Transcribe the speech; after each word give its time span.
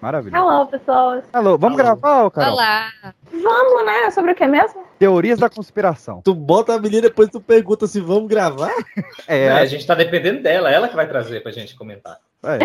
Maravilha. 0.00 0.38
Alô, 0.38 0.66
pessoas. 0.66 1.24
Alô, 1.32 1.58
vamos 1.58 1.78
Alô. 1.78 1.84
gravar, 1.96 2.24
ô, 2.24 2.30
Carol? 2.30 2.52
Olá. 2.54 2.92
Vamos, 3.32 3.84
né? 3.86 4.10
Sobre 4.12 4.32
o 4.32 4.34
que 4.34 4.46
mesmo? 4.46 4.84
Teorias 4.98 5.38
da 5.38 5.50
conspiração. 5.50 6.22
Tu 6.22 6.34
bota 6.34 6.74
a 6.74 6.78
menina 6.78 6.98
e 6.98 7.02
depois 7.08 7.28
tu 7.30 7.40
pergunta 7.40 7.86
se 7.86 8.00
vamos 8.00 8.28
gravar? 8.28 8.70
É, 9.26 9.46
É, 9.46 9.50
a 9.52 9.66
gente 9.66 9.86
tá 9.86 9.94
dependendo 9.94 10.42
dela, 10.42 10.70
ela 10.70 10.88
que 10.88 10.96
vai 10.96 11.06
trazer 11.06 11.42
pra 11.42 11.52
gente 11.52 11.76
comentar. 11.76 12.16
é. 12.44 12.58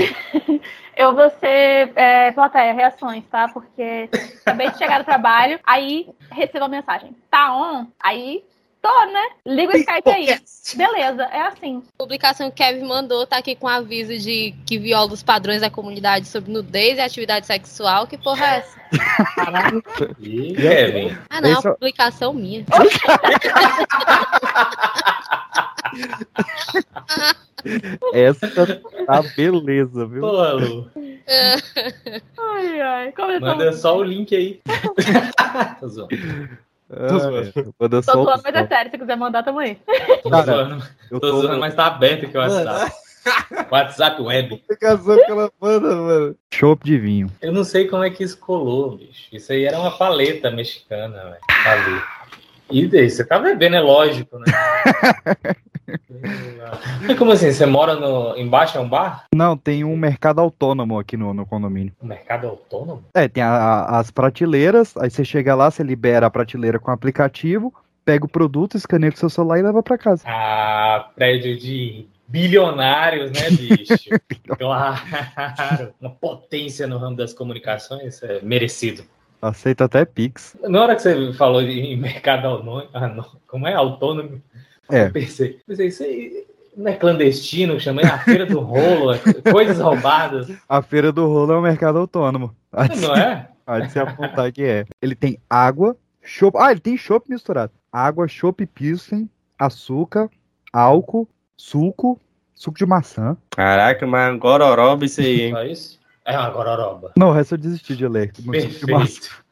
Eu 0.95 1.15
vou 1.15 1.27
ser 1.39 1.91
é, 1.95 2.31
plateia, 2.33 2.71
reações, 2.71 3.23
tá? 3.25 3.47
Porque 3.51 4.07
acabei 4.45 4.69
de 4.69 4.77
chegar 4.77 4.99
do 4.99 5.05
trabalho, 5.05 5.59
aí 5.65 6.07
recebo 6.31 6.65
a 6.65 6.67
mensagem. 6.69 7.15
Tá 7.31 7.51
on? 7.55 7.87
Aí 7.99 8.43
tô, 8.83 9.05
né? 9.05 9.29
Liga 9.47 9.73
o 9.73 9.77
Skype 9.77 10.09
aí. 10.09 10.39
Beleza, 10.75 11.23
é 11.23 11.41
assim. 11.41 11.81
Publicação 11.97 12.51
que 12.51 12.57
Kevin 12.57 12.85
mandou 12.85 13.25
tá 13.25 13.37
aqui 13.37 13.55
com 13.55 13.67
aviso 13.67 14.17
de 14.17 14.53
que 14.65 14.77
viola 14.77 15.13
os 15.13 15.23
padrões 15.23 15.61
da 15.61 15.69
comunidade 15.69 16.27
sobre 16.27 16.51
nudez 16.51 16.97
e 16.97 17.01
atividade 17.01 17.47
sexual. 17.47 18.05
Que 18.05 18.17
porra 18.17 18.45
é 18.45 18.57
essa? 18.57 18.83
Kevin. 20.19 21.17
Ah, 21.29 21.39
não, 21.39 21.49
é 21.49 21.53
Esse 21.53 21.65
é- 21.65 21.69
uma 21.69 21.75
publicação 21.75 22.33
minha. 22.33 22.65
Essa 28.13 28.49
tá 28.49 29.21
beleza, 29.37 30.05
viu? 30.05 30.21
Pô, 30.21 30.51
Lu, 30.53 30.91
Ai, 32.37 32.81
ai. 32.81 33.13
Manda 33.39 33.71
só 33.71 33.97
o 33.97 34.03
link 34.03 34.35
aí. 34.35 34.61
Tô 36.95 37.19
zoando. 37.19 37.43
Zoando. 37.43 37.69
é. 37.69 37.73
Manda 37.79 38.01
Tô 38.01 38.11
zoando, 38.23 38.41
mas 38.43 38.55
é 38.55 38.67
sério. 38.67 38.91
Se 38.91 38.97
quiser 38.97 39.17
mandar, 39.17 39.43
tamo 39.43 39.59
aí. 39.59 39.77
Tô 40.21 40.29
Cara, 40.29 40.45
zoando, 40.45 40.85
Eu 41.11 41.19
tô 41.19 41.41
zoando, 41.41 41.59
mas 41.59 41.75
tá 41.75 41.87
aberto 41.87 42.25
aqui 42.25 42.37
o 42.37 42.39
WhatsApp. 42.39 42.91
WhatsApp 43.71 44.21
web. 44.21 44.55
Explicação 44.55 45.15
que 45.15 45.31
ela 45.31 45.51
manda, 45.59 45.95
mano. 45.95 46.35
Chopp 46.53 46.83
de 46.83 46.97
vinho. 46.97 47.27
Eu 47.41 47.51
não 47.51 47.63
sei 47.63 47.87
como 47.87 48.03
é 48.03 48.09
que 48.09 48.23
isso 48.23 48.37
colou, 48.37 48.97
bicho. 48.97 49.29
Isso 49.31 49.51
aí 49.51 49.63
era 49.65 49.79
uma 49.79 49.91
paleta 49.91 50.51
mexicana, 50.51 51.23
velho. 51.23 51.37
Ali. 51.65 52.01
E 52.71 52.87
daí, 52.87 53.09
você 53.09 53.23
tá 53.25 53.39
bebendo, 53.39 53.75
é 53.75 53.81
lógico, 53.81 54.39
né? 54.39 54.45
Como 57.17 57.31
assim? 57.31 57.51
Você 57.51 57.65
mora 57.65 57.95
no... 57.95 58.37
embaixo 58.37 58.77
é 58.77 58.81
um 58.81 58.87
bar? 58.87 59.25
Não, 59.33 59.57
tem 59.57 59.83
um 59.83 59.95
mercado 59.95 60.39
autônomo 60.39 60.97
aqui 60.99 61.17
no, 61.17 61.33
no 61.33 61.45
condomínio. 61.45 61.93
Um 62.01 62.07
mercado 62.07 62.47
autônomo? 62.47 63.03
É, 63.13 63.27
tem 63.27 63.43
a- 63.43 63.49
a- 63.49 63.99
as 63.99 64.11
prateleiras, 64.11 64.95
aí 64.97 65.09
você 65.09 65.23
chega 65.25 65.55
lá, 65.55 65.69
você 65.69 65.83
libera 65.83 66.27
a 66.27 66.29
prateleira 66.31 66.79
com 66.79 66.91
o 66.91 66.93
aplicativo, 66.93 67.73
pega 68.05 68.25
o 68.25 68.29
produto, 68.29 68.75
escaneia 68.77 69.11
com 69.11 69.17
o 69.17 69.19
seu 69.19 69.29
celular 69.29 69.59
e 69.59 69.63
leva 69.63 69.81
pra 69.83 69.97
casa. 69.97 70.23
Ah, 70.27 71.09
prédio 71.15 71.57
de 71.57 72.05
bilionários, 72.27 73.31
né, 73.31 73.49
bicho? 73.51 74.09
claro. 74.57 75.93
Uma 76.01 76.09
potência 76.09 76.87
no 76.87 76.97
ramo 76.97 77.15
das 77.15 77.33
comunicações, 77.33 78.21
é 78.23 78.41
merecido. 78.41 79.03
Aceita 79.41 79.83
até 79.85 80.05
Pix. 80.05 80.55
Na 80.63 80.81
hora 80.81 80.95
que 80.95 81.01
você 81.01 81.33
falou 81.33 81.61
em 81.61 81.97
mercado 81.97 82.47
autônomo, 82.47 82.87
ah, 82.93 83.25
como 83.47 83.67
é 83.67 83.73
autônomo? 83.73 84.41
É. 84.89 85.05
Eu 85.05 85.11
pensei, 85.11 85.59
pensei, 85.65 85.87
isso 85.87 86.03
aí 86.03 86.45
não 86.75 86.91
é 86.91 86.95
clandestino, 86.95 87.79
chamei 87.79 88.05
a 88.05 88.17
feira 88.19 88.45
do 88.45 88.59
rolo, 88.59 89.13
é 89.13 89.19
coisas 89.51 89.79
roubadas. 89.79 90.47
A 90.67 90.81
feira 90.81 91.11
do 91.11 91.27
rolo 91.27 91.53
é 91.53 91.57
um 91.57 91.61
mercado 91.61 91.99
autônomo. 91.99 92.55
Há 92.71 92.87
de, 92.87 92.99
Não 92.99 93.15
é? 93.15 93.49
há 93.65 93.79
de 93.79 93.91
se 93.91 93.99
apontar 93.99 94.51
que 94.51 94.63
é. 94.63 94.85
Ele 95.01 95.15
tem 95.15 95.37
água, 95.49 95.95
chopp. 96.21 96.57
Ah, 96.59 96.71
ele 96.71 96.79
tem 96.79 96.97
chopp 96.97 97.29
misturado. 97.29 97.71
Água, 97.91 98.27
chopp 98.27 98.65
pilsen, 98.65 99.29
açúcar, 99.57 100.29
álcool, 100.71 101.29
suco, 101.55 102.19
suco 102.55 102.77
de 102.77 102.85
maçã. 102.85 103.37
Caraca, 103.51 104.05
mas 104.07 104.37
gororoba 104.39 105.05
isso 105.05 105.21
aí, 105.21 105.41
hein? 105.43 105.51
Só 105.51 105.63
isso? 105.63 105.99
É 106.25 106.37
uma 106.37 106.49
gororoba. 106.49 107.11
Não, 107.17 107.29
o 107.29 107.33
resto 107.33 107.55
eu 107.55 107.59
desisti 107.59 107.95
de 107.95 108.07
ler. 108.07 108.31
Perfeito. 108.33 109.42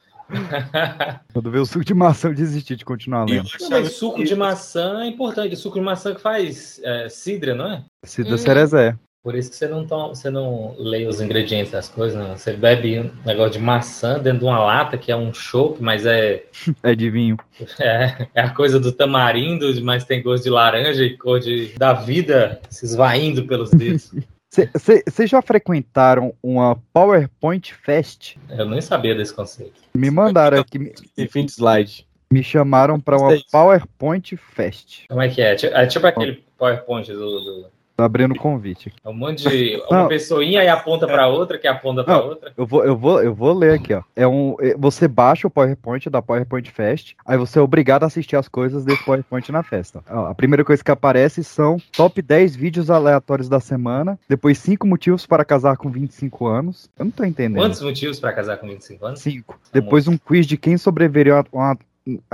Quando 1.33 1.51
veio 1.51 1.63
o 1.63 1.65
suco 1.65 1.85
de 1.85 1.93
maçã, 1.93 2.29
eu 2.29 2.33
desisti 2.33 2.75
de 2.75 2.85
continuar 2.85 3.25
lendo. 3.25 3.49
Não, 3.59 3.69
mas 3.69 3.93
suco 3.93 4.23
de 4.23 4.35
maçã 4.35 5.01
é 5.01 5.07
importante. 5.07 5.55
Suco 5.55 5.79
de 5.79 5.85
maçã 5.85 6.13
que 6.13 6.21
faz 6.21 6.79
é, 6.83 7.09
cidra, 7.09 7.55
não 7.55 7.71
é? 7.71 7.83
Cida 8.05 8.31
Uhum. 8.31 8.37
Cerezé. 8.37 8.95
Por 9.23 9.35
isso 9.35 9.51
que 9.51 9.55
você 9.55 9.67
não, 9.67 9.85
toma, 9.85 10.07
você 10.09 10.31
não 10.31 10.75
lê 10.79 11.05
os 11.05 11.21
ingredientes 11.21 11.71
das 11.71 11.87
coisas, 11.87 12.17
não. 12.17 12.35
Você 12.35 12.53
bebe 12.53 12.99
um 12.99 13.11
negócio 13.23 13.51
de 13.51 13.59
maçã 13.59 14.17
dentro 14.17 14.39
de 14.39 14.45
uma 14.45 14.57
lata, 14.57 14.97
que 14.97 15.11
é 15.11 15.15
um 15.15 15.31
chopp, 15.31 15.77
mas 15.79 16.07
é, 16.07 16.43
É 16.81 16.95
de 16.95 17.07
vinho. 17.11 17.37
é, 17.79 18.27
é 18.33 18.41
a 18.41 18.49
coisa 18.49 18.79
do 18.79 18.91
tamarindo, 18.91 19.79
mas 19.83 20.05
tem 20.05 20.23
gosto 20.23 20.43
de 20.43 20.49
laranja 20.49 21.03
e 21.03 21.15
cor 21.17 21.39
de, 21.39 21.67
da 21.77 21.93
vida 21.93 22.59
se 22.67 22.83
esvaindo 22.85 23.45
pelos 23.45 23.69
dedos. 23.69 24.11
Vocês 24.51 25.29
já 25.29 25.41
frequentaram 25.41 26.33
uma 26.43 26.75
PowerPoint 26.93 27.73
Fest? 27.73 28.35
Eu 28.49 28.65
nem 28.69 28.81
sabia 28.81 29.15
desse 29.15 29.33
conceito. 29.33 29.79
Me 29.93 30.11
mandaram 30.11 30.59
aqui, 30.59 30.77
me- 30.77 30.93
Tem 31.15 31.25
fim 31.27 31.45
de 31.45 31.51
slide. 31.53 32.05
me 32.31 32.43
chamaram 32.43 32.99
para 32.99 33.17
uma. 33.17 33.29
PowerPoint 33.49 34.35
Fest. 34.35 35.05
Como 35.07 35.21
é 35.21 35.29
que 35.29 35.41
é? 35.41 35.53
É 35.53 35.85
tipo 35.85 36.05
aquele 36.05 36.43
PowerPoint 36.57 37.09
do. 37.13 37.17
do 37.39 37.80
Tô 38.01 38.05
abrindo 38.05 38.31
o 38.33 38.37
convite. 38.37 38.89
aqui. 38.89 38.97
é 39.05 39.09
um 39.09 39.13
monte 39.13 39.47
de. 39.47 39.75
Uma 39.89 40.01
Não. 40.01 40.07
pessoinha 40.07 40.63
e 40.63 40.67
aponta 40.67 41.05
pra 41.07 41.27
outra, 41.27 41.57
que 41.57 41.67
aponta 41.67 42.03
pra 42.03 42.15
Não. 42.17 42.25
outra. 42.29 42.51
Eu 42.57 42.65
vou, 42.65 42.83
eu 42.83 42.97
vou, 42.97 43.21
eu 43.23 43.33
vou 43.33 43.53
ler 43.53 43.75
aqui, 43.75 43.93
ó. 43.93 44.01
É 44.15 44.27
um, 44.27 44.55
é- 44.59 44.75
você 44.77 45.07
baixa 45.07 45.47
o 45.47 45.51
PowerPoint 45.51 46.09
da 46.09 46.21
PowerPoint 46.21 46.71
Fest, 46.71 47.13
aí 47.25 47.37
você 47.37 47.59
é 47.59 47.61
obrigado 47.61 48.03
a 48.03 48.07
assistir 48.07 48.35
as 48.35 48.47
coisas 48.47 48.83
desse 48.83 49.03
PowerPoint 49.05 49.51
na 49.51 49.61
festa. 49.63 50.03
Ó, 50.09 50.25
a 50.27 50.33
primeira 50.35 50.63
coisa 50.65 50.83
que 50.83 50.91
aparece 50.91 51.43
são 51.43 51.77
top 51.95 52.21
10 52.21 52.55
vídeos 52.55 52.89
aleatórios 52.89 53.47
da 53.47 53.59
semana, 53.59 54.17
depois 54.27 54.57
5 54.57 54.87
motivos 54.87 55.25
para 55.27 55.45
casar 55.45 55.77
com 55.77 55.89
25 55.89 56.47
anos. 56.47 56.89
Eu 56.97 57.05
não 57.05 57.11
tô 57.11 57.23
entendendo. 57.23 57.61
Quantos 57.61 57.81
motivos 57.81 58.19
pra 58.19 58.33
casar 58.33 58.57
com 58.57 58.67
25 58.67 59.05
anos? 59.05 59.19
5. 59.21 59.59
Depois 59.71 60.07
um 60.07 60.17
quiz 60.17 60.45
de 60.47 60.57
quem 60.57 60.77
sobreviveria 60.77 61.39
a 61.39 61.45
uma. 61.51 61.77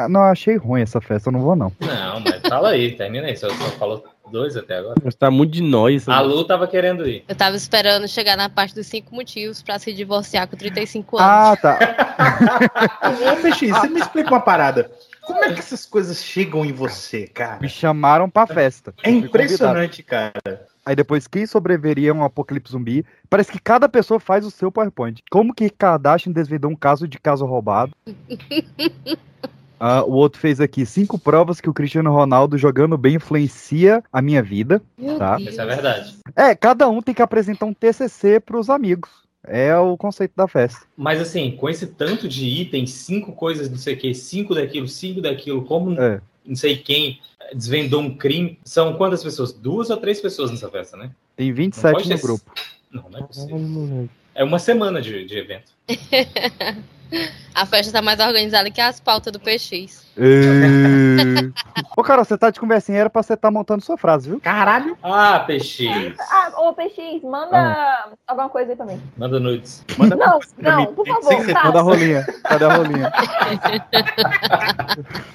Não, 0.09 0.21
achei 0.21 0.55
ruim 0.55 0.81
essa 0.81 1.01
festa, 1.01 1.27
eu 1.27 1.33
não 1.33 1.41
vou 1.41 1.53
não. 1.55 1.73
Não, 1.81 2.21
mas 2.21 2.39
fala 2.47 2.69
aí, 2.69 2.93
termina 2.95 3.27
aí. 3.27 3.35
Você 3.35 3.49
só 3.49 3.55
falou 3.71 4.01
dois 4.31 4.55
até 4.55 4.77
agora. 4.77 4.95
Mas 5.03 5.15
tá 5.15 5.29
muito 5.31 5.51
de 5.51 5.61
nós. 5.61 6.07
A 6.07 6.19
Lu 6.21 6.43
tava 6.45 6.67
querendo 6.67 7.07
ir. 7.07 7.23
Eu 7.27 7.35
tava 7.35 7.55
esperando 7.55 8.07
chegar 8.07 8.37
na 8.37 8.49
parte 8.49 8.75
dos 8.75 8.87
cinco 8.87 9.13
motivos 9.13 9.61
pra 9.61 9.79
se 9.79 9.93
divorciar 9.93 10.47
com 10.47 10.55
35 10.55 11.17
anos. 11.17 11.29
Ah, 11.29 11.55
tá. 11.55 11.79
Ô, 13.33 13.41
Peixe, 13.41 13.67
você 13.67 13.87
me 13.87 13.99
explica 13.99 14.29
uma 14.29 14.39
parada. 14.39 14.91
Como 15.21 15.43
é 15.43 15.53
que 15.53 15.59
essas 15.59 15.85
coisas 15.85 16.23
chegam 16.23 16.65
em 16.65 16.71
você, 16.71 17.27
cara? 17.27 17.59
Me 17.59 17.67
chamaram 17.67 18.29
pra 18.29 18.47
festa. 18.47 18.93
É 18.99 19.09
convidado. 19.09 19.27
impressionante, 19.27 20.01
cara. 20.01 20.67
Aí 20.85 20.95
depois, 20.95 21.27
quem 21.27 21.45
sobreviveria 21.45 22.11
a 22.11 22.13
um 22.13 22.23
apocalipse 22.23 22.71
zumbi? 22.71 23.05
Parece 23.29 23.51
que 23.51 23.59
cada 23.59 23.89
pessoa 23.89 24.21
faz 24.21 24.45
o 24.45 24.51
seu 24.51 24.71
PowerPoint. 24.71 25.21
Como 25.29 25.53
que 25.53 25.69
Kardashian 25.69 26.31
desvendou 26.31 26.71
um 26.71 26.75
caso 26.77 27.05
de 27.05 27.19
caso 27.19 27.45
roubado? 27.45 27.91
Ah, 29.79 30.03
o 30.03 30.11
outro 30.13 30.39
fez 30.39 30.59
aqui 30.59 30.85
cinco 30.85 31.19
provas 31.19 31.61
que 31.61 31.69
o 31.69 31.73
Cristiano 31.73 32.11
Ronaldo 32.11 32.57
jogando 32.57 32.97
bem 32.97 33.15
influencia 33.15 34.03
a 34.11 34.21
minha 34.21 34.41
vida. 34.41 34.81
Meu 34.97 35.17
tá. 35.17 35.35
Deus. 35.37 35.49
Isso 35.49 35.61
é 35.61 35.65
verdade. 35.65 36.15
É, 36.35 36.55
cada 36.55 36.87
um 36.89 37.01
tem 37.01 37.13
que 37.13 37.21
apresentar 37.21 37.65
um 37.65 37.73
TCC 37.73 38.39
pros 38.39 38.69
amigos. 38.69 39.09
É 39.45 39.75
o 39.77 39.95
conceito 39.95 40.33
da 40.35 40.47
festa. 40.47 40.81
Mas 40.97 41.21
assim, 41.21 41.51
com 41.51 41.69
esse 41.69 41.87
tanto 41.87 42.27
de 42.27 42.45
itens, 42.45 42.91
cinco 42.91 43.31
coisas, 43.31 43.69
não 43.69 43.77
sei 43.77 43.93
o 43.93 43.97
que, 43.97 44.13
cinco 44.13 44.53
daquilo, 44.53 44.87
cinco 44.87 45.21
daquilo, 45.21 45.63
como 45.63 45.93
É. 46.01 46.19
não 46.45 46.55
sei 46.55 46.75
quem 46.77 47.19
desvendou 47.53 48.01
um 48.01 48.13
crime. 48.17 48.59
São 48.65 48.95
quantas 48.95 49.23
pessoas? 49.23 49.53
Duas 49.53 49.89
ou 49.89 49.97
três 49.97 50.19
pessoas 50.19 50.51
nessa 50.51 50.67
festa, 50.69 50.97
né? 50.97 51.11
Tem 51.35 51.47
Não 51.49 51.55
27 51.55 51.93
pode 51.93 52.09
no 52.09 52.15
ter- 52.15 52.21
grupo. 52.21 52.51
Não, 52.91 53.09
não 53.09 53.19
é 53.19 53.23
possível. 53.23 54.09
É 54.35 54.43
uma 54.43 54.59
semana 54.59 55.01
de, 55.01 55.23
de 55.25 55.37
evento. 55.37 55.71
A 57.53 57.65
festa 57.65 57.91
tá 57.91 58.01
mais 58.01 58.19
organizada 58.19 58.69
que 58.69 58.79
as 58.79 58.99
pautas 58.99 59.33
do 59.33 59.39
PX. 59.39 60.05
Ê. 60.19 61.51
Ô, 61.95 62.03
Carol, 62.03 62.25
você 62.25 62.37
tá 62.37 62.49
de 62.49 62.59
conversinha, 62.59 62.99
era 62.99 63.09
pra 63.09 63.21
você 63.21 63.33
estar 63.33 63.51
montando 63.51 63.83
sua 63.83 63.97
frase, 63.97 64.29
viu? 64.29 64.39
Caralho. 64.39 64.97
Ah, 65.03 65.39
peixe. 65.45 65.87
Ah, 66.19 66.51
ô, 66.57 66.73
PX, 66.73 67.23
manda 67.23 68.15
alguma 68.27 68.49
coisa 68.49 68.71
aí 68.71 68.75
pra 68.75 68.85
mim. 68.85 69.01
Manda 69.15 69.39
nudes. 69.39 69.83
Manda 69.97 70.15
Não, 70.15 70.39
não, 70.57 70.77
mim. 70.77 70.85
por 70.93 71.07
favor, 71.07 71.45
tá. 71.45 71.61
Cadê 71.61 71.77
a 71.77 71.81
rolinha? 71.81 72.25
Cadê 72.43 72.65
a 72.65 72.73
rolinha? 72.75 73.11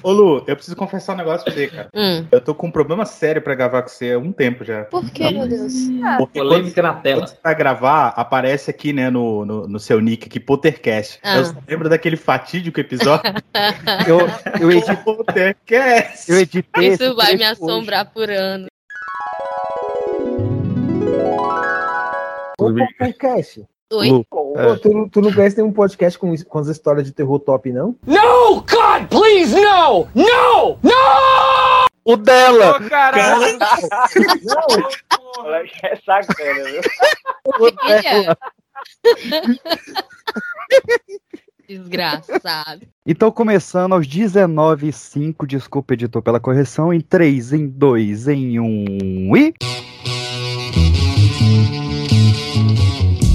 Ô, 0.01 0.11
Lu, 0.11 0.43
eu 0.47 0.55
preciso 0.55 0.75
confessar 0.75 1.13
um 1.13 1.17
negócio 1.17 1.45
pra 1.45 1.53
você, 1.53 1.67
cara. 1.67 1.89
Hum. 1.93 2.25
Eu 2.31 2.41
tô 2.41 2.53
com 2.53 2.67
um 2.67 2.71
problema 2.71 3.05
sério 3.05 3.41
pra 3.41 3.55
gravar 3.55 3.81
com 3.83 3.89
você 3.89 4.13
há 4.13 4.19
um 4.19 4.31
tempo 4.31 4.63
já. 4.63 4.83
Por 4.85 5.09
que, 5.11 5.29
meu 5.31 5.47
Deus? 5.47 5.73
Porque 6.17 6.39
quando, 6.39 6.49
Polêmica 6.49 6.81
na 6.81 6.93
quando 6.93 7.03
tela. 7.03 7.27
você 7.27 7.37
vai 7.43 7.55
gravar, 7.55 8.09
aparece 8.09 8.69
aqui, 8.69 8.91
né, 8.93 9.09
no, 9.09 9.45
no, 9.45 9.67
no 9.67 9.79
seu 9.79 9.99
nick 10.01 10.27
aqui, 10.27 10.39
Pottercast. 10.39 11.19
Ah. 11.23 11.37
Eu 11.37 11.53
só 11.65 11.71
lembro 11.71 11.89
daquele 11.89 12.17
fatídico 12.17 12.79
episódio 12.79 13.31
Eu, 14.07 14.19
eu, 14.61 14.71
editei, 14.71 14.95
Pottercast. 14.97 16.31
eu 16.31 16.39
editei 16.39 16.87
Isso 16.89 17.15
vai 17.15 17.31
me 17.33 17.37
trecho 17.37 17.53
hoje. 17.53 17.63
assombrar 17.63 18.05
por 18.11 18.29
ano. 18.29 18.67
Ô, 22.59 22.71
podcast. 22.97 23.63
Oi? 23.91 24.09
Lu, 24.09 24.25
É. 24.57 24.75
tu, 24.77 24.89
não- 24.89 25.09
tu 25.09 25.21
não 25.21 25.31
conhece 25.33 25.57
nenhum 25.57 25.71
podcast 25.73 26.17
com, 26.17 26.35
com 26.43 26.59
as 26.59 26.67
histórias 26.67 27.05
de 27.05 27.11
terror 27.11 27.39
top, 27.39 27.71
não? 27.71 27.95
O 32.05 32.17
dela! 32.17 32.79
Não, 34.43 35.55
É 35.55 35.95
sacana, 36.05 36.63
viu? 36.65 36.81
O 37.59 37.71
dela! 37.71 38.37
Desgraçado. 41.67 42.81
Então, 43.05 43.31
começando 43.31 43.93
aos 43.93 44.07
19 44.07 44.89
e 44.89 44.93
5, 44.93 45.47
desculpa, 45.47 45.93
editor, 45.93 46.21
pela 46.21 46.39
correção, 46.39 46.93
em 46.93 46.99
3, 46.99 47.53
em 47.53 47.67
2, 47.67 48.27
em 48.27 48.59
1 48.59 49.37
e... 49.37 49.53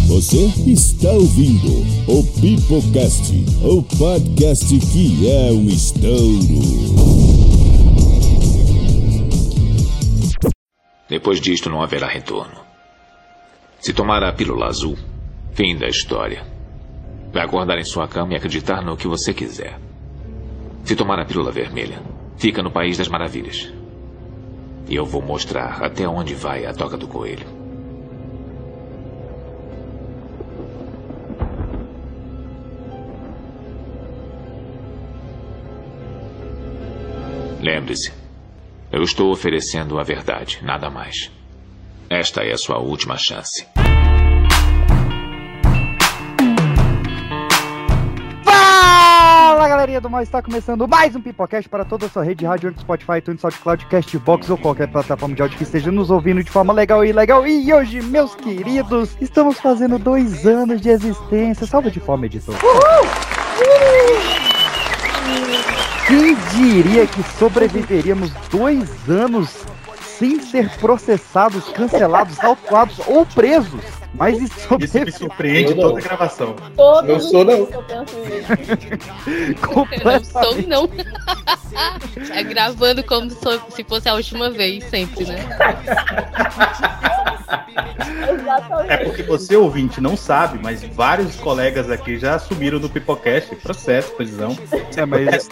Você 0.09 0.47
está 0.67 1.11
ouvindo 1.11 1.69
o 2.09 2.25
Pipocast, 2.41 3.33
o 3.63 3.83
podcast 3.83 4.67
que 4.67 5.31
é 5.31 5.53
um 5.53 5.67
estouro. 5.69 6.59
Depois 11.09 11.41
disto 11.41 11.71
não 11.71 11.81
haverá 11.81 12.09
retorno. 12.09 12.59
Se 13.81 13.93
tomar 13.93 14.23
a 14.25 14.33
pílula 14.33 14.67
azul, 14.67 14.99
fim 15.55 15.77
da 15.77 15.89
história. 15.89 16.58
Vai 17.33 17.45
acordar 17.45 17.79
em 17.79 17.85
sua 17.85 18.09
cama 18.09 18.33
e 18.33 18.37
acreditar 18.37 18.83
no 18.83 18.97
que 18.97 19.07
você 19.07 19.35
quiser. 19.35 19.79
Se 20.85 20.97
tomar 20.97 21.19
a 21.19 21.25
pílula 21.25 21.53
vermelha, 21.53 22.01
fica 22.37 22.63
no 22.63 22.71
País 22.71 22.97
das 22.97 23.09
Maravilhas. 23.09 23.73
E 24.89 24.95
eu 24.95 25.05
vou 25.05 25.21
mostrar 25.21 25.83
até 25.83 26.09
onde 26.09 26.35
vai 26.35 26.65
a 26.65 26.73
toca 26.73 26.97
do 26.97 27.07
coelho. 27.07 27.47
Lembre-se, 37.61 38.13
eu 38.91 39.03
estou 39.03 39.31
oferecendo 39.31 39.99
a 39.99 40.03
verdade, 40.03 40.61
nada 40.63 40.89
mais. 40.89 41.31
Esta 42.09 42.43
é 42.43 42.53
a 42.53 42.57
sua 42.57 42.79
última 42.79 43.19
chance. 43.19 43.67
Galerinha 49.79 50.01
do 50.01 50.11
mal, 50.11 50.21
está 50.21 50.43
começando 50.43 50.89
mais 50.89 51.15
um 51.15 51.21
Pipocast 51.21 51.69
para 51.69 51.85
toda 51.85 52.07
a 52.07 52.09
sua 52.09 52.25
rede 52.25 52.41
de 52.41 52.47
rádio, 52.47 52.75
Spotify, 52.81 53.19
iTunes, 53.19 53.41
SoundCloud, 53.41 53.87
Castbox 53.87 54.51
ou 54.51 54.59
qualquer 54.59 54.89
plataforma 54.89 55.37
de 55.37 55.43
áudio 55.43 55.57
que 55.57 55.63
esteja 55.63 55.93
nos 55.93 56.11
ouvindo 56.11 56.43
de 56.43 56.51
forma 56.51 56.73
legal 56.73 57.05
e 57.05 57.13
legal. 57.13 57.47
E 57.47 57.73
hoje, 57.73 58.03
meus 58.03 58.35
queridos, 58.35 59.17
estamos 59.21 59.61
fazendo 59.61 59.97
dois 59.97 60.45
anos 60.45 60.81
de 60.81 60.89
existência. 60.89 61.65
Salva 61.65 61.93
de 61.93 62.01
forma, 62.01 62.27
editor. 62.27 62.57
Quem 66.09 66.35
diria 66.57 67.07
que 67.07 67.23
sobreviveríamos 67.39 68.33
dois 68.51 69.09
anos 69.09 69.65
sem 70.01 70.41
ser 70.41 70.69
processados, 70.79 71.69
cancelados, 71.69 72.43
autuados 72.43 72.99
ou 73.07 73.25
presos? 73.25 73.98
Mas 74.15 74.41
isso 74.41 74.77
Isso 74.81 74.99
me 75.01 75.13
surpreende 75.13 75.75
não. 75.75 75.83
toda 75.83 75.99
a 75.99 76.03
gravação. 76.03 76.57
Todos 76.77 77.09
Não 77.09 77.21
sou, 77.21 77.45
não. 77.45 77.53
eu 77.53 77.67
penso 77.67 78.17
isso. 78.19 79.63
Não 79.63 79.75
completamente. 79.75 80.27
sou, 80.27 80.63
não. 80.67 80.89
É 82.35 82.43
gravando 82.43 83.03
como 83.05 83.31
se 83.31 83.85
fosse 83.85 84.09
a 84.09 84.15
última 84.15 84.51
vez, 84.51 84.85
sempre, 84.85 85.25
né? 85.27 85.39
Exatamente. 88.31 88.93
É 88.93 88.97
porque 88.99 89.23
você, 89.23 89.57
ouvinte, 89.57 90.01
não 90.01 90.17
sabe, 90.17 90.59
mas 90.63 90.83
vários 90.83 91.37
colegas 91.37 91.91
aqui 91.91 92.19
já 92.19 92.35
assumiram 92.35 92.79
do 92.79 92.89
Pipocast. 92.89 93.55
Processo, 93.57 94.13
prisão. 94.13 94.57
É, 94.97 95.07
mas 95.07 95.49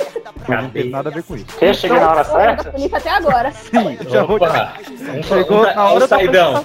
não 0.48 0.70
tem 0.70 0.90
nada 0.90 1.08
a 1.10 1.12
ver 1.12 1.22
com 1.22 1.36
isso. 1.36 1.46
Quer 1.58 1.74
chegar 1.74 2.00
na 2.00 2.10
hora 2.10 2.24
certa? 2.24 2.70
Polícia 2.72 2.98
até 2.98 3.10
agora. 3.10 3.52
Sim, 3.52 3.98
já 4.08 4.24
vou. 4.24 4.36
Opa, 4.36 4.74
um, 5.18 5.22
Chegou 5.22 5.60
um, 5.60 5.74
na 5.74 5.84
hora 5.84 6.00
da 6.00 6.08
saidão. 6.08 6.64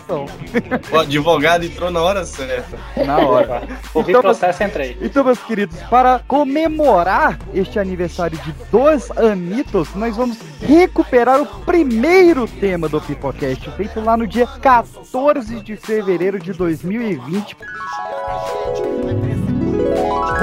O 0.91 0.99
advogado 0.99 1.63
entrou 1.81 1.91
na 1.91 2.01
hora 2.01 2.23
certa. 2.25 2.77
Na 3.03 3.17
hora. 3.17 3.63
Ouvi 3.93 4.11
Então, 4.11 4.21
processo, 4.21 4.63
entrei. 4.63 4.97
Então, 5.01 5.23
meus 5.23 5.39
queridos, 5.39 5.81
para 5.83 6.19
comemorar 6.19 7.39
este 7.53 7.79
aniversário 7.79 8.37
de 8.37 8.53
dois 8.71 9.09
anitos, 9.17 9.93
nós 9.95 10.15
vamos 10.15 10.37
recuperar 10.61 11.41
o 11.41 11.45
primeiro 11.61 12.47
tema 12.47 12.87
do 12.87 13.01
Pipocast, 13.01 13.71
feito 13.71 13.99
lá 13.99 14.15
no 14.15 14.27
dia 14.27 14.45
14 14.45 15.59
de 15.61 15.75
fevereiro 15.75 16.39
de 16.39 16.53
2020. 16.53 17.57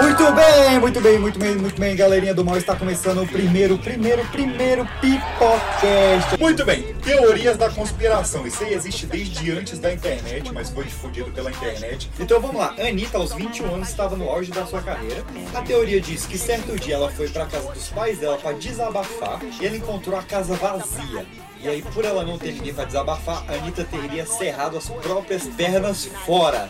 Muito 0.00 0.32
bem, 0.32 0.80
muito 0.80 1.00
bem, 1.00 1.18
muito 1.18 1.38
bem, 1.38 1.54
muito 1.56 1.80
bem, 1.80 1.96
galerinha 1.96 2.34
do 2.34 2.44
mal. 2.44 2.56
Está 2.56 2.74
começando 2.74 3.22
o 3.22 3.26
primeiro, 3.26 3.78
primeiro, 3.78 4.24
primeiro 4.26 4.86
Pipocast. 5.00 6.38
Muito 6.40 6.64
bem, 6.64 6.94
teorias 7.02 7.56
da 7.56 7.70
conspiração. 7.70 8.46
Isso 8.46 8.62
aí 8.64 8.74
existe 8.74 9.06
desde 9.06 9.50
antes 9.50 9.78
da 9.78 9.92
internet, 9.92 10.52
mas 10.52 10.70
foi 10.70 10.84
difundido 10.84 11.30
pela 11.30 11.50
internet. 11.50 12.10
Então 12.18 12.40
vamos 12.40 12.56
lá. 12.56 12.74
Anitta, 12.78 13.18
aos 13.18 13.32
21 13.32 13.74
anos, 13.74 13.88
estava 13.88 14.16
no 14.16 14.28
auge 14.28 14.50
da 14.50 14.66
sua 14.66 14.82
carreira. 14.82 15.24
A 15.54 15.62
teoria 15.62 16.00
diz 16.00 16.26
que 16.26 16.38
certo 16.38 16.78
dia 16.78 16.94
ela 16.94 17.10
foi 17.10 17.28
para 17.28 17.46
casa 17.46 17.70
dos 17.72 17.88
pais 17.88 18.18
dela 18.18 18.38
para 18.38 18.52
desabafar 18.52 19.40
e 19.60 19.66
ela 19.66 19.76
encontrou 19.76 20.18
a 20.18 20.22
casa 20.22 20.54
vazia. 20.54 21.26
E 21.60 21.68
aí, 21.68 21.82
por 21.82 22.04
ela 22.04 22.24
não 22.24 22.38
ter 22.38 22.52
ninguém 22.52 22.72
para 22.72 22.84
desabafar, 22.84 23.44
a 23.48 23.54
Anitta 23.54 23.84
teria 23.84 24.24
cerrado 24.24 24.76
as 24.76 24.88
próprias 24.88 25.42
pernas 25.44 26.08
fora. 26.24 26.68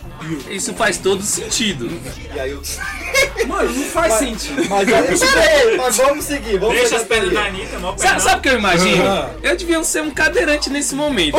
Isso 0.48 0.72
faz 0.72 0.96
todo 0.96 1.22
sentido. 1.22 1.90
E 2.34 2.40
aí, 2.40 2.50
eu... 2.50 2.62
Mano, 3.46 3.70
não 3.70 3.84
faz 3.84 4.14
Mas- 4.14 4.18
sentido. 4.18 4.66
Mas, 4.68 4.88
aí, 4.92 5.76
mas 5.76 5.96
vamos 5.96 6.24
seguir, 6.24 6.58
vamos 6.58 6.74
Deixa 6.76 6.96
as 6.96 7.02
a 7.02 7.04
pernas 7.06 7.32
da 7.32 7.44
Anitta, 7.44 7.78
mó 7.78 7.94
Sabe, 7.96 8.22
sabe 8.22 8.38
o 8.38 8.40
que 8.42 8.48
eu 8.48 8.58
imagino? 8.58 9.06
Ah. 9.06 9.30
Eu 9.42 9.56
devia 9.56 9.82
ser 9.84 10.02
um 10.02 10.10
cadeirante 10.10 10.70
nesse 10.70 10.94
momento. 10.94 11.36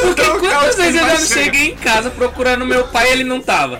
Porque 0.00 0.22
quantas 0.22 0.76
vezes 0.76 1.00
eu 1.00 1.06
não 1.06 1.16
cheguei 1.16 1.70
em 1.72 1.76
casa 1.76 2.10
procurando 2.10 2.64
meu 2.64 2.86
pai 2.88 3.08
e 3.08 3.12
ele 3.12 3.24
não 3.24 3.40
tava? 3.40 3.78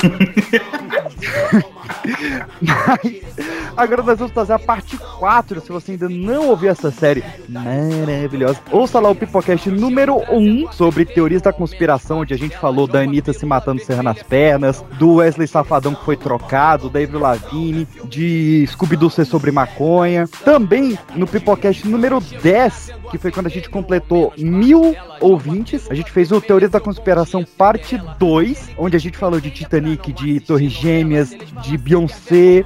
Mas 2.61 3.37
agora 3.77 4.03
nós 4.03 4.19
vamos 4.19 4.33
fazer 4.33 4.53
a 4.53 4.59
parte 4.59 4.97
4. 4.97 5.61
Se 5.61 5.71
você 5.71 5.93
ainda 5.93 6.09
não 6.09 6.49
ouviu 6.49 6.71
essa 6.71 6.91
série 6.91 7.23
maravilhosa, 7.49 8.61
ouça 8.71 9.01
lá 9.01 9.11
o 9.11 9.15
Pipocast 9.15 9.71
número 9.71 10.17
1 10.31 10.73
sobre 10.73 11.05
teorias 11.05 11.43
da 11.43 11.53
conspiração, 11.53 12.21
onde 12.21 12.35
a 12.35 12.39
gente 12.39 12.57
falou 12.57 12.87
da 12.87 13.01
Anitta 13.01 13.33
se 13.33 13.45
matando 13.45 13.83
serrando 13.83 14.11
as 14.11 14.23
pernas, 14.23 14.85
do 14.99 15.17
Wesley 15.17 15.49
Safadão 15.49 15.95
que 15.95 16.05
foi 16.05 16.17
trocado, 16.17 16.89
da 16.89 17.01
Avril 17.01 17.21
Lavigne, 17.21 17.87
de 18.05 18.67
Scooby-Doo 18.69 19.11
ser 19.11 19.25
sobre 19.25 19.51
maconha. 19.51 20.29
Também 20.45 20.99
no 21.15 21.27
Pipocast 21.27 21.87
número 21.87 22.21
10, 22.21 22.93
que 23.11 23.19
foi 23.19 23.31
quando 23.31 23.47
a 23.47 23.51
gente 23.51 23.69
completou 23.69 24.33
mil 24.37 24.95
ouvintes, 25.21 25.91
a 25.91 25.95
gente 25.95 26.11
fez 26.11 26.31
o 26.33 26.41
Teorias 26.41 26.71
da 26.71 26.81
Conspiração 26.81 27.45
parte 27.45 28.01
2, 28.19 28.71
onde 28.77 28.97
a 28.97 29.01
gente 29.01 29.17
falou 29.19 29.41
de 29.41 29.51
Titanic, 29.51 30.13
de 30.13 30.36
Torres 30.41 30.73
Gêmeas, 30.73 31.31
de 31.63 31.77
Beyoncé. 31.77 32.65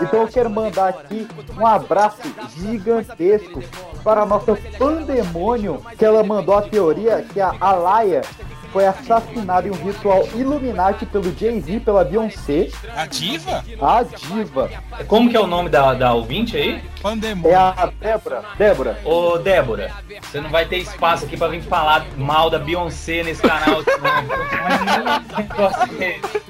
Então 0.00 0.22
eu 0.22 0.28
quero 0.28 0.50
mandar 0.50 0.88
aqui 0.88 1.26
um 1.58 1.66
abraço 1.66 2.22
gigantesco 2.56 3.62
para 4.04 4.22
a 4.22 4.26
nossa 4.26 4.56
pandemônio, 4.78 5.82
que 5.98 6.04
ela 6.04 6.22
mandou 6.22 6.54
a 6.54 6.62
teoria 6.62 7.24
que 7.32 7.40
a 7.40 7.54
Alaya 7.60 8.22
foi 8.76 8.86
assassinada 8.86 9.66
em 9.66 9.70
um 9.70 9.74
ritual 9.74 10.28
Illuminati 10.34 11.06
pelo 11.06 11.34
Jay-Z, 11.34 11.80
pela 11.80 12.04
Beyoncé, 12.04 12.68
A 12.94 13.06
diva? 13.06 13.64
a 13.80 14.02
diva. 14.02 14.70
Como 15.08 15.30
que 15.30 15.36
é 15.36 15.40
o 15.40 15.46
nome 15.46 15.70
da, 15.70 15.94
da 15.94 16.12
ouvinte 16.12 16.58
aí? 16.58 16.82
Pandemônio. 17.00 17.50
É 17.50 17.54
a 17.54 17.90
Débora. 17.98 18.42
Débora. 18.58 19.00
Ô, 19.02 19.38
Débora, 19.38 19.90
você 20.20 20.42
não 20.42 20.50
vai 20.50 20.66
ter 20.66 20.76
espaço 20.76 21.24
aqui 21.24 21.38
pra 21.38 21.48
vir 21.48 21.62
falar 21.62 22.04
mal 22.18 22.50
da 22.50 22.58
Beyoncé 22.58 23.22
nesse 23.22 23.40
canal. 23.40 23.82
não. 25.06 25.38
Negócio 25.38 25.86
desse. 25.96 26.46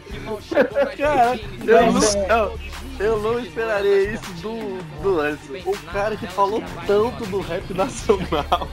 Cara, 0.98 1.38
eu 1.64 1.92
não, 1.92 2.52
eu 2.98 3.20
não 3.20 3.38
esperaria 3.38 4.12
isso 4.12 4.32
do, 4.42 4.78
do 5.02 5.14
Lance. 5.14 5.62
O 5.64 5.76
cara 5.92 6.16
que 6.16 6.26
falou 6.26 6.62
tanto 6.86 7.26
do 7.26 7.40
rap 7.40 7.72
nacional. 7.74 8.68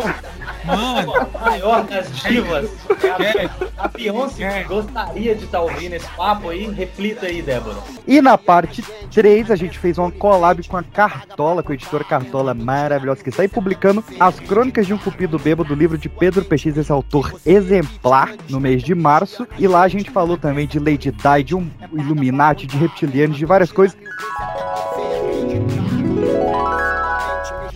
Mano, 0.66 1.14
A 1.16 1.50
maior 1.50 1.84
das 1.86 2.10
divas. 2.22 2.70
É 3.04 3.46
a, 3.46 3.86
a 3.86 3.88
Beyoncé 3.88 4.64
gostaria 4.64 5.36
de 5.36 5.46
estar 5.46 5.62
ouvindo 5.62 5.94
esse 5.94 6.08
papo 6.10 6.50
aí. 6.50 6.70
Reflita 6.72 7.26
aí, 7.26 7.42
Débora. 7.42 7.78
E 8.08 8.22
na 8.22 8.38
parte 8.38 8.84
3 9.12 9.52
a 9.52 9.56
gente 9.56 9.78
fez 9.78 9.98
uma 9.98 10.12
collab 10.12 10.66
com 10.68 10.78
a 10.78 10.84
Cartola, 10.84 11.62
com 11.62 11.72
a 11.72 11.76
editora 11.76 12.04
Cartola 12.04 12.54
maravilhosa, 12.54 13.24
que 13.24 13.30
está 13.30 13.42
aí 13.42 13.48
publicando 13.48 14.04
as 14.20 14.40
crônicas 14.40 14.88
de 14.88 14.94
um 14.94 14.98
cupido 14.98 15.38
bêbado 15.38 15.70
do 15.70 15.76
livro 15.76 15.98
de 15.98 16.10
Pedro 16.10 16.44
PX, 16.46 16.78
esse 16.78 16.92
autor 16.92 17.34
exemplar, 17.46 18.34
no 18.50 18.60
mês 18.60 18.84
de 18.84 18.96
março. 18.96 19.48
E 19.58 19.68
lá 19.68 19.82
a 19.82 19.88
gente 19.88 20.12
falou 20.12 20.38
também 20.38 20.68
de 20.68 20.80
Lady 20.80 21.12
Di, 21.12 21.44
de 21.44 21.56
um 21.56 21.70
Illuminati, 21.92 22.66
de 22.66 22.78
reptilianos, 22.78 23.38
de 23.38 23.46
várias 23.46 23.72
coisas 23.72 23.98
vez 24.18 24.36
acontecer. 24.42 25.13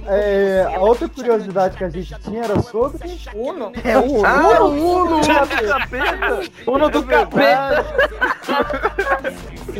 É, 0.07 0.65
a 0.75 0.79
outra 0.79 1.07
curiosidade 1.09 1.77
que 1.77 1.83
a 1.83 1.89
gente 1.89 2.15
tinha 2.23 2.43
era 2.43 2.59
sobre 2.61 3.19
Uno. 3.33 3.71
É 3.83 3.97
o 3.97 4.03
Uno. 4.03 4.25
Ah, 4.25 4.63
o 4.63 4.67
Uno! 5.03 5.17
O 5.21 5.27
capeta! 5.27 6.39
Uno 6.65 6.89
do 6.89 7.03
capeta. 7.03 7.85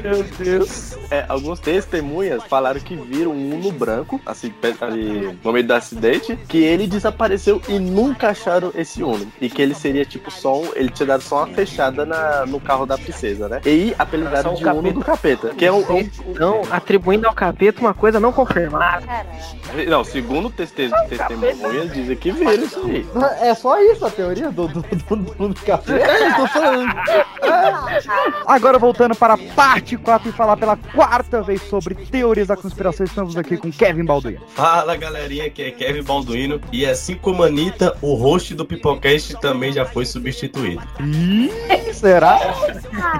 Meu 0.04 0.24
Deus. 0.38 0.98
É, 1.10 1.26
alguns 1.30 1.60
testemunhas 1.60 2.44
falaram 2.44 2.80
que 2.80 2.96
viram 2.96 3.32
um 3.32 3.56
Uno 3.56 3.72
branco, 3.72 4.20
assim, 4.26 4.50
perto 4.50 4.84
ali, 4.86 5.38
no 5.44 5.52
meio 5.54 5.66
do 5.66 5.74
acidente, 5.74 6.36
que 6.48 6.58
ele 6.64 6.86
desapareceu 6.86 7.62
e 7.68 7.80
nunca 7.80 8.30
acharam 8.30 8.72
esse 8.76 9.02
Uno. 9.02 9.26
E 9.40 9.50
que 9.50 9.62
ele 9.62 9.74
seria 9.74 10.06
tipo 10.06 10.30
só 10.30 10.60
um, 10.60 10.70
ele 10.76 10.90
tinha 10.90 11.08
dado 11.08 11.22
só 11.24 11.38
uma 11.38 11.48
fechada 11.48 12.06
na, 12.06 12.46
no 12.46 12.60
carro 12.60 12.86
da 12.86 12.98
princesa, 12.98 13.48
né? 13.48 13.62
E 13.66 13.96
apelidaram 13.98 14.54
de 14.54 14.66
Uno 14.66 14.92
do 14.94 15.00
capeta. 15.02 15.50
Que 15.50 15.66
é 15.66 15.72
um, 15.72 15.82
é 15.82 15.94
um- 15.94 16.10
Não, 16.34 16.62
atribuindo 16.70 17.28
ao 17.28 17.34
capeta 17.34 17.80
uma 17.80 17.94
coisa 17.94 18.20
não 18.20 18.32
confirmada. 18.34 19.06
Não, 19.88 20.04
segundo 20.18 20.50
teste- 20.50 20.90
testemunhas, 21.10 21.94
dizem 21.94 22.16
que 22.16 22.32
viram 22.32 22.54
isso 22.54 22.82
aí. 22.86 23.06
É 23.40 23.54
só 23.54 23.80
isso 23.80 24.04
a 24.04 24.10
teoria 24.10 24.50
do, 24.50 24.68
do, 24.68 24.82
do, 24.82 25.16
do, 25.16 25.48
do 25.50 25.62
café? 25.62 26.02
É, 26.02 26.28
eu 26.32 26.36
tô 26.36 26.48
falando. 26.48 26.92
Agora 28.48 28.80
voltando 28.80 29.16
para 29.16 29.36
a 29.36 29.38
parte 29.38 29.96
4 29.96 30.30
e 30.30 30.32
falar 30.32 30.58
pela 30.58 30.76
quarta 30.76 31.42
vez 31.44 31.62
sobre 31.64 31.94
teorias 31.94 32.48
da 32.48 32.58
conspiração, 32.58 33.06
estamos 33.06 33.38
aqui 33.38 33.58
com 33.58 33.72
Kevin 33.72 34.06
Balduino. 34.06 34.42
Fala 34.56 34.96
galerinha, 34.96 35.46
aqui 35.46 35.62
é 35.64 35.72
Kevin 35.72 36.04
Balduino 36.04 36.60
e 36.72 36.86
assim 36.86 37.16
como 37.16 37.44
a 37.44 37.48
Anitta, 37.48 37.96
o 38.02 38.16
host 38.16 38.56
do 38.56 38.66
Pipocast 38.66 39.36
também 39.40 39.72
já 39.72 39.86
foi 39.86 40.06
substituído. 40.06 40.82
Será? 41.94 42.40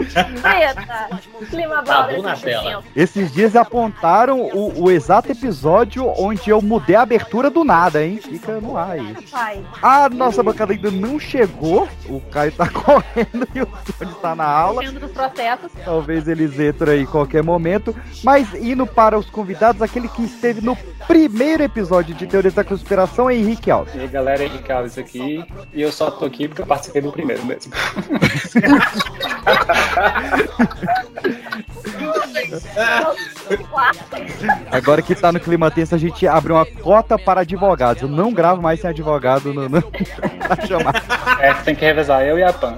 Eita, 0.06 1.20
clima 1.50 1.84
bom 1.84 2.22
na 2.22 2.36
tela. 2.36 2.84
Esses 2.96 3.32
dias 3.32 3.56
apontaram 3.56 4.42
o, 4.42 4.86
o 4.86 4.92
exato 4.92 5.32
episódio 5.32 6.12
onde 6.18 6.50
eu 6.50 6.62
mudei 6.62 6.87
a 6.96 7.02
abertura 7.02 7.50
do 7.50 7.64
nada, 7.64 8.04
hein? 8.04 8.20
Fica 8.22 8.60
no 8.62 8.78
ar 8.78 8.92
aí. 8.92 9.16
A 9.82 10.10
nossa 10.10 10.42
bancada 10.42 10.74
ainda 10.74 10.92
não 10.92 11.20
chegou, 11.20 11.88
o 12.08 12.22
Caio 12.22 12.52
tá 12.52 12.68
correndo 12.70 13.48
e 13.54 13.62
o 13.62 13.66
Tony 13.66 14.14
tá 14.22 14.36
na 14.36 14.46
aula. 14.46 14.82
Talvez 15.84 16.28
eles 16.28 16.60
entrem 16.60 16.96
aí 16.96 17.02
em 17.02 17.06
qualquer 17.06 17.44
momento. 17.44 17.96
Mas 18.24 18.54
indo 18.54 18.86
para 18.86 19.18
os 19.18 19.30
convidados, 19.30 19.82
aquele 19.82 20.08
que 20.08 20.24
esteve 20.24 20.62
no 20.62 20.78
primeiro 21.08 21.64
episódio 21.64 22.16
de 22.16 22.28
Teorias 22.28 22.54
da 22.54 22.64
Conspiração 22.64 23.30
é 23.30 23.36
Henrique 23.36 23.72
Alves. 23.72 23.96
E 23.96 24.00
aí, 24.00 24.08
galera, 24.08 24.44
Henrique 24.44 24.72
Alves 24.72 24.98
aqui. 24.98 25.44
E 25.74 25.82
eu 25.82 25.92
só 25.92 26.12
tô 26.12 26.26
aqui 26.26 26.48
porque 26.48 26.62
eu 26.62 26.66
participei 26.66 27.02
do 27.02 27.12
primeiro 27.12 27.46
mesmo. 27.46 27.72
Agora 34.72 35.02
que 35.02 35.16
tá 35.16 35.32
no 35.32 35.40
clima 35.40 35.72
tenso, 35.72 35.96
a 35.96 35.98
gente 35.98 36.28
abre 36.28 36.52
uma 36.54 36.66
cota 36.66 37.18
para 37.18 37.42
advogados. 37.42 38.02
Eu 38.02 38.10
não 38.10 38.34
gravo 38.34 38.62
mais 38.62 38.82
sem 38.82 38.90
advogado 38.90 39.54
no, 39.54 39.70
no... 39.70 39.82
pra 39.82 40.66
chamar. 40.66 41.04
É, 41.40 41.54
tem 41.54 41.76
que 41.76 41.86
revezar 41.86 42.24
eu 42.24 42.40
e 42.40 42.44
a 42.44 42.54
Pan. 42.54 42.78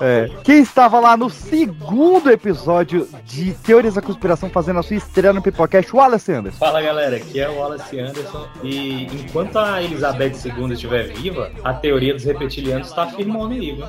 É. 0.00 0.28
Quem 0.42 0.60
estava 0.60 0.98
lá 1.00 1.16
no 1.16 1.30
segundo 1.30 2.30
episódio 2.30 3.08
de 3.24 3.52
Teorias 3.52 3.94
da 3.94 4.02
Conspiração 4.02 4.50
fazendo 4.50 4.80
a 4.80 4.82
sua 4.82 4.96
estreia 4.96 5.32
no 5.32 5.42
Pipocast, 5.42 5.94
o 5.94 6.00
Alessandro. 6.00 6.50
Fala 6.52 6.82
galera, 6.82 7.16
aqui 7.16 7.40
é 7.40 7.48
o 7.48 7.58
Wallace 7.58 7.98
Anderson 7.98 8.46
e 8.62 9.06
enquanto 9.06 9.58
a 9.58 9.82
Elizabeth 9.82 10.34
II 10.44 10.72
estiver 10.72 11.04
viva, 11.14 11.50
a 11.62 11.74
teoria 11.74 12.14
dos 12.14 12.24
reptilianos 12.24 12.88
está 12.88 13.06
firmando 13.06 13.54
aí, 13.54 13.72
viu? 13.72 13.86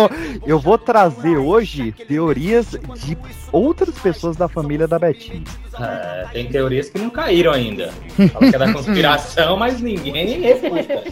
Eu 0.46 0.58
vou 0.58 0.78
trazer 0.78 1.36
hoje 1.36 1.92
teorias 1.92 2.70
de 2.70 3.18
outras 3.52 3.98
pessoas 3.98 4.36
da 4.36 4.48
família 4.48 4.67
da 4.76 4.98
Betinha. 4.98 5.67
É, 5.80 6.26
tem 6.32 6.46
teorias 6.48 6.88
que 6.88 6.98
não 6.98 7.10
caíram 7.10 7.52
ainda. 7.52 7.90
Fala 8.32 8.50
que 8.50 8.56
é 8.56 8.58
da 8.58 8.72
conspiração, 8.72 9.56
mas 9.56 9.80
ninguém 9.80 10.40
refuta. 10.40 11.02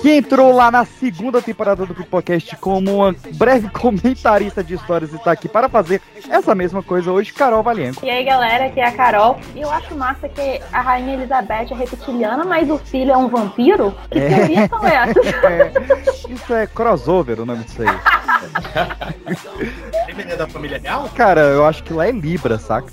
Que 0.00 0.12
entrou 0.16 0.52
lá 0.52 0.70
na 0.70 0.84
segunda 0.84 1.40
temporada 1.42 1.84
do 1.86 1.94
Pipocast 1.94 2.56
como 2.56 2.96
uma 2.96 3.14
breve 3.34 3.68
comentarista 3.70 4.62
de 4.62 4.74
histórias 4.74 5.12
e 5.12 5.16
está 5.16 5.32
aqui 5.32 5.48
para 5.48 5.68
fazer 5.68 6.00
essa 6.28 6.54
mesma 6.54 6.82
coisa 6.82 7.10
hoje, 7.10 7.32
Carol 7.32 7.62
Valienco. 7.62 8.04
E 8.04 8.10
aí, 8.10 8.22
galera, 8.24 8.66
aqui 8.66 8.80
é 8.80 8.86
a 8.86 8.92
Carol. 8.92 9.38
E 9.54 9.60
eu 9.60 9.70
acho 9.70 9.94
massa 9.96 10.28
que 10.28 10.60
a 10.72 10.80
Rainha 10.80 11.14
Elizabeth 11.14 11.68
é 11.72 11.74
reptiliana, 11.74 12.44
mas 12.44 12.70
o 12.70 12.78
filho 12.78 13.12
é 13.12 13.16
um 13.16 13.28
vampiro? 13.28 13.94
Que 14.10 14.18
É. 14.18 14.28
teorias 14.28 14.68
são 14.68 14.86
essas? 14.86 15.26
Isso 16.28 16.54
é 16.54 16.66
crossover 16.66 17.40
o 17.40 17.46
nome 17.46 17.64
disso 17.64 17.82
aí. 17.82 17.88
É 20.30 20.36
da 20.36 20.46
família 20.46 20.78
real? 20.78 21.08
Cara, 21.14 21.40
eu 21.40 21.64
acho 21.66 21.82
que 21.82 21.92
lá 21.92 22.06
é 22.06 22.12
Libra, 22.12 22.58
saca? 22.58 22.88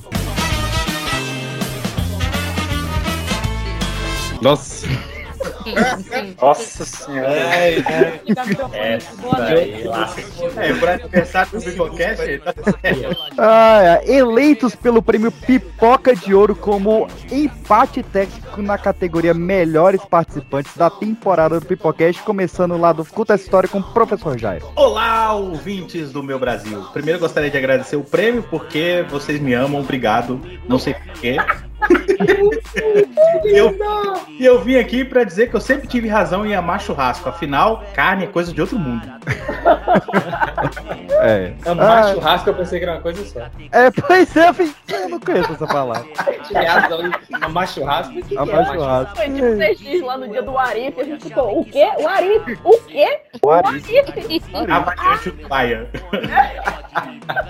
Nossa. 4.41 4.87
Nossa 6.41 6.85
senhora. 6.85 7.29
É, 7.29 7.79
é. 8.73 8.99
Lá. 9.85 10.15
É, 10.57 10.73
por 10.73 10.89
aniversário 10.89 11.51
do 11.51 11.59
tá 11.61 12.53
certo. 12.81 13.17
Ah, 13.37 14.01
é. 14.03 14.15
eleitos 14.15 14.75
pelo 14.75 15.01
prêmio 15.01 15.31
Pipoca 15.31 16.15
de 16.15 16.33
Ouro 16.33 16.55
como 16.55 17.07
empate 17.31 18.03
técnico 18.03 18.61
na 18.61 18.77
categoria 18.77 19.33
Melhores 19.33 20.03
Participantes 20.05 20.75
da 20.75 20.89
temporada 20.89 21.59
do 21.59 21.65
Pipocast, 21.65 22.21
começando 22.23 22.77
lá 22.77 22.91
do 22.91 23.05
essa 23.25 23.35
História 23.35 23.69
com 23.69 23.79
o 23.79 23.83
Professor 23.83 24.37
Jairo. 24.37 24.69
Olá, 24.75 25.33
ouvintes 25.33 26.11
do 26.11 26.21
meu 26.21 26.39
Brasil. 26.39 26.83
Primeiro 26.93 27.19
gostaria 27.19 27.49
de 27.49 27.57
agradecer 27.57 27.95
o 27.95 28.03
prêmio 28.03 28.43
porque 28.43 29.05
vocês 29.09 29.39
me 29.39 29.53
amam, 29.53 29.81
obrigado. 29.81 30.39
Não 30.67 30.79
sei 30.79 30.93
porquê. 30.93 31.37
E 33.45 33.57
eu, 33.57 33.77
e 34.39 34.45
eu 34.45 34.61
vim 34.61 34.77
aqui 34.77 35.03
pra 35.05 35.23
dizer 35.23 35.49
que 35.49 35.55
eu 35.55 35.61
sempre 35.61 35.87
tive 35.87 36.07
razão 36.07 36.45
em 36.45 36.55
amar 36.55 36.81
churrasco. 36.81 37.27
Afinal, 37.29 37.83
carne 37.93 38.23
é 38.25 38.27
coisa 38.27 38.51
de 38.53 38.59
outro 38.61 38.77
mundo. 38.79 39.01
É. 41.21 41.53
Amar 41.65 42.03
Ah, 42.05 42.13
churrasco 42.13 42.49
eu 42.49 42.53
pensei 42.55 42.79
que 42.79 42.85
era 42.85 42.93
uma 42.95 43.01
coisa 43.01 43.25
só. 43.25 43.41
é, 43.71 43.91
pois 43.91 44.35
é, 44.35 44.49
eu 44.89 45.09
não 45.09 45.19
conheço 45.19 45.53
essa 45.53 45.67
palavra. 45.67 46.05
Tive 46.47 46.63
razão 46.63 47.07
em 47.07 47.11
amar 47.41 47.67
churrasco. 47.67 48.11
O 48.11 48.15
que 48.15 48.21
que 48.23 48.37
é 48.37 48.41
Amar 48.41 48.65
churrasco. 48.65 49.15
Foi 49.15 49.25
tipo 49.25 49.57
CX 49.57 50.01
lá 50.01 50.17
no 50.17 50.27
dia 50.27 50.41
do 50.43 50.57
Arif, 50.57 50.99
a 50.99 51.03
gente 51.03 51.23
ficou, 51.23 51.59
o 51.59 51.65
quê? 51.65 51.87
O 51.99 52.07
Arif? 52.07 52.59
O 52.63 52.77
quê? 52.81 53.19
O 53.41 53.49
Arif. 53.51 53.85
Avaliante 54.69 55.31
do 55.31 55.47
Paia. 55.47 55.89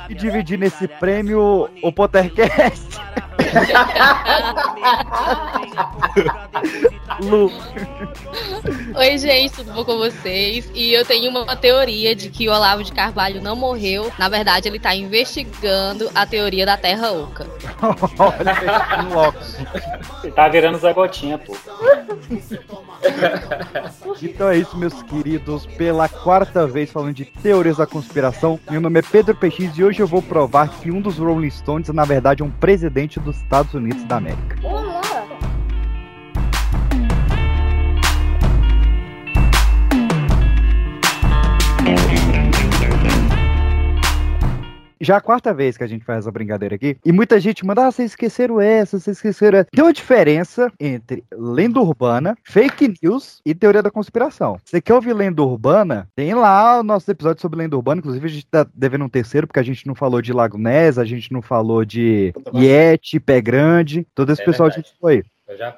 E 0.10 0.16
dividir 0.16 0.58
nesse 0.58 0.88
prêmio 0.88 1.70
o 1.82 1.92
Pottercast. 1.92 3.00
Lu. 7.22 7.52
Oi, 8.96 9.18
gente, 9.18 9.56
tudo 9.56 9.74
bom 9.74 9.86
com 9.86 9.98
vocês? 9.98 10.70
E 10.74 10.94
eu 10.94 11.06
tenho 11.06 11.30
uma 11.30 11.56
teoria 11.56 12.16
de 12.16 12.30
que 12.30 12.50
o 12.50 12.52
Olavo 12.52 12.84
de 12.84 12.92
Carvalho 12.92 13.42
não 13.42 13.56
morreu. 13.56 14.12
Na 14.18 14.28
verdade, 14.28 14.68
ele 14.68 14.80
tá 14.80 14.96
investigando 14.96 16.10
a 16.14 16.26
teoria 16.26 16.66
da 16.66 16.76
Terra 16.78 17.12
Oca. 17.12 17.48
Olha, 18.20 19.06
um 19.06 19.16
óculos. 19.16 19.58
Ele 20.24 20.34
tá 20.34 20.48
virando 20.48 20.78
Zé 20.80 20.94
Gotinha, 20.94 21.38
pô. 21.38 21.56
Então 24.22 24.50
é 24.50 24.58
isso, 24.58 24.78
meus 24.78 25.02
queridos. 25.04 25.66
Pela 25.66 26.10
quarta 26.10 26.66
vez 26.66 26.92
falando 26.92 27.14
de 27.14 27.26
teorias 27.26 27.78
da 27.78 27.86
conspiração. 27.86 28.60
Meu 28.70 28.82
nome 28.82 29.00
é 29.00 29.04
Pedro 29.04 29.36
PX 29.36 29.78
e 29.78 29.84
hoje 29.84 30.02
eu 30.02 30.08
vou 30.08 30.22
provar 30.22 30.70
que 30.70 30.92
um 30.92 31.02
dos 31.02 31.18
Rolling 31.18 31.50
Stones, 31.50 31.90
na 31.90 32.06
verdade, 32.06 32.42
é 32.42 32.46
um 32.46 32.52
presidente 32.52 33.20
dos 33.20 33.38
Estados 33.38 33.74
Unidos 33.74 34.04
da 34.06 34.15
Tamek. 34.16 34.38
Já 45.00 45.16
é 45.16 45.18
a 45.18 45.22
quarta 45.22 45.54
vez 45.54 45.78
que 45.78 45.84
a 45.84 45.88
gente 45.88 46.06
faz 46.06 46.20
essa 46.20 46.32
brincadeira 46.32 46.76
aqui. 46.76 46.98
E 47.06 47.12
muita 47.12 47.40
gente 47.40 47.66
manda, 47.66 47.88
ah, 47.88 47.92
vocês 47.92 48.12
esqueceram 48.12 48.60
essa, 48.62 49.00
vocês 49.00 49.18
esqueceram 49.18 49.60
essa. 49.60 49.70
Tem 49.72 49.84
uma 49.84 49.94
diferença 49.94 50.72
entre 50.80 51.24
lenda 51.34 51.80
urbana, 51.80 52.38
fake 52.44 52.94
news 53.02 53.42
e 53.46 53.54
teoria 53.54 53.82
da 53.84 53.92
conspiração. 53.92 54.58
Você 54.64 54.80
quer 54.82 54.94
ouvir 54.94 55.14
lenda 55.14 55.42
urbana? 55.44 56.08
Tem 56.16 56.34
lá 56.34 56.80
o 56.80 56.84
nosso 56.84 57.10
episódio 57.10 57.42
sobre 57.42 57.60
lenda 57.60 57.76
urbana. 57.76 58.00
Inclusive, 58.00 58.26
a 58.26 58.30
gente 58.30 58.48
tá 58.48 58.66
devendo 58.74 59.06
um 59.06 59.10
terceiro, 59.10 59.48
porque 59.48 59.60
a 59.60 59.64
gente 59.64 59.86
não 59.88 59.96
falou 59.96 60.22
de 60.22 60.34
Lago 60.34 60.58
Ness, 60.58 60.98
a 60.98 61.06
gente 61.06 61.32
não 61.32 61.42
falou 61.42 61.84
de 61.86 62.34
Yeti, 62.54 63.20
Pé 63.20 63.42
Grande. 63.42 64.08
Todo 64.16 64.32
esse 64.32 64.42
É 64.42 64.46
pessoal 64.46 64.68
a 64.68 64.70
verdade. 64.70 64.88
gente 64.90 65.00
foi. 65.00 65.24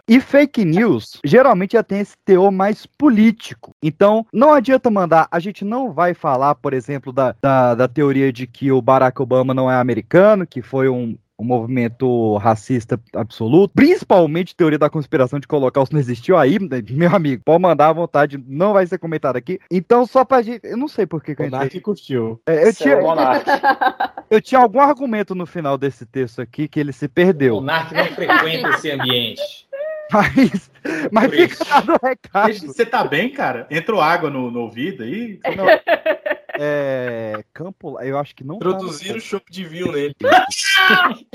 E 0.07 0.21
fake 0.21 0.63
news 0.63 1.19
geralmente 1.25 1.73
já 1.73 1.83
tem 1.83 1.99
esse 1.99 2.15
teor 2.23 2.51
mais 2.51 2.85
político. 2.85 3.75
Então, 3.83 4.25
não 4.31 4.53
adianta 4.53 4.89
mandar. 4.89 5.27
A 5.29 5.39
gente 5.39 5.65
não 5.65 5.91
vai 5.91 6.13
falar, 6.13 6.55
por 6.55 6.73
exemplo, 6.73 7.11
da, 7.11 7.35
da, 7.41 7.75
da 7.75 7.87
teoria 7.87 8.31
de 8.31 8.47
que 8.47 8.71
o 8.71 8.81
Barack 8.81 9.21
Obama 9.21 9.53
não 9.53 9.69
é 9.69 9.75
americano, 9.75 10.47
que 10.47 10.61
foi 10.61 10.87
um. 10.87 11.17
Um 11.39 11.45
movimento 11.45 12.35
racista 12.37 12.99
absoluto, 13.13 13.73
principalmente 13.75 14.55
teoria 14.55 14.79
da 14.79 14.89
conspiração 14.89 15.39
de 15.39 15.47
colocar 15.47 15.81
os 15.81 15.91
não 15.91 15.99
existiu 15.99 16.35
aí, 16.35 16.57
meu 16.89 17.15
amigo, 17.15 17.43
pode 17.45 17.61
mandar 17.61 17.89
à 17.89 17.93
vontade, 17.93 18.43
não 18.47 18.73
vai 18.73 18.87
ser 18.87 18.97
comentado 18.97 19.35
aqui. 19.35 19.59
Então, 19.69 20.05
só 20.05 20.25
pra 20.25 20.41
gente. 20.41 20.61
Eu 20.63 20.77
não 20.77 20.87
sei 20.87 21.05
por 21.05 21.21
que, 21.21 21.35
que. 21.35 21.43
Monark 21.43 21.79
curtiu. 21.81 22.41
É, 22.45 22.67
eu, 22.67 22.73
tinha, 22.73 22.99
monarca. 22.99 23.51
eu 24.31 24.41
tinha 24.41 24.59
algum 24.59 24.79
argumento 24.79 25.35
no 25.35 25.45
final 25.45 25.77
desse 25.77 26.05
texto 26.05 26.41
aqui 26.41 26.67
que 26.67 26.79
ele 26.79 26.91
se 26.91 27.05
O 27.05 27.09
perdeu. 27.09 27.55
Monark 27.55 27.93
não 27.93 28.05
frequenta 28.05 28.69
esse 28.69 28.91
ambiente. 28.91 29.41
Mas, 30.09 30.71
mas 31.11 31.27
Por 31.27 31.35
fica 31.35 31.65
dado 31.65 31.91
o 31.91 32.07
recado. 32.07 32.53
Você 32.53 32.85
tá 32.85 33.03
bem, 33.03 33.29
cara? 33.29 33.67
Entrou 33.69 33.99
água 33.99 34.29
no, 34.29 34.49
no 34.49 34.61
ouvido 34.61 35.03
aí? 35.03 35.37
é, 36.59 37.43
Campo, 37.53 37.99
eu 38.01 38.17
acho 38.17 38.35
que 38.35 38.43
não. 38.43 38.59
tá 38.59 38.67
Introduziram 38.67 39.17
o 39.17 39.21
chopp 39.21 39.51
de 39.51 39.63
vinho 39.63 39.91
nele. 39.91 40.15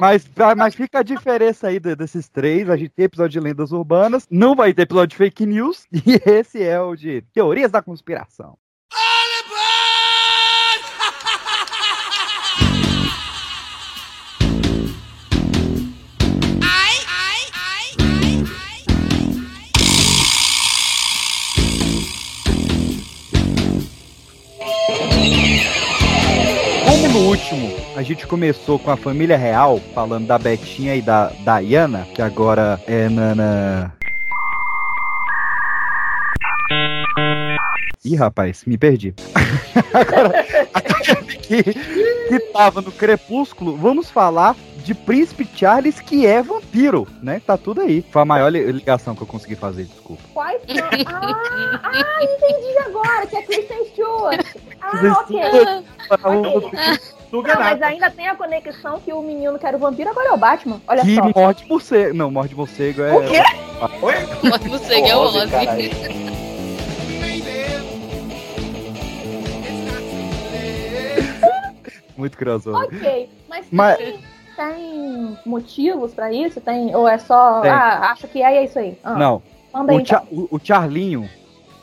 Mas, 0.00 0.28
mas 0.56 0.74
fica 0.74 1.00
a 1.00 1.02
diferença 1.02 1.66
aí 1.66 1.80
de- 1.80 1.96
desses 1.96 2.28
três. 2.28 2.70
A 2.70 2.76
gente 2.76 2.90
tem 2.90 3.06
episódio 3.06 3.40
de 3.40 3.40
lendas 3.40 3.72
urbanas, 3.72 4.24
não 4.30 4.54
vai 4.54 4.72
ter 4.72 4.82
episódio 4.82 5.08
de 5.08 5.16
fake 5.16 5.44
news, 5.46 5.84
e 5.92 6.20
esse 6.24 6.62
é 6.62 6.80
o 6.80 6.94
de 6.94 7.22
teorias 7.32 7.72
da 7.72 7.82
conspiração. 7.82 8.56
Último 27.38 27.70
a 27.96 28.02
gente 28.02 28.26
começou 28.26 28.78
com 28.78 28.90
a 28.90 28.96
família 28.96 29.36
real, 29.36 29.80
falando 29.94 30.26
da 30.26 30.38
Betinha 30.38 30.96
e 30.96 31.02
da 31.02 31.30
Diana, 31.58 32.06
que 32.14 32.20
agora 32.20 32.80
é 32.86 33.08
Nana. 33.08 33.94
Ih, 38.04 38.16
rapaz, 38.16 38.64
me 38.66 38.76
perdi. 38.76 39.14
agora, 39.94 40.44
que, 41.42 41.62
que 41.62 42.40
tava 42.52 42.80
no 42.80 42.90
Crepúsculo, 42.90 43.76
vamos 43.76 44.10
falar 44.10 44.56
de 44.84 44.94
Príncipe 44.94 45.46
Charles, 45.54 46.00
que 46.00 46.26
é 46.26 46.42
vampiro, 46.42 47.06
né? 47.22 47.40
Tá 47.44 47.56
tudo 47.58 47.82
aí. 47.82 48.04
Foi 48.10 48.22
a 48.22 48.24
maior 48.24 48.48
li- 48.48 48.72
ligação 48.72 49.14
que 49.14 49.22
eu 49.22 49.26
consegui 49.26 49.54
fazer, 49.54 49.84
desculpa. 49.84 50.22
Quais 50.32 50.60
são? 50.62 50.88
Ah, 51.06 51.80
ah, 51.84 52.24
entendi 52.24 52.78
agora, 52.86 53.26
que 53.26 53.36
é 53.36 53.42
Kristen 53.42 53.84
Stewart. 53.86 54.46
Ah, 54.80 55.20
ok. 55.20 57.17
Não 57.30 57.42
Não, 57.42 57.54
mas 57.56 57.82
ainda 57.82 58.10
tem 58.10 58.26
a 58.26 58.34
conexão 58.34 58.98
que 59.00 59.12
o 59.12 59.20
menino 59.20 59.58
que 59.58 59.66
era 59.66 59.76
o 59.76 59.80
vampiro 59.80 60.08
agora 60.10 60.28
é 60.28 60.32
o 60.32 60.36
Batman. 60.38 60.80
Olha 60.88 61.02
Que 61.02 61.14
só. 61.14 61.30
morde 61.34 61.66
morcego. 61.68 62.14
Não, 62.14 62.30
morde 62.30 62.54
morcego 62.54 63.02
é. 63.02 63.12
O 63.14 63.28
quê? 63.28 63.42
Oi? 64.02 64.14
Morde 64.48 64.68
morcego 64.68 65.06
é 65.06 65.16
o 65.16 65.20
Ozzy. 65.20 65.38
Muito 72.16 72.36
crossover. 72.36 72.82
Ok, 72.88 73.28
mas, 73.48 73.66
Mas- 73.70 73.96
Tem, 73.98 74.18
tem 74.56 75.38
motivos 75.46 76.12
pra 76.14 76.32
isso? 76.32 76.60
Tem, 76.60 76.94
ou 76.94 77.06
é 77.08 77.18
só, 77.18 77.60
Tem. 77.60 77.70
ah, 77.70 78.10
acha 78.10 78.26
que 78.26 78.42
é, 78.42 78.54
e 78.54 78.56
é 78.58 78.64
isso 78.64 78.78
aí? 78.78 78.98
Ah, 79.04 79.14
Não. 79.14 79.42
Manda 79.72 79.92
aí, 79.92 79.98
O, 80.02 80.06
Cha- 80.06 80.24
o- 80.32 80.48
o 80.50 80.60
Charlinho, 80.62 81.28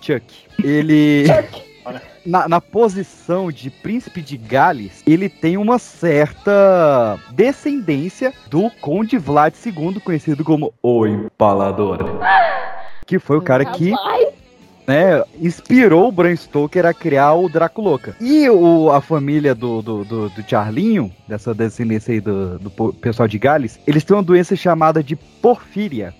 Chuck, 0.01 0.25
ele. 0.63 1.25
Na, 2.25 2.47
na 2.47 2.59
posição 2.59 3.51
de 3.51 3.69
príncipe 3.69 4.21
de 4.21 4.35
Gales, 4.35 5.03
ele 5.05 5.29
tem 5.29 5.57
uma 5.57 5.77
certa 5.77 7.19
descendência 7.31 8.33
do 8.49 8.69
Conde 8.81 9.17
Vlad 9.17 9.53
II, 9.63 9.99
conhecido 9.99 10.43
como 10.43 10.73
o 10.81 11.05
Empalador. 11.05 11.99
Que 13.05 13.19
foi 13.19 13.37
o 13.37 13.41
cara 13.41 13.63
que 13.63 13.93
né, 14.87 15.23
inspirou 15.39 16.07
o 16.07 16.11
Bram 16.11 16.35
Stoker 16.35 16.85
a 16.85 16.93
criar 16.93 17.33
o 17.33 17.49
Draculaca. 17.49 18.15
E 18.19 18.49
o, 18.49 18.91
a 18.91 19.01
família 19.01 19.53
do, 19.53 19.81
do, 19.81 20.03
do, 20.03 20.29
do 20.29 20.49
Charlinho, 20.49 21.11
dessa 21.27 21.53
descendência 21.53 22.13
aí 22.13 22.21
do, 22.21 22.59
do 22.59 22.93
pessoal 22.93 23.27
de 23.27 23.37
Gales, 23.37 23.79
eles 23.85 24.03
têm 24.03 24.15
uma 24.15 24.23
doença 24.23 24.55
chamada 24.55 25.03
de 25.03 25.15
porfíria. 25.15 26.13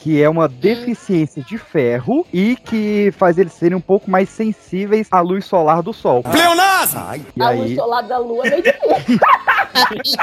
Que 0.00 0.22
é 0.22 0.28
uma 0.28 0.48
deficiência 0.48 1.42
de 1.42 1.58
ferro 1.58 2.24
e 2.32 2.56
que 2.56 3.12
faz 3.16 3.36
eles 3.36 3.52
serem 3.52 3.76
um 3.76 3.80
pouco 3.80 4.10
mais 4.10 4.28
sensíveis 4.28 5.08
à 5.10 5.20
luz 5.20 5.44
solar 5.44 5.82
do 5.82 5.92
sol. 5.92 6.22
Pleonasmo! 6.22 7.00
E 7.36 7.42
a 7.42 7.50
luz 7.50 7.70
aí, 7.70 7.74
solar 7.76 8.02
da 8.04 8.18
lua 8.18 8.46
é 8.46 8.50
meio 8.50 8.62
difícil. 8.62 10.18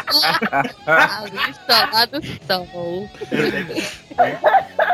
A 0.88 1.22
luz 1.22 1.60
solar 1.67 2.08
do 2.08 2.22
sol. 2.48 3.10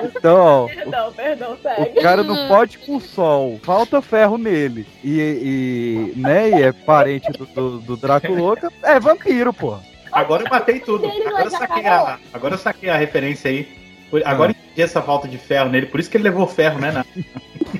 então, 0.03 0.39
ó, 0.41 0.67
perdão, 0.67 1.13
perdão, 1.13 1.57
O 1.77 2.01
cara 2.01 2.23
não 2.23 2.47
pode 2.47 2.79
com 2.79 2.95
o 2.95 3.01
sol, 3.01 3.59
falta 3.63 4.01
ferro 4.01 4.37
nele. 4.37 4.87
E, 5.03 6.11
e, 6.15 6.19
né, 6.19 6.49
e 6.49 6.63
é 6.63 6.71
parente 6.71 7.31
do, 7.31 7.45
do, 7.45 7.79
do 7.79 7.97
Draculaca, 7.97 8.71
é 8.83 8.99
vampiro, 8.99 9.53
pô. 9.53 9.77
Agora 10.11 10.43
eu 10.43 10.49
matei 10.49 10.79
tudo. 10.79 11.05
Agora 11.07 11.45
eu 11.45 11.51
saquei 11.51 11.87
a, 11.87 12.19
agora 12.33 12.53
eu 12.55 12.57
saquei 12.57 12.89
a 12.89 12.97
referência 12.97 13.49
aí. 13.49 13.80
Agora 14.25 14.51
eu 14.51 14.55
entendi 14.55 14.81
essa 14.81 15.01
falta 15.01 15.27
de 15.27 15.37
ferro 15.37 15.69
nele. 15.69 15.85
Por 15.85 15.99
isso 15.99 16.09
que 16.09 16.17
ele 16.17 16.25
levou 16.25 16.47
ferro, 16.47 16.79
né? 16.79 16.91
Na, 16.91 17.05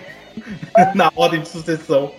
na 0.96 1.12
ordem 1.16 1.42
de 1.42 1.48
sucessão. 1.48 2.12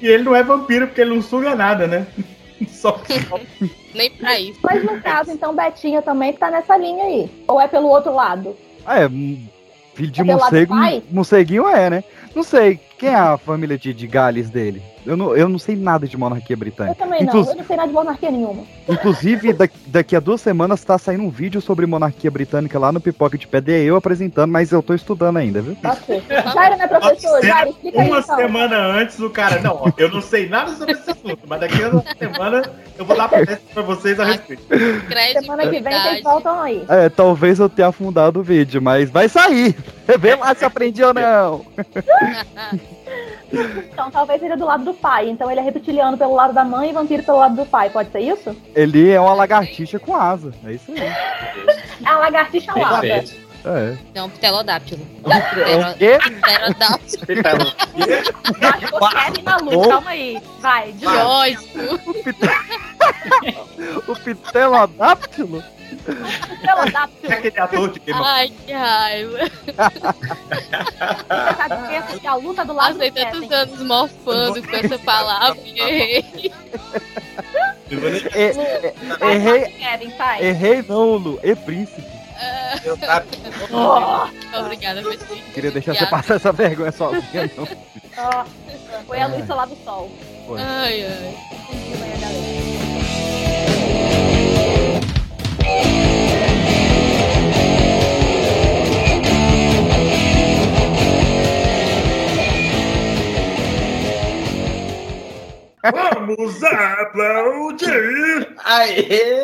E 0.00 0.06
ele 0.06 0.24
não 0.24 0.34
é 0.34 0.42
vampiro 0.42 0.86
porque 0.86 1.00
ele 1.00 1.14
não 1.14 1.22
suga 1.22 1.54
nada, 1.54 1.86
né? 1.86 2.06
Só 2.68 3.00
Nem 3.94 4.10
pra 4.10 4.38
isso. 4.38 4.58
Mas 4.62 4.84
no 4.84 5.00
caso, 5.00 5.30
então, 5.30 5.54
Betinha 5.54 6.02
também 6.02 6.32
tá 6.32 6.50
nessa 6.50 6.76
linha 6.76 7.04
aí. 7.04 7.30
Ou 7.48 7.60
é 7.60 7.68
pelo 7.68 7.88
outro 7.88 8.14
lado? 8.14 8.56
Ah, 8.84 9.00
é, 9.00 9.06
hum, 9.06 9.46
filho 9.94 10.10
de 10.10 10.20
É 10.20 10.24
morcego, 10.24 10.74
morceguinho 11.10 11.68
é, 11.68 11.90
né? 11.90 12.04
Não 12.34 12.42
sei, 12.42 12.78
quem 12.98 13.10
é 13.10 13.14
a 13.14 13.38
família 13.38 13.78
de, 13.78 13.92
de 13.92 14.06
Gales 14.06 14.50
dele? 14.50 14.82
Eu 15.06 15.16
não, 15.16 15.36
eu 15.36 15.48
não 15.48 15.58
sei 15.58 15.76
nada 15.76 16.06
de 16.06 16.16
monarquia 16.16 16.54
Eu 16.54 16.58
britânica. 16.58 16.96
também 16.96 17.24
não. 17.24 17.28
Inclu- 17.40 17.50
Eu 17.52 17.56
não 17.56 17.64
sei 17.64 17.76
nada 17.76 17.88
de 17.88 17.94
monarquia 17.94 18.30
nenhuma. 18.30 18.62
Inclusive, 18.88 19.52
da- 19.52 19.68
daqui 19.86 20.16
a 20.16 20.20
duas 20.20 20.40
semanas 20.40 20.82
tá 20.84 20.98
saindo 20.98 21.22
um 21.22 21.30
vídeo 21.30 21.60
sobre 21.60 21.86
monarquia 21.86 22.30
britânica 22.30 22.78
lá 22.78 22.90
no 22.92 23.00
Pipoca 23.00 23.38
de 23.38 23.46
Pedra, 23.46 23.72
é 23.74 23.82
eu 23.82 23.96
apresentando, 23.96 24.50
mas 24.50 24.72
eu 24.72 24.82
tô 24.82 24.94
estudando 24.94 25.36
ainda, 25.36 25.62
viu? 25.62 25.76
Ok. 25.84 26.22
Jairo, 26.28 26.76
né, 26.76 26.86
professor? 26.86 27.40
Jairo, 27.44 27.70
explica 27.70 28.00
aí, 28.02 28.08
Uma 28.08 28.18
então. 28.20 28.36
semana 28.36 28.76
antes 28.78 29.18
o 29.20 29.30
cara, 29.30 29.60
não, 29.60 29.76
ó, 29.82 29.92
eu 29.96 30.10
não 30.10 30.20
sei 30.20 30.48
nada 30.48 30.72
sobre 30.72 30.92
esse 30.92 31.10
assunto, 31.10 31.38
mas 31.46 31.60
daqui 31.60 31.82
a 31.82 31.88
uma 31.88 32.04
semana 32.18 32.62
eu 32.98 33.04
vou 33.04 33.16
dar 33.16 33.28
palestra 33.28 33.60
pra 33.72 33.82
vocês 33.82 34.18
a 34.20 34.24
respeito. 34.24 34.62
Semana 35.40 35.62
que 35.68 35.80
vem 35.80 35.92
vocês 36.02 36.22
voltam 36.22 36.60
aí. 36.60 36.84
É, 36.88 37.08
talvez 37.08 37.58
eu 37.58 37.68
tenha 37.68 37.88
afundado 37.88 38.40
o 38.40 38.42
vídeo, 38.42 38.80
mas 38.82 39.08
vai 39.10 39.28
sair. 39.28 39.76
Vê 40.20 40.34
lá 40.36 40.54
se 40.54 40.64
aprendi 40.64 41.02
ou 41.02 41.12
não. 41.12 41.64
Então 43.52 44.10
talvez 44.10 44.40
seja 44.40 44.56
do 44.56 44.64
lado 44.64 44.84
do 44.84 44.94
pai. 44.94 45.28
Então 45.28 45.50
ele 45.50 45.60
é 45.60 45.62
reptiliano 45.62 46.18
pelo 46.18 46.34
lado 46.34 46.52
da 46.52 46.64
mãe 46.64 46.90
e 46.90 46.92
vampiro 46.92 47.22
pelo 47.22 47.38
lado 47.38 47.56
do 47.56 47.66
pai. 47.66 47.90
Pode 47.90 48.10
ser 48.10 48.20
isso? 48.20 48.56
Ele 48.74 49.10
é 49.10 49.20
uma 49.20 49.34
lagartixa 49.34 49.98
com 49.98 50.14
asa. 50.14 50.52
É 50.64 50.72
isso 50.72 50.92
aí. 50.92 51.00
É 51.00 52.08
a 52.08 52.18
lagartixa 52.18 52.72
lá. 52.76 53.00
É. 53.04 53.96
É 54.14 54.22
um 54.22 54.28
pterodáptilo. 54.30 55.04
É 55.66 55.76
o 55.76 55.94
quê? 55.96 56.18
Pterodáptilo. 57.20 57.74
O 58.92 59.08
Kevin 59.08 59.42
maluco, 59.42 59.88
calma 59.88 60.10
aí. 60.10 60.40
Vai, 60.60 60.92
de 60.92 61.04
novo. 61.04 61.56
O 64.08 64.14
pterodáptilo? 64.16 65.62
É 67.22 67.32
aquele 67.32 67.60
ator 67.60 67.92
de 67.92 68.00
Game 68.00 68.20
of 68.20 68.28
Ai, 68.28 68.48
que 68.64 68.72
raiva. 68.72 69.38
Você 69.38 69.72
sabe 71.56 71.74
o 71.74 71.88
quê? 71.88 72.02
Porque 72.08 72.26
a 72.26 72.34
luta 72.34 72.64
do 72.64 72.72
lado 72.72 72.94
Passei 72.94 73.10
do 73.10 73.14
Kevin. 73.14 73.30
tantos 73.32 73.52
anos 73.52 73.82
morfando 73.82 74.62
com 74.62 74.76
essa 74.76 74.98
palavra 74.98 75.58
e 75.64 75.80
errei. 75.80 76.52
É, 78.34 78.94
é, 79.20 79.34
errei, 79.34 79.74
errei 80.40 80.82
não, 80.88 81.16
Lu. 81.16 81.38
É 81.42 81.54
príncipe. 81.54 82.02
Obrigada, 84.58 85.02
Betinho. 85.02 85.42
Queria 85.54 85.70
deixar 85.70 85.94
você 85.94 86.06
passar 86.06 86.34
essa 86.34 86.52
vergonha 86.52 86.92
sozinha, 86.92 87.50
não. 87.56 87.66
Foi 89.06 89.20
a 89.20 89.26
luz 89.26 89.46
solar 89.46 89.66
do 89.66 89.76
sol. 89.84 90.10
Foi. 90.46 90.60
Ai, 90.60 91.04
ai. 91.04 92.65
Vamos 105.92 106.62
aplaudir! 106.64 108.48
Aê! 108.64 109.42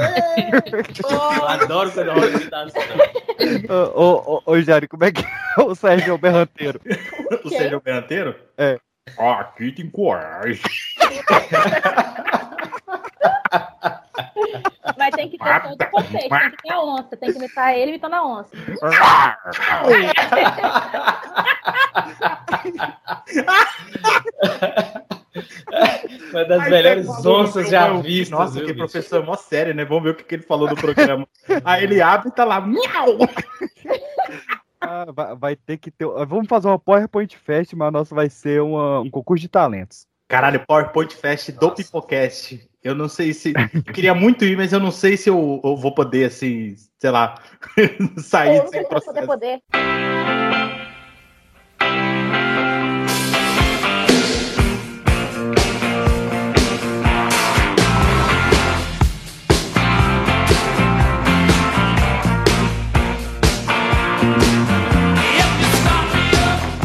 Eu 1.08 1.46
adoro 1.46 1.92
quando 1.92 2.10
rola 2.10 2.26
imitação. 2.26 2.82
Ô, 3.94 4.36
ô, 4.36 4.42
ô, 4.46 4.60
Jário, 4.60 4.88
como 4.88 5.04
é 5.04 5.12
que 5.12 5.22
é 5.22 5.62
o 5.62 5.74
Sérgio 5.74 6.18
Berranteiro? 6.18 6.80
O 7.44 7.48
Sérgio 7.48 7.80
Berranteiro? 7.80 8.34
É. 8.58 8.78
Aqui 9.18 9.72
tem 9.72 9.88
coragem. 9.90 10.62
Mas 14.98 15.14
tem 15.14 15.28
que 15.28 15.38
ter 15.38 15.62
todo 15.62 15.80
o 15.80 15.90
contexto. 15.90 16.28
Tem 16.28 16.50
que 16.50 16.56
ter 16.62 16.72
a 16.72 16.80
onça. 16.82 17.16
Tem 17.16 17.32
que 17.32 17.38
imitar 17.38 17.74
ele 17.76 17.92
imitando 17.92 18.14
a 18.14 18.24
onça. 18.26 18.50
Uma 26.30 26.44
das 26.44 26.60
Ai, 26.62 26.70
melhores 26.70 27.06
falou 27.06 27.42
onças 27.42 27.68
já 27.68 27.92
vistas. 28.00 28.38
Nossa, 28.38 28.52
viu, 28.54 28.66
que 28.66 28.72
bicho? 28.72 28.78
professor 28.86 29.24
mó 29.24 29.34
sério, 29.36 29.74
né? 29.74 29.84
Vamos 29.84 30.04
ver 30.04 30.10
o 30.10 30.14
que, 30.14 30.24
que 30.24 30.34
ele 30.34 30.42
falou 30.42 30.68
no 30.68 30.76
programa. 30.76 31.26
Aí 31.64 31.84
ele 31.84 32.00
abre 32.00 32.28
e 32.28 32.32
tá 32.32 32.44
lá, 32.44 32.60
miau! 32.60 33.18
Ah, 34.80 35.06
vai, 35.12 35.36
vai 35.36 35.56
ter 35.56 35.76
que 35.78 35.90
ter. 35.90 36.06
Vamos 36.26 36.48
fazer 36.48 36.68
uma 36.68 36.78
PowerPoint 36.78 37.36
Fest, 37.38 37.72
mas 37.74 37.88
a 37.88 37.90
nossa 37.90 38.14
vai 38.14 38.28
ser 38.28 38.60
uma- 38.62 39.00
um 39.00 39.10
concurso 39.10 39.40
de 39.40 39.48
talentos. 39.48 40.06
Caralho, 40.28 40.64
PowerPoint 40.66 41.14
Fest 41.14 41.50
do 41.52 41.70
Pipocast. 41.70 42.68
Eu 42.82 42.96
não 42.96 43.08
sei 43.08 43.32
se. 43.32 43.52
Eu 43.86 43.92
queria 43.92 44.12
muito 44.14 44.44
ir, 44.44 44.56
mas 44.56 44.72
eu 44.72 44.80
não 44.80 44.90
sei 44.90 45.16
se 45.16 45.30
eu, 45.30 45.60
eu 45.62 45.76
vou 45.76 45.94
poder, 45.94 46.24
assim, 46.24 46.74
sei 46.98 47.10
lá, 47.10 47.36
sair 48.18 48.56
Eu 48.56 48.64
não 48.64 48.70
sei 48.70 48.80
sem 48.80 48.82
se 48.82 48.90
vai 48.90 49.00
poder 49.00 49.26
processo. 49.26 49.26
poder. 49.26 49.62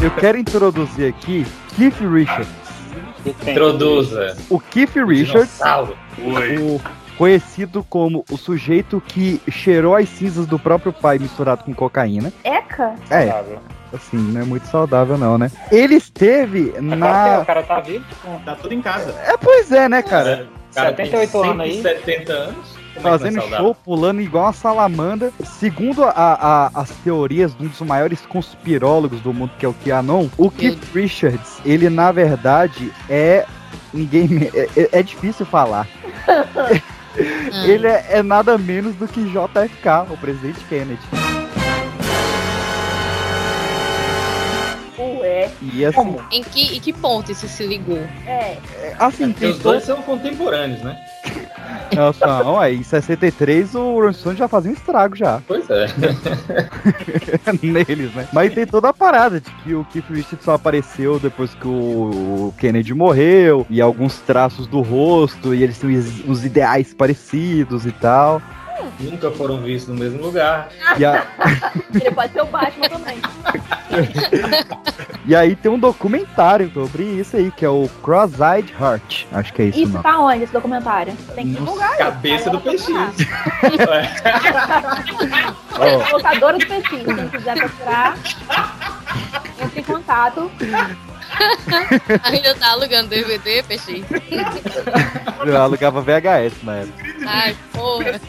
Eu 0.00 0.14
quero 0.14 0.38
introduzir 0.38 1.12
aqui 1.12 1.44
Introduza. 3.46 4.36
O 4.48 4.58
Keith 4.60 4.94
Richards, 4.96 5.58
Dinossauro. 5.58 5.96
o 6.18 6.80
conhecido 7.18 7.84
como 7.90 8.24
o 8.30 8.36
sujeito 8.36 9.02
que 9.06 9.42
cheirou 9.50 9.94
as 9.96 10.08
cinzas 10.08 10.46
do 10.46 10.58
próprio 10.58 10.92
pai 10.92 11.18
misturado 11.18 11.64
com 11.64 11.74
cocaína. 11.74 12.32
Eca? 12.44 12.94
É, 13.10 13.44
assim, 13.92 14.16
não 14.16 14.40
é 14.40 14.44
muito 14.44 14.66
saudável 14.68 15.18
não, 15.18 15.36
né? 15.36 15.50
Ele 15.72 15.96
esteve 15.96 16.70
que 16.70 16.80
na... 16.80 17.40
o 17.40 17.46
cara 17.46 17.62
tá 17.64 17.80
vivo. 17.80 18.04
Tá 18.44 18.54
tudo 18.54 18.72
em 18.72 18.80
casa. 18.80 19.14
É, 19.26 19.36
pois 19.36 19.72
é, 19.72 19.88
né, 19.88 20.00
cara? 20.02 20.48
O 20.70 20.74
cara 20.74 20.90
78 20.90 21.32
tem 21.32 21.50
anos 21.50 21.60
aí. 21.60 21.82
170 21.82 22.32
anos. 22.32 22.77
Como 22.98 23.08
é 23.08 23.16
é 23.16 23.18
Fazendo 23.18 23.40
show, 23.56 23.74
pulando 23.74 24.20
igual 24.20 24.44
uma 24.44 24.52
salamandra. 24.52 25.32
Segundo 25.58 26.04
a- 26.04 26.10
a- 26.14 26.70
as 26.74 26.90
teorias 27.04 27.54
de 27.56 27.64
um 27.64 27.68
dos 27.68 27.80
maiores 27.80 28.20
conspirólogos 28.26 29.20
do 29.20 29.32
mundo, 29.32 29.52
que 29.58 29.64
é 29.64 29.68
o 29.68 29.74
Keanon, 29.74 30.28
o 30.36 30.50
Keith 30.50 30.82
Richards, 30.94 31.58
ele 31.64 31.88
na 31.88 32.10
verdade 32.12 32.92
é. 33.08 33.46
Ninguém. 33.92 34.50
É, 34.54 34.68
é- 34.76 34.88
é 34.98 35.02
difícil 35.02 35.46
falar. 35.46 35.86
ele 37.66 37.86
é, 37.86 38.04
é 38.10 38.22
nada 38.22 38.56
menos 38.58 38.94
do 38.96 39.08
que 39.08 39.22
JFK, 39.24 40.12
o 40.12 40.16
presidente 40.18 40.60
Kennedy. 40.68 41.00
Ué. 44.98 45.50
E 45.62 45.84
assim, 45.84 46.16
Em 46.30 46.42
que, 46.42 46.76
em 46.76 46.80
que 46.80 46.92
ponto 46.92 47.30
isso 47.32 47.48
se 47.48 47.64
ligou? 47.66 47.98
É. 48.26 48.58
é, 48.80 48.96
assim 48.98 49.32
tem 49.32 49.50
os 49.50 49.58
dois 49.58 49.84
são 49.84 50.02
contemporâneos, 50.02 50.80
né? 50.82 50.98
Nossa, 51.94 52.26
não, 52.44 52.58
aí 52.58 52.76
em 52.76 52.82
63 52.82 53.74
o 53.74 53.92
Rolling 53.92 54.12
Stone 54.12 54.36
já 54.36 54.48
fazia 54.48 54.70
um 54.70 54.74
estrago 54.74 55.16
já. 55.16 55.40
Pois 55.46 55.68
é. 55.70 55.86
neles, 57.62 58.14
né? 58.14 58.28
Mas 58.32 58.52
tem 58.52 58.66
toda 58.66 58.88
a 58.88 58.92
parada 58.92 59.40
de 59.40 59.50
que 59.62 59.74
o 59.74 59.84
Keith 59.84 60.08
Richards 60.10 60.44
só 60.44 60.54
apareceu 60.54 61.18
depois 61.18 61.54
que 61.54 61.66
o 61.66 62.52
Kennedy 62.58 62.94
morreu, 62.94 63.66
e 63.70 63.80
alguns 63.80 64.18
traços 64.18 64.66
do 64.66 64.80
rosto, 64.80 65.54
e 65.54 65.62
eles 65.62 65.78
têm 65.78 65.90
uns 66.26 66.44
ideais 66.44 66.94
parecidos 66.94 67.86
e 67.86 67.92
tal. 67.92 68.42
Nunca 69.00 69.30
foram 69.30 69.60
vistos 69.62 69.94
no 69.94 70.00
mesmo 70.00 70.20
lugar. 70.22 70.68
E, 70.98 71.04
a- 71.04 71.26
Ele 71.94 72.10
pode 72.10 72.32
ser 72.32 72.42
o 72.42 72.46
Batman 72.46 72.88
também. 72.88 73.18
e 75.24 75.34
aí 75.36 75.54
tem 75.56 75.70
um 75.70 75.78
documentário 75.78 76.70
sobre 76.72 77.04
isso 77.04 77.36
aí, 77.36 77.50
que 77.50 77.64
é 77.64 77.68
o 77.68 77.88
Cross-Eyed 78.02 78.74
Heart. 78.78 79.26
Acho 79.32 79.52
que 79.52 79.62
é 79.62 79.64
isso, 79.66 79.78
Isso 79.80 79.92
não. 79.92 80.02
tá 80.02 80.18
onde, 80.18 80.42
esse 80.44 80.52
documentário? 80.52 81.14
Tem 81.34 81.46
que 81.46 81.52
divulgar 81.54 81.90
isso. 81.90 81.98
Cabeça 81.98 82.50
do 82.50 82.60
PX. 82.60 82.86
Ó, 85.78 86.12
Locadora 86.16 86.58
do 86.58 86.66
PX. 86.66 86.88
Quem 86.88 87.28
quiser 87.28 87.54
procurar, 87.56 88.16
entre 89.62 89.80
em 89.80 89.84
contato. 89.84 90.50
Ainda 92.24 92.54
tá 92.54 92.70
alugando 92.72 93.08
DVD, 93.08 93.62
peixe? 93.62 94.04
eu 95.44 95.56
alugava 95.62 96.00
VHS 96.00 96.62
na 96.62 96.76
época. 96.76 97.04
Ai, 97.26 97.56
porra. 97.72 98.20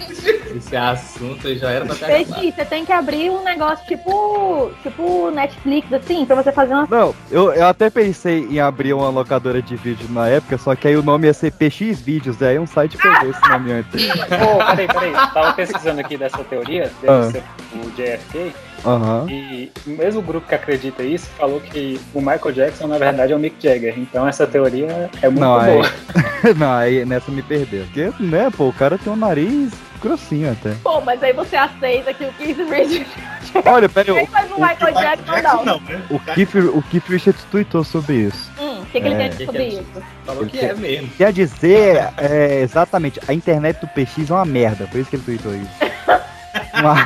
Esse 0.55 0.75
assunto 0.75 1.55
já 1.55 1.69
era 1.69 1.85
pra 1.85 1.95
ter. 1.95 2.25
PX, 2.25 2.55
você 2.55 2.65
tem 2.65 2.85
que 2.85 2.91
abrir 2.91 3.29
um 3.29 3.43
negócio 3.43 3.85
tipo, 3.85 4.71
tipo 4.83 5.29
Netflix, 5.31 5.91
assim, 5.93 6.25
pra 6.25 6.35
você 6.35 6.51
fazer 6.51 6.73
uma. 6.73 6.87
Não, 6.89 7.15
eu, 7.31 7.53
eu 7.53 7.67
até 7.67 7.89
pensei 7.89 8.45
em 8.49 8.59
abrir 8.59 8.93
uma 8.93 9.09
locadora 9.09 9.61
de 9.61 9.75
vídeo 9.75 10.07
na 10.09 10.27
época, 10.27 10.57
só 10.57 10.75
que 10.75 10.87
aí 10.87 10.95
o 10.97 11.03
nome 11.03 11.27
ia 11.27 11.33
ser 11.33 11.51
PX 11.51 12.01
Vídeos, 12.01 12.41
aí 12.41 12.57
um 12.59 12.65
site 12.67 12.97
pegou 12.97 13.29
esse 13.29 13.49
nome 13.49 13.71
antes. 13.71 14.05
Pô, 14.07 14.65
peraí, 14.65 14.87
peraí. 14.87 15.11
Tava 15.33 15.53
pesquisando 15.53 16.01
aqui 16.01 16.17
dessa 16.17 16.43
teoria, 16.43 16.91
deve 17.01 17.13
Ah. 17.27 17.31
ser 17.31 17.43
o 17.75 17.91
JFK, 17.91 18.53
Aham. 18.85 19.25
e 19.29 19.71
o 19.85 19.89
mesmo 19.91 20.21
grupo 20.21 20.47
que 20.47 20.55
acredita 20.55 21.03
isso 21.03 21.27
falou 21.37 21.59
que 21.59 21.99
o 22.13 22.19
Michael 22.19 22.51
Jackson, 22.53 22.87
na 22.87 22.97
verdade, 22.97 23.33
é 23.33 23.35
o 23.35 23.39
Mick 23.39 23.55
Jagger. 23.61 23.97
Então 23.97 24.27
essa 24.27 24.45
teoria 24.47 25.09
é 25.21 25.27
muito 25.29 25.39
Não, 25.41 25.57
aí, 25.59 25.71
boa. 25.73 25.85
não, 26.57 26.73
aí 26.73 27.05
nessa 27.05 27.31
me 27.31 27.41
perdeu. 27.41 27.83
Porque, 27.85 28.11
né, 28.19 28.49
pô, 28.55 28.69
o 28.69 28.73
cara 28.73 28.97
tem 28.97 29.11
um 29.11 29.15
nariz 29.15 29.71
grossinho 30.01 30.51
até. 30.51 30.73
Pô, 30.83 31.01
mas 31.01 31.21
aí 31.21 31.33
você 31.33 31.55
aceita 31.57 32.13
que 32.13 32.23
o 32.23 32.31
Keith 32.33 32.57
Richards 32.57 33.07
Olha, 33.65 33.89
pera 33.89 34.13
aí, 34.13 34.25
faz 34.27 34.49
Michael 34.49 34.93
Jackson, 34.93 35.63
não. 35.65 35.79
né? 35.81 36.01
o, 36.09 36.15
o, 36.15 36.19
Keith, 36.19 36.55
o 36.55 36.81
Keith 36.83 37.07
Richards 37.09 37.43
tweetou 37.51 37.83
sobre 37.83 38.15
isso. 38.15 38.49
Hum, 38.59 38.81
o 38.81 38.85
que, 38.85 39.01
que 39.01 39.07
ele 39.07 39.15
É. 39.15 39.17
tem 39.17 39.25
a 39.25 39.29
dizer 39.29 39.45
sobre 39.45 39.67
isso? 39.67 39.85
Falou 40.25 40.45
que 40.45 40.59
é 40.59 40.73
mesmo. 40.73 41.09
Quer 41.17 41.33
dizer, 41.33 42.09
é, 42.17 42.61
exatamente, 42.61 43.19
a 43.27 43.33
internet 43.33 43.79
do 43.81 43.87
PX 43.87 44.29
é 44.29 44.33
uma 44.33 44.45
merda, 44.45 44.87
por 44.87 44.99
isso 44.99 45.09
que 45.09 45.15
ele 45.17 45.23
tweetou 45.23 45.53
isso. 45.55 45.69
Uma 46.79 47.05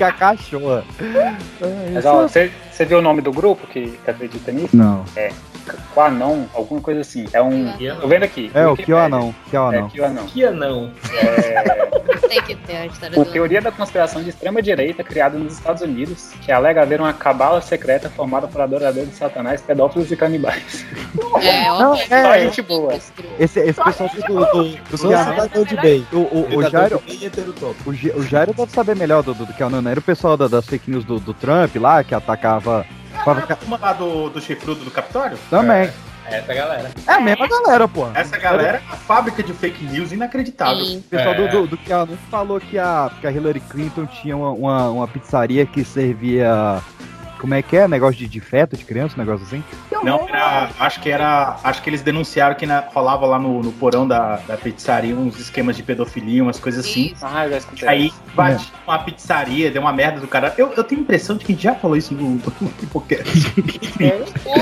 que 0.00 0.04
a 0.04 0.12
cachorra. 0.12 0.82
É, 0.98 1.36
Mas 1.92 1.98
isso- 2.04 2.08
ó, 2.08 2.22
você 2.22 2.50
você 2.72 2.86
viu 2.86 2.98
o 3.00 3.02
nome 3.02 3.20
do 3.20 3.30
grupo 3.30 3.66
que, 3.66 3.98
que 4.02 4.10
acredita 4.10 4.50
nisso? 4.50 4.74
Não. 4.74 5.04
É 5.14 5.30
Quanon, 5.94 6.44
alguma 6.54 6.80
coisa 6.80 7.00
assim. 7.00 7.26
É 7.32 7.40
um. 7.42 7.72
Tô 8.00 8.08
vendo 8.08 8.22
aqui. 8.24 8.50
É, 8.54 8.66
o 8.66 8.70
Wikipedia. 8.70 8.96
QAnon, 8.96 9.32
QAnon. 9.50 9.86
É, 9.86 9.98
QAnon. 9.98 10.26
Que 10.26 10.50
não. 10.50 10.90
Tem 12.28 12.42
que 12.42 12.54
ter 12.54 12.76
a 12.76 12.86
história 12.86 13.16
Uma 13.16 13.24
do. 13.24 13.32
teoria 13.32 13.60
da 13.60 13.72
conspiração 13.72 14.22
de 14.22 14.30
extrema 14.30 14.62
direita 14.62 15.02
criada 15.02 15.36
nos 15.38 15.54
Estados 15.54 15.82
Unidos, 15.82 16.30
que 16.42 16.52
alega 16.52 16.82
haver 16.82 17.00
uma 17.00 17.12
cabala 17.12 17.60
secreta 17.60 18.08
formada 18.10 18.46
por 18.46 18.60
adoradores 18.60 19.10
de 19.10 19.16
satanás, 19.16 19.60
pedófilos 19.60 20.10
e 20.10 20.16
canibais. 20.16 20.84
É, 21.42 21.64
Não, 21.78 21.92
ok. 21.94 22.06
Só 22.08 22.14
é, 22.34 22.40
gente 22.44 22.62
boa. 22.62 22.94
esse, 23.38 23.60
esse 23.60 23.82
pessoal 23.82 24.08
do, 24.08 24.34
do, 24.62 24.76
do 24.90 24.98
cidadão 24.98 25.64
de 25.64 25.76
bem. 25.76 26.06
O, 26.12 26.18
o, 26.18 26.56
o 26.58 26.70
Jairo, 26.70 27.02
o, 27.86 27.90
o 28.20 28.22
Jairo 28.22 28.54
deve 28.54 28.70
saber 28.72 28.96
melhor 28.96 29.22
do, 29.22 29.34
do, 29.34 29.46
do 29.46 29.52
QAnon, 29.54 29.80
né? 29.82 29.90
Era 29.92 30.00
o 30.00 30.02
pessoal 30.02 30.36
da- 30.36 30.48
das 30.48 30.66
fake 30.66 30.90
news 30.90 31.04
do, 31.04 31.18
do 31.18 31.34
Trump 31.34 31.74
lá, 31.76 32.02
que 32.04 32.14
atacava. 32.14 32.86
Ah, 33.26 33.58
uma 33.66 33.78
lá 33.78 33.92
do, 33.92 34.30
do 34.30 34.40
chifrudo 34.40 34.84
do 34.84 34.90
Capitólio? 34.90 35.38
Também. 35.48 35.90
É 36.26 36.38
essa 36.38 36.54
galera. 36.54 36.90
É 37.06 37.12
a 37.12 37.20
mesma 37.20 37.48
galera, 37.48 37.88
pô. 37.88 38.06
Essa 38.14 38.38
galera 38.38 38.78
é 38.88 38.92
a 38.92 38.96
fábrica 38.96 39.42
de 39.42 39.52
fake 39.52 39.84
news 39.84 40.12
inacreditável. 40.12 40.84
Sim. 40.84 40.98
O 40.98 41.02
pessoal 41.02 41.34
É. 41.34 41.48
do, 41.48 41.48
do, 41.48 41.66
do 41.68 41.78
QAnon 41.78 42.16
falou 42.30 42.60
que 42.60 42.78
a, 42.78 43.10
que 43.20 43.26
a 43.26 43.32
Hillary 43.32 43.60
Clinton 43.60 44.06
tinha 44.06 44.36
uma, 44.36 44.50
uma, 44.50 44.90
uma 44.90 45.08
pizzaria 45.08 45.66
que 45.66 45.84
servia. 45.84 46.80
Como 47.40 47.54
é 47.54 47.62
que 47.62 47.76
é? 47.76 47.88
Negócio 47.88 48.16
de, 48.18 48.28
de 48.28 48.40
feto 48.40 48.76
de 48.76 48.84
criança, 48.84 49.14
um 49.16 49.18
negócio 49.18 49.46
assim? 49.46 49.64
Não, 50.02 50.28
era, 50.28 50.70
acho 50.78 51.00
que 51.00 51.10
era. 51.10 51.56
Acho 51.64 51.82
que 51.82 51.88
eles 51.90 52.02
denunciaram 52.02 52.54
que 52.54 52.66
na- 52.66 52.80
rolava 52.94 53.26
lá 53.26 53.38
no, 53.38 53.62
no 53.62 53.72
porão 53.72 54.06
da, 54.06 54.36
da 54.46 54.56
pizzaria 54.56 55.14
uns 55.16 55.38
esquemas 55.38 55.76
de 55.76 55.82
pedofilia, 55.82 56.42
umas 56.42 56.58
coisas 56.60 56.84
assim. 56.86 57.12
Isso. 57.12 57.24
Ah, 57.26 57.44
eu 57.46 57.50
já 57.52 57.58
escutei. 57.58 57.88
Aí 57.88 58.12
bati 58.34 58.72
uma 58.86 58.98
pizzaria, 58.98 59.70
deu 59.70 59.82
uma 59.82 59.92
merda 59.92 60.20
do 60.20 60.28
cara. 60.28 60.54
Eu, 60.58 60.72
eu 60.76 60.84
tenho 60.84 61.00
a 61.00 61.04
impressão 61.04 61.36
de 61.36 61.44
que 61.44 61.52
a 61.52 61.54
gente 61.54 61.64
já 61.64 61.74
falou 61.74 61.96
isso 61.96 62.14
no, 62.14 62.30
no 62.30 62.86
podcast. 62.90 63.30
O, 64.44 64.52
o- 64.52 64.58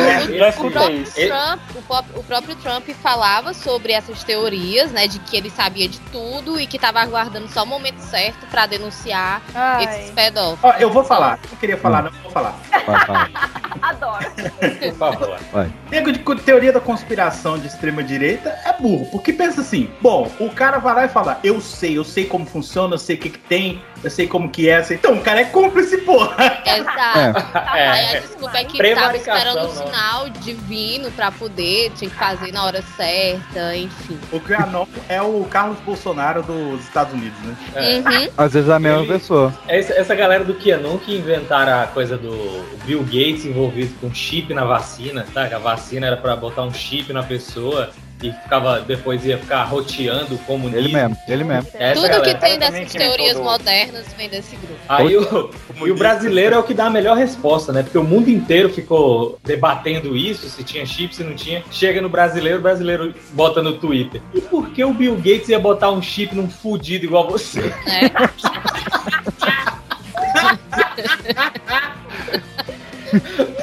Já 1.17 1.59
o 1.75 2.23
próprio. 2.23 2.57
Trump, 2.57 2.89
falava 3.03 3.55
sobre 3.55 3.93
essas 3.93 4.23
teorias, 4.25 4.91
né? 4.91 5.07
De 5.07 5.19
que 5.21 5.37
ele 5.37 5.51
sabia 5.51 5.89
de 5.89 5.99
tudo 6.13 6.59
e 6.61 6.67
que 6.67 6.79
tava 6.79 7.01
aguardando 7.01 7.49
só 7.49 7.63
o 7.63 7.67
momento 7.67 7.99
certo 8.01 8.47
pra 8.51 8.67
denunciar 8.67 9.41
esses 9.81 10.09
Ai, 10.09 10.13
pedófilos. 10.15 10.59
Ó, 10.63 10.73
eu 10.79 10.91
vou 10.91 11.05
falar. 11.05 11.39
Eu 11.51 11.57
queria 11.59 11.77
falar, 11.77 12.03
não 12.03 12.11
vou 12.23 12.31
falar. 12.31 12.59
Vai, 12.87 13.07
vai, 13.07 13.31
adoro. 13.83 14.27
Por 14.81 14.95
favor. 14.95 15.39
vai. 15.53 15.71
Nego 15.91 16.13
de 16.13 16.43
teoria 16.43 16.73
da 16.73 16.81
conspiração 16.81 17.59
de 17.59 17.67
extrema 17.67 18.03
direita 18.03 18.59
é 18.65 18.73
burro, 18.73 19.07
porque 19.07 19.33
pensa 19.33 19.61
assim, 19.61 19.91
bom, 20.01 20.31
o 20.39 20.51
cara 20.51 20.79
vai 20.79 20.95
lá 20.95 21.05
e 21.05 21.09
fala, 21.09 21.39
eu 21.43 21.61
sei, 21.61 21.97
eu 21.97 22.05
sei 22.05 22.27
como 22.27 22.47
funciona, 22.47 22.95
eu 22.95 22.99
sei 22.99 23.17
o 23.17 23.19
que, 23.19 23.31
que 23.31 23.39
tem, 23.39 23.83
eu 24.03 24.11
sei 24.11 24.27
como 24.27 24.49
que 24.49 24.69
é, 24.69 24.83
sei. 24.83 24.97
então 24.97 25.15
o 25.15 25.21
cara 25.23 25.41
é 25.41 25.45
cúmplice, 25.45 25.99
porra. 25.99 26.37
Exato. 26.65 27.19
É. 27.77 27.89
Aí 27.89 28.17
a 28.17 28.21
desculpa 28.21 28.59
é 28.59 28.65
que 28.65 28.95
tava 28.95 29.17
esperando 29.17 29.59
um 29.59 29.75
não. 29.75 29.87
sinal 29.87 30.31
divino 30.31 31.11
pra 31.13 31.31
poder, 31.33 31.91
tinha 31.97 32.11
que 32.11 32.17
fazer 32.17 32.53
na 32.53 32.65
hora 32.65 32.83
certa, 32.97 33.77
enfim. 33.77 34.19
O 34.33 34.41
QAnon 34.41 34.87
é 35.09 35.21
o 35.21 35.45
Carlos 35.51 35.79
Bolsonaro 35.81 36.43
dos 36.43 36.83
Estados 36.83 37.13
Unidos, 37.13 37.39
né? 37.41 37.57
É. 37.75 37.97
Uhum. 37.99 38.29
Às 38.37 38.53
vezes 38.53 38.69
é 38.69 38.73
a 38.73 38.79
mesma 38.79 39.01
Ele- 39.01 39.13
pessoa. 39.13 39.53
Essa, 39.67 39.93
essa 39.95 40.15
galera 40.15 40.45
do 40.45 40.55
QAnon 40.55 40.99
que 40.99 41.17
inventaram 41.17 41.83
a 41.83 41.87
coisa 41.87 42.17
do 42.17 42.65
Bill 42.85 43.03
Gates 43.03 43.45
envolvido 43.45 43.95
com 44.01 44.13
chip 44.15 44.53
na 44.55 44.65
vacina, 44.65 45.27
tá? 45.35 45.49
Que 45.49 45.55
a 45.55 45.59
vacina 45.59 46.07
era 46.07 46.17
pra 46.17 46.37
botar 46.37 46.63
um 46.63 46.73
chip 46.73 47.13
na 47.13 47.23
pessoa 47.23 47.91
e 48.23 48.33
ficava, 48.33 48.81
depois 48.81 49.25
ia 49.25 49.39
ficar 49.39 49.63
roteando 49.65 50.35
o 50.35 50.39
comunismo. 50.39 50.79
Ele 50.79 50.93
mesmo, 50.93 51.17
ele 51.29 51.45
mesmo. 51.45 51.71
Essa 51.75 51.95
Tudo 52.01 52.11
que 52.11 52.17
galera. 52.19 52.39
tem 52.39 52.59
também 52.59 52.59
dessas 52.59 52.93
que 52.93 52.99
teorias 52.99 53.33
todo- 53.35 53.45
modernas 53.45 54.07
vem 54.17 54.29
desse 54.29 54.57
grupo. 54.57 54.75
Aí 54.89 55.17
o, 55.17 55.51
e 55.87 55.91
o 55.91 55.95
brasileiro 55.97 56.55
é 56.55 56.59
o 56.59 56.63
que 56.63 56.75
dá 56.75 56.87
a 56.87 56.91
melhor 56.91 57.17
resposta, 57.17 57.73
né? 57.73 57.83
Porque 57.83 57.99
o 57.99 58.03
mundo 58.05 58.29
inteiro 58.29 58.69
ficou 58.71 59.39
debatendo 59.45 60.17
isso, 60.17 60.49
se 60.49 60.65
tinha 60.65 60.85
chip, 60.85 61.15
se 61.15 61.23
não 61.23 61.35
tinha. 61.35 61.63
Chega 61.71 62.01
no 62.03 62.09
brasileiro, 62.09 62.59
o 62.59 62.63
brasileiro 62.63 63.15
bota 63.33 63.63
no 63.63 63.75
Twitter. 63.75 64.21
E 64.35 64.41
por 64.41 64.71
que 64.71 64.85
o 64.85 64.93
Bill 64.93 65.15
Gates 65.17 65.49
ia 65.49 65.59
botar 65.61 65.91
um 65.91 66.03
chip 66.03 66.35
num 66.35 66.49
fudido 66.51 67.05
igual 67.05 67.29
você? 67.29 67.73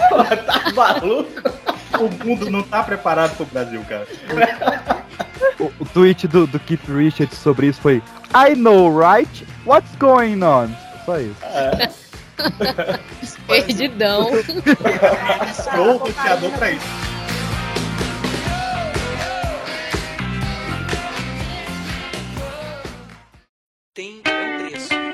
Pô, 0.09 0.23
tá 0.45 0.71
maluco? 0.75 1.64
O 1.99 2.25
mundo 2.25 2.49
não 2.49 2.63
tá 2.63 2.83
preparado 2.83 3.35
pro 3.35 3.45
Brasil, 3.45 3.83
cara. 3.87 4.07
O, 5.59 5.71
o 5.79 5.85
tweet 5.85 6.27
do, 6.27 6.45
do 6.47 6.59
Keith 6.59 6.87
Richards 6.87 7.37
sobre 7.37 7.67
isso 7.67 7.81
foi 7.81 8.01
I 8.33 8.55
know, 8.55 8.89
right? 8.89 9.45
What's 9.65 9.95
going 9.97 10.43
on? 10.43 10.69
Só 11.05 11.19
isso. 11.19 11.35
Perdidão. 13.47 14.29
Sou 15.75 15.95
o 15.95 15.97
roteador 15.97 16.51
pra 16.51 16.71
isso. 16.71 16.85
Tem 23.93 24.19
um 24.19 24.67
preço. 24.67 25.04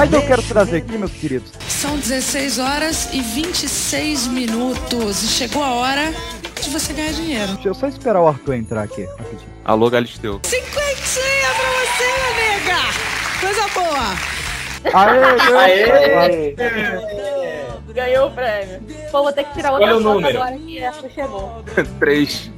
Mas 0.00 0.10
eu 0.14 0.22
quero 0.22 0.42
trazer 0.42 0.78
aqui, 0.78 0.96
meus 0.96 1.12
queridos, 1.12 1.52
São 1.68 1.94
16 1.98 2.58
horas 2.58 3.12
e 3.12 3.20
26 3.20 4.28
minutos. 4.28 5.22
E 5.22 5.26
chegou 5.26 5.62
a 5.62 5.72
hora 5.72 6.14
de 6.62 6.70
você 6.70 6.94
ganhar 6.94 7.12
dinheiro. 7.12 7.52
deixa 7.52 7.68
eu 7.68 7.74
só 7.74 7.86
esperar 7.86 8.22
o 8.22 8.26
Arthur 8.26 8.54
entrar 8.54 8.84
aqui, 8.84 9.04
rapidinho. 9.04 9.50
Alô, 9.62 9.90
Galisteu. 9.90 10.40
Cinquentinha 10.44 11.50
pra 11.54 11.70
você, 11.76 12.08
nega! 12.40 12.80
Coisa 13.40 13.68
boa! 13.74 14.16
Aê, 14.94 16.54
Aê! 16.56 17.39
Ganhou 17.94 18.28
o 18.28 18.30
prêmio. 18.30 18.80
Pô, 19.10 19.22
vou 19.22 19.32
ter 19.32 19.44
que 19.44 19.54
tirar 19.54 19.72
outra 19.72 19.86
Escolhe 19.88 20.00
o 20.00 20.04
foto 20.06 20.14
número. 20.20 20.42
agora 20.42 20.58
que 20.58 20.78
essa 20.78 21.08
chegou. 21.10 21.64
Três. 21.98 22.50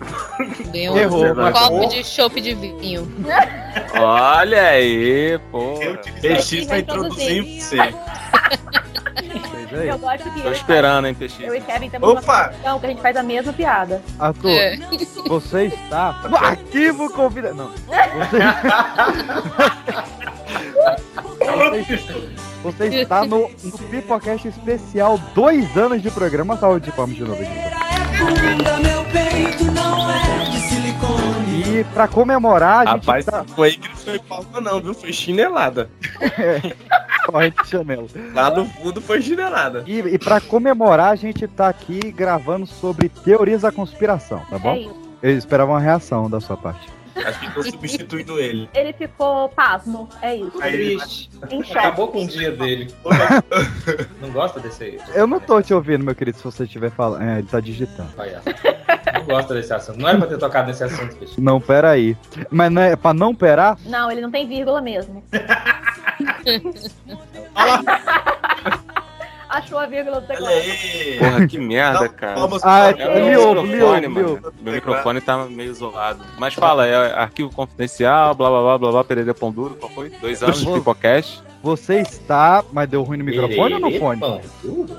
Ganhou 0.72 0.96
Errou, 0.98 1.24
um 1.26 1.52
copo 1.52 1.86
de 1.88 2.04
chopp 2.04 2.40
de 2.40 2.54
vinho. 2.54 3.08
Olha 3.98 4.62
aí, 4.62 5.38
pô. 5.50 5.74
PX 6.20 6.66
vai 6.66 6.80
introduzir 6.80 7.30
em 7.44 7.60
você. 7.60 7.80
Aí. 7.80 7.94
Eu 9.88 9.98
gosto 9.98 10.30
que 10.30 10.42
Tô 10.42 10.52
esperando, 10.52 11.06
hein, 11.06 11.14
PX. 11.14 11.40
eu 11.40 11.54
e 11.54 11.60
Kevin 11.62 11.88
temos 11.88 12.06
Opa! 12.10 12.52
uma 12.62 12.78
que 12.78 12.84
a 12.86 12.88
gente 12.90 13.00
faz 13.00 13.16
a 13.16 13.22
mesma 13.22 13.54
piada. 13.54 14.02
Arthur, 14.18 14.50
É. 14.50 14.76
você 15.26 15.64
está 15.64 16.12
no 16.28 16.36
arquivo 16.36 17.08
convida. 17.10 17.54
Não. 17.54 17.70
Você... 17.70 17.86
Você 22.62 22.87
está 22.87 23.25
no, 23.25 23.48
no 23.64 23.79
Pipocast 23.90 24.46
especial, 24.48 25.18
dois 25.35 25.77
anos 25.77 26.01
de 26.03 26.11
programa. 26.11 26.57
Salve 26.57 26.81
de 26.81 26.92
palmas 26.92 27.16
de 27.16 27.22
novo. 27.25 27.37
gente. 27.42 28.72
E 31.64 31.85
pra 31.94 32.07
comemorar, 32.07 32.87
a 32.87 32.92
gente 32.92 33.07
Rapaz, 33.07 33.25
tá... 33.25 33.44
foi 33.44 33.72
que 33.72 33.88
não 33.88 33.96
foi 33.96 34.18
palma 34.18 34.61
não, 34.61 34.81
viu? 34.81 34.94
Foi 34.94 35.12
chinelada. 35.12 35.88
Corrente 37.27 37.62
de 37.62 37.68
chinelo. 37.68 38.09
Lá 38.35 38.51
no 38.51 38.66
fundo 38.66 39.01
foi 39.01 39.22
chinelada. 39.22 39.85
E, 39.87 39.98
e 39.98 40.18
pra 40.18 40.40
comemorar, 40.40 41.11
a 41.12 41.16
gente 41.16 41.46
tá 41.48 41.68
aqui 41.68 42.12
gravando 42.12 42.66
sobre 42.66 43.09
teorias 43.09 43.62
da 43.62 43.72
conspiração, 43.72 44.40
tá 44.51 44.57
É 44.57 44.59
bom? 44.59 44.75
isso. 44.77 45.03
Eu 45.22 45.37
esperava 45.38 45.70
uma 45.70 45.81
reação 45.81 46.29
da 46.29 46.40
sua 46.40 46.57
parte. 46.57 46.88
Acho 47.14 47.40
que 47.40 47.55
tô 47.55 47.62
substituindo 47.62 48.38
ele. 48.38 48.68
Ele 48.75 48.92
ficou 48.92 49.48
pasmo. 49.51 50.09
É 50.20 50.37
isso. 50.37 50.59
Triste. 50.59 51.31
Em 51.51 51.62
choque. 51.62 51.79
Acabou 51.79 52.09
com 52.09 52.25
o 52.25 52.27
dia 52.27 52.53
dele. 52.53 52.92
Não 54.20 54.31
gosta 54.31 54.61
desse 54.61 54.85
aí? 54.85 55.01
Eu 55.14 55.27
não 55.27 55.40
tô 55.40 55.61
te 55.61 55.75
ouvindo, 55.75 56.05
meu 56.05 56.14
querido, 56.14 56.38
se 56.38 56.44
você 56.44 56.64
estiver 56.64 56.90
falando. 56.90 57.22
É, 57.22 57.38
ele 57.38 57.48
tá 57.48 57.61
digitando. 57.61 58.11
Não 59.14 59.25
gosta 59.25 59.55
desse 59.55 59.72
assunto. 59.72 59.98
Não 59.98 60.09
era 60.09 60.18
pra 60.18 60.27
ter 60.27 60.38
tocado 60.38 60.68
nesse 60.68 60.85
assunto, 60.85 61.16
peixe. 61.16 61.40
Não, 61.40 61.61
pera 61.61 61.90
aí. 61.90 62.16
Mas 62.51 62.70
não 62.70 62.83
é 62.83 62.96
pra 62.96 63.12
não 63.12 63.35
perar? 63.35 63.79
Não, 63.85 64.11
ele 64.11 64.20
não 64.20 64.31
tem 64.31 64.46
vírgula 64.46 64.81
mesmo. 64.81 65.22
Achou 69.52 69.78
a 69.78 69.84
vírgula 69.86 70.18
do 70.18 70.26
teclado. 70.26 70.54
Porra, 71.18 71.46
que 71.46 71.58
merda, 71.58 72.08
cara. 72.08 72.40
Ah, 72.62 72.88
É 72.88 73.20
meu 73.28 73.54
microfone, 73.54 73.82
ouve, 73.82 74.08
me 74.08 74.08
mano. 74.08 74.52
Meu 74.62 74.72
microfone 74.72 75.20
tá 75.20 75.44
meio 75.44 75.70
isolado. 75.70 76.24
Mas 76.38 76.54
fala, 76.54 76.86
é 76.86 77.12
arquivo 77.12 77.50
confidencial, 77.50 78.34
blá 78.34 78.48
blá 78.48 78.60
blá 78.62 78.78
blá 78.78 78.90
blá, 78.92 79.04
Pereira 79.04 79.34
Pão 79.34 79.52
Duro, 79.52 79.74
qual 79.74 79.92
foi? 79.92 80.08
Dois 80.08 80.42
anos 80.42 80.60
de 80.60 80.72
Pipocast. 80.72 81.42
Você 81.62 82.00
está. 82.00 82.64
Mas 82.72 82.88
deu 82.88 83.02
ruim 83.02 83.18
no 83.18 83.24
microfone 83.24 83.74
ou 83.74 83.80
no 83.80 83.92
fone? 83.98 84.20
Pão? 84.20 84.40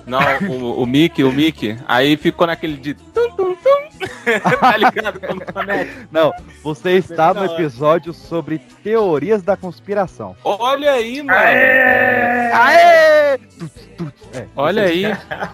Não, 0.05 0.19
o, 0.49 0.83
o 0.83 0.85
Mickey, 0.85 1.23
o 1.23 1.31
Mickey. 1.31 1.77
Aí 1.87 2.15
ficou 2.15 2.45
naquele 2.45 2.77
de. 2.77 2.93
Tum, 2.93 3.31
tum, 3.31 3.55
tum. 3.55 3.92
tá 4.59 4.77
ligado? 4.77 5.19
Quando 5.19 5.53
conecta. 5.53 6.07
Não, 6.11 6.31
você 6.63 6.91
está 6.93 7.33
no 7.33 7.43
é. 7.43 7.47
episódio 7.47 8.13
sobre 8.13 8.59
teorias 8.83 9.41
da 9.43 9.55
conspiração. 9.57 10.35
Olha 10.43 10.91
aí, 10.93 11.21
mano. 11.23 11.39
Aê! 11.39 13.37
Tuts, 13.37 13.87
tuts. 13.97 14.23
É, 14.33 14.45
Olha 14.55 14.83
aí. 14.83 15.05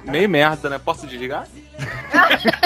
Meio 0.05 0.29
merda, 0.29 0.69
né? 0.69 0.79
Posso 0.83 1.05
desligar? 1.07 1.47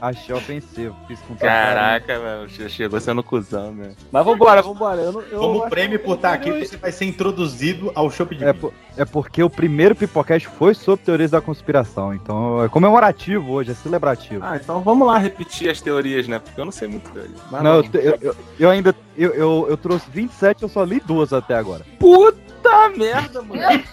achei 0.00 0.34
ofensivo. 0.34 0.96
Fiz 1.06 1.18
com 1.20 1.34
Caraca, 1.34 2.18
velho. 2.18 2.48
che- 2.48 2.68
Chegou 2.68 3.00
sendo 3.00 3.22
cuzão, 3.22 3.72
né? 3.72 3.92
Mas 4.10 4.24
vambora, 4.24 4.62
vambora. 4.62 5.00
Eu 5.00 5.12
não, 5.12 5.20
eu 5.22 5.38
Como 5.40 5.68
prêmio 5.70 5.98
por 5.98 6.16
estar 6.16 6.32
aqui, 6.32 6.50
você 6.64 6.76
vai 6.76 6.92
ser 6.92 7.04
introduzido 7.06 7.90
ao 7.94 8.10
Shop 8.10 8.34
de 8.34 8.44
É, 8.44 8.52
por- 8.52 8.72
é 8.96 9.04
porque 9.04 9.42
o 9.42 9.50
primeiro 9.50 9.94
Pipocast 9.94 10.46
foi 10.48 10.74
sobre 10.74 11.04
teorias 11.04 11.30
da 11.30 11.40
conspiração. 11.40 12.14
Então 12.14 12.62
é 12.64 12.68
comemorativo 12.68 13.50
hoje, 13.52 13.72
é 13.72 13.74
celebrativo. 13.74 14.44
Ah, 14.44 14.56
então 14.56 14.80
vamos 14.90 15.06
lá 15.06 15.18
repetir 15.18 15.70
as 15.70 15.80
teorias, 15.80 16.26
né? 16.28 16.38
Porque 16.38 16.60
eu 16.60 16.64
não 16.64 16.72
sei 16.72 16.88
muito 16.88 17.10
teoria. 17.10 17.34
Mas 17.50 17.62
não, 17.62 17.76
eu, 17.76 17.84
eu, 17.94 18.18
eu- 18.20 18.36
eu 18.58 18.70
ainda. 18.70 18.94
Eu, 19.16 19.30
eu, 19.34 19.66
eu 19.70 19.76
trouxe 19.76 20.06
27, 20.10 20.62
eu 20.62 20.68
só 20.68 20.82
li 20.84 21.00
duas 21.00 21.32
até 21.32 21.54
agora. 21.54 21.84
Puta 21.98 22.88
merda, 22.96 23.42
mano. 23.42 23.62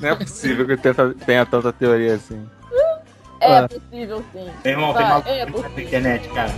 Não 0.00 0.08
é 0.08 0.14
possível 0.16 0.66
que 0.66 0.72
eu 0.72 0.78
tenha, 0.78 0.94
tenha 1.24 1.46
tanta 1.46 1.72
teoria 1.72 2.14
assim. 2.14 2.44
É 3.40 3.58
Ah. 3.58 3.68
possível, 3.68 4.24
sim. 4.32 4.50
Meu 4.64 4.72
irmão, 4.72 4.92
tem 4.94 5.06
maluco 5.08 5.28
é 5.28 5.46
na 5.46 5.82
internet, 5.82 6.28
cara. 6.30 6.52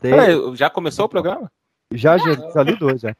Tem- 0.00 0.10
Peraí, 0.12 0.56
já 0.56 0.70
começou 0.70 1.04
o 1.04 1.08
programa? 1.08 1.50
Já, 1.92 2.16
já, 2.18 2.34
já 2.54 2.62
li 2.62 2.76
duas 2.76 3.00
já. 3.00 3.14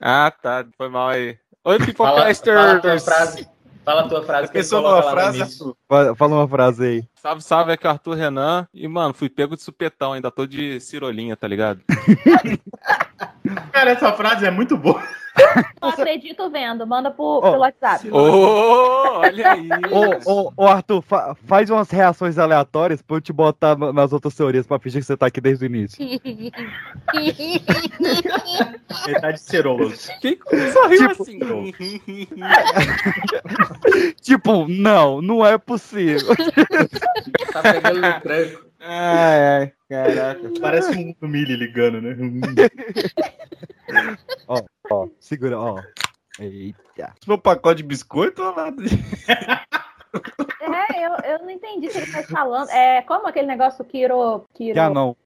Ah, 0.00 0.30
tá. 0.30 0.64
Foi 0.76 0.88
mal 0.88 1.08
aí. 1.08 1.36
Oi, 1.64 1.78
Fala, 1.78 1.86
Pipocasters! 1.86 2.56
fala 2.60 2.72
a 2.72 2.80
tua 2.80 3.00
frase. 3.00 3.48
Fala 3.84 4.00
a 4.02 4.08
tua 4.08 4.22
frase. 4.22 4.46
que 4.48 4.52
Pensou 4.54 4.80
numa 4.80 5.02
no 5.02 5.10
frase? 5.10 5.74
Fala 5.88 6.16
fala 6.16 6.34
uma 6.36 6.48
frase 6.48 6.84
aí. 6.84 7.08
Salve, 7.22 7.40
salve, 7.40 7.70
aqui 7.70 7.86
é 7.86 7.88
o 7.88 7.92
Arthur 7.92 8.14
Renan. 8.16 8.66
E, 8.74 8.88
mano, 8.88 9.14
fui 9.14 9.28
pego 9.28 9.54
de 9.54 9.62
supetão, 9.62 10.12
ainda 10.12 10.28
tô 10.28 10.44
de 10.44 10.80
cirolinha, 10.80 11.36
tá 11.36 11.46
ligado? 11.46 11.80
Cara, 13.72 13.90
essa 13.92 14.12
frase 14.12 14.44
é 14.44 14.50
muito 14.50 14.76
boa. 14.76 15.00
Não 15.80 15.88
acredito 15.88 16.50
vendo. 16.50 16.86
Manda 16.86 17.10
pro, 17.10 17.24
Ó, 17.24 17.40
pelo 17.40 17.58
WhatsApp. 17.60 18.10
Ô, 18.10 19.18
olha 19.20 19.52
aí! 19.52 19.68
Ô, 20.26 20.52
ô, 20.56 20.66
Arthur, 20.66 21.00
fa- 21.00 21.34
faz 21.46 21.70
umas 21.70 21.90
reações 21.90 22.38
aleatórias 22.38 23.00
pra 23.00 23.16
eu 23.16 23.20
te 23.20 23.32
botar 23.32 23.74
nas 23.76 24.12
outras 24.12 24.34
teorias 24.34 24.66
pra 24.66 24.78
fingir 24.78 25.00
que 25.00 25.06
você 25.06 25.16
tá 25.16 25.26
aqui 25.26 25.40
desde 25.40 25.64
o 25.64 25.66
início. 25.66 25.96
Ele 29.06 29.20
tá 29.20 29.30
de 29.30 29.40
cerolas. 29.40 30.08
Quem 30.20 30.38
sorriu 30.72 31.08
Tipo- 31.08 31.22
assim? 31.22 31.38
Tipo, 34.20 34.68
não, 34.68 35.22
não 35.22 35.44
é 35.46 35.56
possível. 35.56 36.28
Tá 37.52 37.62
pegando 37.62 38.00
no 38.00 38.20
tranco. 38.20 38.66
Ai, 38.80 39.46
ai, 39.46 39.72
caraca. 39.88 40.50
Parece 40.60 41.16
um 41.22 41.28
Mili 41.28 41.56
ligando, 41.56 42.00
né? 42.00 42.16
ó, 44.48 44.60
ó, 44.90 45.08
segura, 45.20 45.58
ó. 45.58 45.80
Eita. 46.40 47.14
Se 47.20 47.26
for 47.26 47.34
um 47.34 47.38
pacote 47.38 47.82
de 47.82 47.88
biscoito 47.88 48.42
ou 48.42 48.56
nada? 48.56 48.82
É, 50.60 51.06
eu, 51.06 51.12
eu 51.24 51.38
não 51.40 51.50
entendi 51.50 51.88
o 51.88 51.90
que 51.90 51.98
ele 51.98 52.12
tá 52.12 52.22
falando. 52.24 52.70
É, 52.70 53.02
como 53.02 53.26
aquele 53.26 53.46
negócio 53.46 53.84
Kiro. 53.84 54.46
Kiro... 54.54 54.74
Já 54.74 54.90
não. 54.90 55.16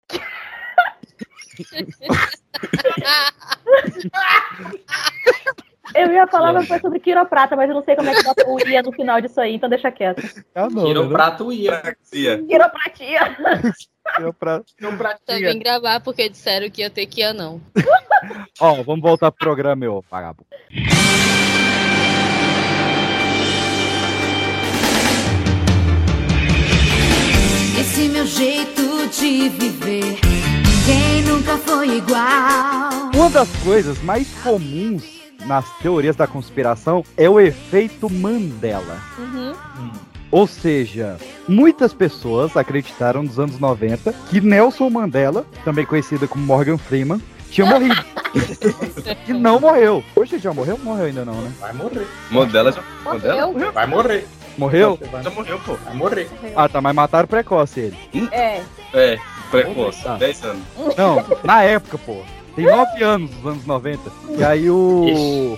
Eu 5.94 6.12
ia 6.12 6.27
falar 6.27 6.51
uma 6.51 6.66
coisa 6.66 6.81
sobre 6.81 6.99
quiroprata, 6.99 7.55
mas 7.57 7.68
eu 7.68 7.75
não 7.75 7.85
sei 7.85 7.96
como 7.96 8.11
é 8.11 8.14
que 8.14 8.25
bota 8.25 8.44
o 8.49 8.68
ia 8.68 8.83
no 8.83 8.92
final 8.92 9.20
disso 9.20 9.40
aí, 9.40 9.55
então 9.55 9.68
deixa 9.68 9.90
quieto. 9.90 10.22
Ah, 10.55 10.68
não. 10.70 10.85
Quiroprato 10.85 11.53
ia. 11.53 11.96
Quiropratia. 12.46 13.37
Também 15.27 15.59
gravar 15.59 16.01
porque 16.01 16.29
disseram 16.29 16.70
que 16.70 16.83
ia 16.83 16.90
ter 16.90 17.07
que 17.07 17.22
ir 17.22 17.33
não. 17.33 17.61
Ó, 18.61 18.83
vamos 18.83 19.03
voltar 19.03 19.31
pro 19.31 19.38
programa, 19.38 19.77
meu 19.77 20.05
vagabundo. 20.11 20.46
Esse 27.79 28.09
meu 28.09 28.27
jeito 28.27 29.09
de 29.09 29.49
viver, 29.51 30.18
ninguém 30.22 31.22
nunca 31.27 31.57
foi 31.59 31.99
igual. 31.99 33.11
Uma 33.14 33.31
das 33.31 33.49
coisas 33.62 34.01
mais 34.03 34.29
comuns 34.42 35.15
nas 35.46 35.70
teorias 35.78 36.16
da 36.16 36.26
conspiração 36.26 37.04
é 37.16 37.28
o 37.28 37.40
efeito 37.40 38.11
Mandela. 38.11 39.00
Uhum. 39.18 39.52
Ou 40.30 40.46
seja, 40.46 41.16
muitas 41.48 41.94
pessoas 41.94 42.56
acreditaram 42.56 43.22
nos 43.22 43.38
anos 43.38 43.59
90 43.59 44.12
que 44.28 44.40
Nelson 44.40 44.90
Mandela, 44.90 45.46
também 45.64 45.87
conhecido 45.87 46.26
como 46.26 46.44
Morgan 46.44 46.76
Freeman, 46.76 47.22
tinha 47.50 47.66
morrido. 47.66 48.04
e 49.26 49.32
não 49.32 49.61
morreu. 49.61 50.04
Hoje 50.14 50.38
já 50.38 50.52
morreu? 50.52 50.78
Morreu 50.78 51.06
ainda 51.06 51.24
não, 51.24 51.40
né? 51.40 51.52
Vai 51.61 51.72
morrer. 51.72 52.06
Modela 52.30 52.72
já. 52.72 52.82
Modela? 53.04 53.72
Vai 53.72 53.87
morrer. 53.87 54.26
Morreu? 54.59 54.98
Já 55.22 55.30
morreu, 55.30 55.61
pô. 55.61 55.74
Vai 55.74 55.94
morrer. 55.94 56.30
Ah, 56.54 56.68
tá, 56.68 56.80
mas 56.80 56.94
mataram 56.94 57.28
precoce 57.28 57.80
ele. 57.80 58.28
É. 58.32 58.62
É, 58.92 59.18
precoce. 59.50 60.02
Tá. 60.02 60.16
10 60.16 60.44
anos. 60.44 60.62
Não, 60.96 61.24
na 61.44 61.62
época, 61.62 61.98
pô. 61.98 62.22
Tem 62.57 62.64
9 62.64 63.05
anos, 63.05 63.31
nos 63.37 63.47
anos 63.53 63.66
90. 63.66 64.01
E 64.38 64.42
aí 64.45 64.69
o. 64.71 65.57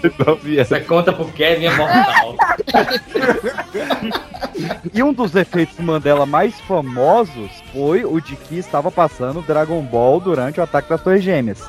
Essa 0.58 0.80
conta 0.80 1.12
pro 1.12 1.24
Kevin 1.26 1.66
é 1.66 1.74
mortal. 1.76 2.34
E 4.92 5.02
um 5.02 5.12
dos 5.12 5.34
efeitos 5.36 5.78
Mandela 5.78 6.26
mais 6.26 6.58
famosos 6.62 7.50
foi 7.72 8.04
o 8.04 8.20
de 8.20 8.34
que 8.34 8.56
estava 8.58 8.90
passando 8.90 9.40
Dragon 9.42 9.80
Ball 9.82 10.18
durante 10.20 10.58
o 10.58 10.62
ataque 10.62 10.88
das 10.88 11.00
Torres 11.02 11.22
Gêmeas. 11.22 11.60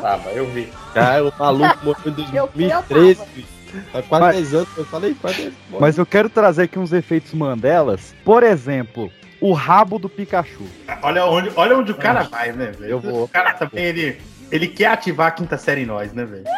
Tava, 0.00 0.30
eu 0.30 0.46
vi. 0.50 0.72
Cara, 0.94 1.24
o 1.26 1.32
maluco 1.38 1.78
morreu 1.84 2.02
em 2.06 2.10
2013. 2.56 3.20
bicho. 3.34 3.48
Há 3.92 4.00
quase 4.02 4.24
Mas- 4.24 4.36
10 4.36 4.54
anos, 4.54 4.68
eu 4.78 4.84
falei 4.86 5.14
quase 5.20 5.36
10 5.36 5.46
anos. 5.48 5.58
Mas 5.80 5.98
eu 5.98 6.06
quero 6.06 6.30
trazer 6.30 6.62
aqui 6.62 6.78
uns 6.78 6.92
efeitos 6.92 7.34
Mandelas. 7.34 8.14
Por 8.24 8.42
exemplo, 8.42 9.10
o 9.40 9.52
rabo 9.52 9.98
do 9.98 10.08
Pikachu. 10.08 10.64
Olha 11.02 11.26
onde, 11.26 11.50
olha 11.54 11.76
onde 11.76 11.92
o 11.92 11.96
cara 11.96 12.22
vai, 12.22 12.50
né, 12.52 12.72
velho? 12.78 12.90
Eu 12.92 13.00
vou. 13.00 13.24
O 13.24 13.28
cara 13.28 13.52
também, 13.54 13.84
ele, 13.84 14.18
ele 14.50 14.66
quer 14.68 14.86
ativar 14.86 15.28
a 15.28 15.30
quinta 15.30 15.56
série 15.58 15.82
em 15.82 15.86
nós, 15.86 16.12
né, 16.12 16.24
velho? 16.24 16.44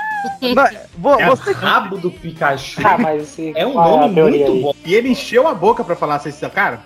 É 1.19 1.27
você 1.27 1.53
Rabo 1.53 1.97
do 1.97 2.11
Pikachu. 2.11 2.83
Ah, 2.85 2.99
mas 2.99 3.39
É 3.55 3.67
um 3.67 3.73
nome 3.73 4.21
muito 4.23 4.53
aí? 4.53 4.61
bom. 4.63 4.75
E 4.85 4.95
ele 4.95 5.09
encheu 5.09 5.49
a 5.49 5.55
boca 5.55 5.83
pra 5.83 5.97
falar 5.97 6.17
assim, 6.17 6.31
cara, 6.51 6.81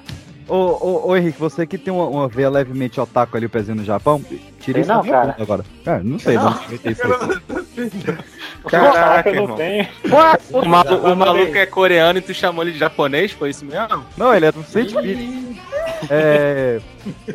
Ô, 0.47 0.55
ô, 0.57 1.09
ô, 1.09 1.17
Henrique, 1.17 1.41
você 1.41 1.67
que 1.67 1.79
tem 1.79 1.93
uma, 1.93 2.05
uma 2.07 2.29
veia 2.29 2.51
levemente 2.51 3.01
otaku 3.01 3.35
ali, 3.37 3.47
o 3.47 3.51
pezinho 3.51 3.77
no 3.79 3.85
Japão, 3.85 4.23
tira 4.61 4.79
isso 4.79 4.91
não, 4.93 5.03
cara. 5.03 5.35
agora. 5.41 5.65
É, 5.87 5.99
não 6.01 6.19
sei, 6.19 6.37
não. 6.37 6.49
aí. 6.49 6.79
Caraca, 8.69 9.31
eu 9.31 9.35
não 9.35 9.43
irmão. 9.43 9.57
tenho. 9.57 9.89
O, 10.53 10.65
malu- 10.69 11.13
o 11.13 11.17
maluco 11.17 11.57
é 11.57 11.65
coreano 11.67 12.19
e 12.19 12.23
tu 12.23 12.35
chamou 12.35 12.63
ele 12.63 12.73
de 12.73 12.79
japonês? 12.79 13.33
Foi 13.33 13.51
isso 13.51 13.65
mesmo? 13.65 14.05
Não, 14.17 14.35
ele 14.35 14.47
é 14.47 14.53
do 14.53 14.63
científico. 14.65 15.03
É. 16.11 16.81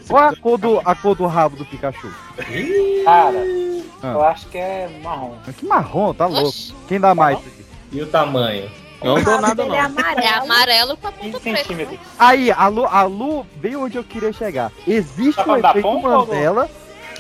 Qual 0.08 0.24
é 0.24 0.28
a 0.30 0.36
cor 0.36 0.58
do, 0.58 0.82
a 0.84 0.96
cor 0.96 1.16
do 1.16 1.26
rabo 1.28 1.56
do 1.58 1.66
Pikachu? 1.66 2.10
Cara, 3.06 3.44
Ah. 4.02 4.08
eu 4.14 4.24
acho 4.24 4.48
que 4.48 4.58
é 4.58 4.90
marrom. 5.04 5.34
Que 5.58 5.66
marrom, 5.66 6.14
tá 6.14 6.26
louco. 6.26 6.58
Quem 6.88 7.00
dá 7.00 7.14
mais? 7.14 7.38
E 7.92 8.02
o 8.02 8.08
tamanho? 8.08 8.70
Não 9.04 9.22
dou 9.24 9.40
nada, 9.40 9.64
Ele 9.64 9.76
é 9.76 9.82
não. 9.82 9.86
amarelo. 9.88 10.20
É 10.22 10.34
amarelo 10.40 10.98
com 10.98 11.08
a 11.08 11.12
15 11.12 11.32
ponta 11.32 11.40
preta. 11.40 11.58
centímetros. 11.60 12.00
Aí, 12.18 12.52
a 12.52 12.68
Lu, 12.68 12.86
a 12.86 13.04
Lu 13.04 13.46
veio 13.62 13.84
onde 13.86 13.98
eu 13.98 14.04
queria 14.04 14.34
chegar. 14.34 14.72
Existe 14.86 15.42
Tá 15.44 15.54
o 15.54 15.62
da 15.62 15.70
efeito 15.70 16.00
Mandela 16.02 16.70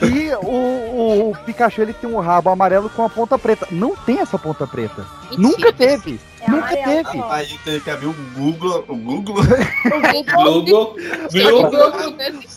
e 0.02 0.30
o, 0.44 0.46
o, 0.48 1.30
o 1.32 1.36
Pikachu 1.46 1.82
ele 1.82 1.94
tem 1.94 2.10
um 2.10 2.20
rabo 2.20 2.50
amarelo 2.50 2.90
com 2.90 3.04
a 3.06 3.10
ponta 3.10 3.38
preta. 3.40 3.66
Não 3.72 3.96
tem 3.96 4.20
essa 4.20 4.38
ponta 4.38 4.68
preta. 4.68 5.06
Mentira. 5.32 5.42
Nunca 5.42 5.74
teve. 5.74 6.20
É 6.42 6.50
Nunca 6.52 6.68
amarelo, 6.68 7.04
teve. 7.04 7.20
ó. 7.20 7.32
Aí 7.32 7.60
teve 7.66 7.80
que 7.82 7.90
abrir 7.90 8.08
o 8.08 8.14
Google. 8.36 8.86
O 8.88 8.96
Google. 8.96 9.36
Globo. 10.36 10.96
Globo. 11.32 11.78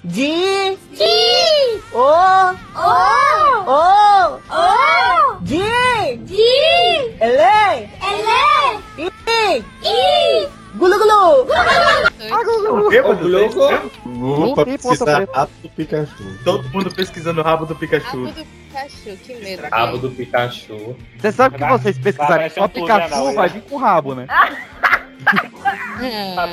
Di, 0.05 0.77
di, 0.93 1.81
o, 1.93 1.99
o, 1.99 2.93
o, 3.67 4.39
o, 4.51 5.39
di, 5.43 5.63
di, 6.19 6.43
ele, 7.21 7.89
ele, 8.03 9.09
i, 9.09 9.65
i, 9.85 10.49
gulu 10.75 10.99
gulu. 10.99 11.47
o. 12.21 12.73
Google 14.07 14.47
Não 14.47 14.55
pra 14.55 14.65
tem 14.65 14.79
ponta 14.79 14.89
precisar 14.89 15.17
preta. 15.17 15.33
rápido 15.39 15.63
do 15.63 15.69
Pikachu. 15.71 16.39
todo 16.45 16.69
mundo 16.71 16.91
pesquisando 16.95 17.41
o 17.41 17.45
rabo 17.45 17.67
do 17.67 17.75
Rabo 17.75 17.81
Pikachu. 17.81 18.33
Pikachu, 18.73 19.17
que 19.23 19.35
medo. 19.35 19.63
Rabo 19.71 19.99
do 19.99 20.11
Pikachu. 20.11 20.97
Você 21.19 21.33
sabe 21.33 21.59
que 21.59 21.65
vocês 21.65 21.99
pesquisarem 21.99 22.49
só 22.51 22.65
um 22.65 22.69
Pikachu, 22.69 23.35
vai 23.35 23.49
né? 23.49 23.55
vir 23.55 23.63
com 23.63 23.77
rabo, 23.77 24.15
né? 24.15 24.27
Tá. 25.23 26.51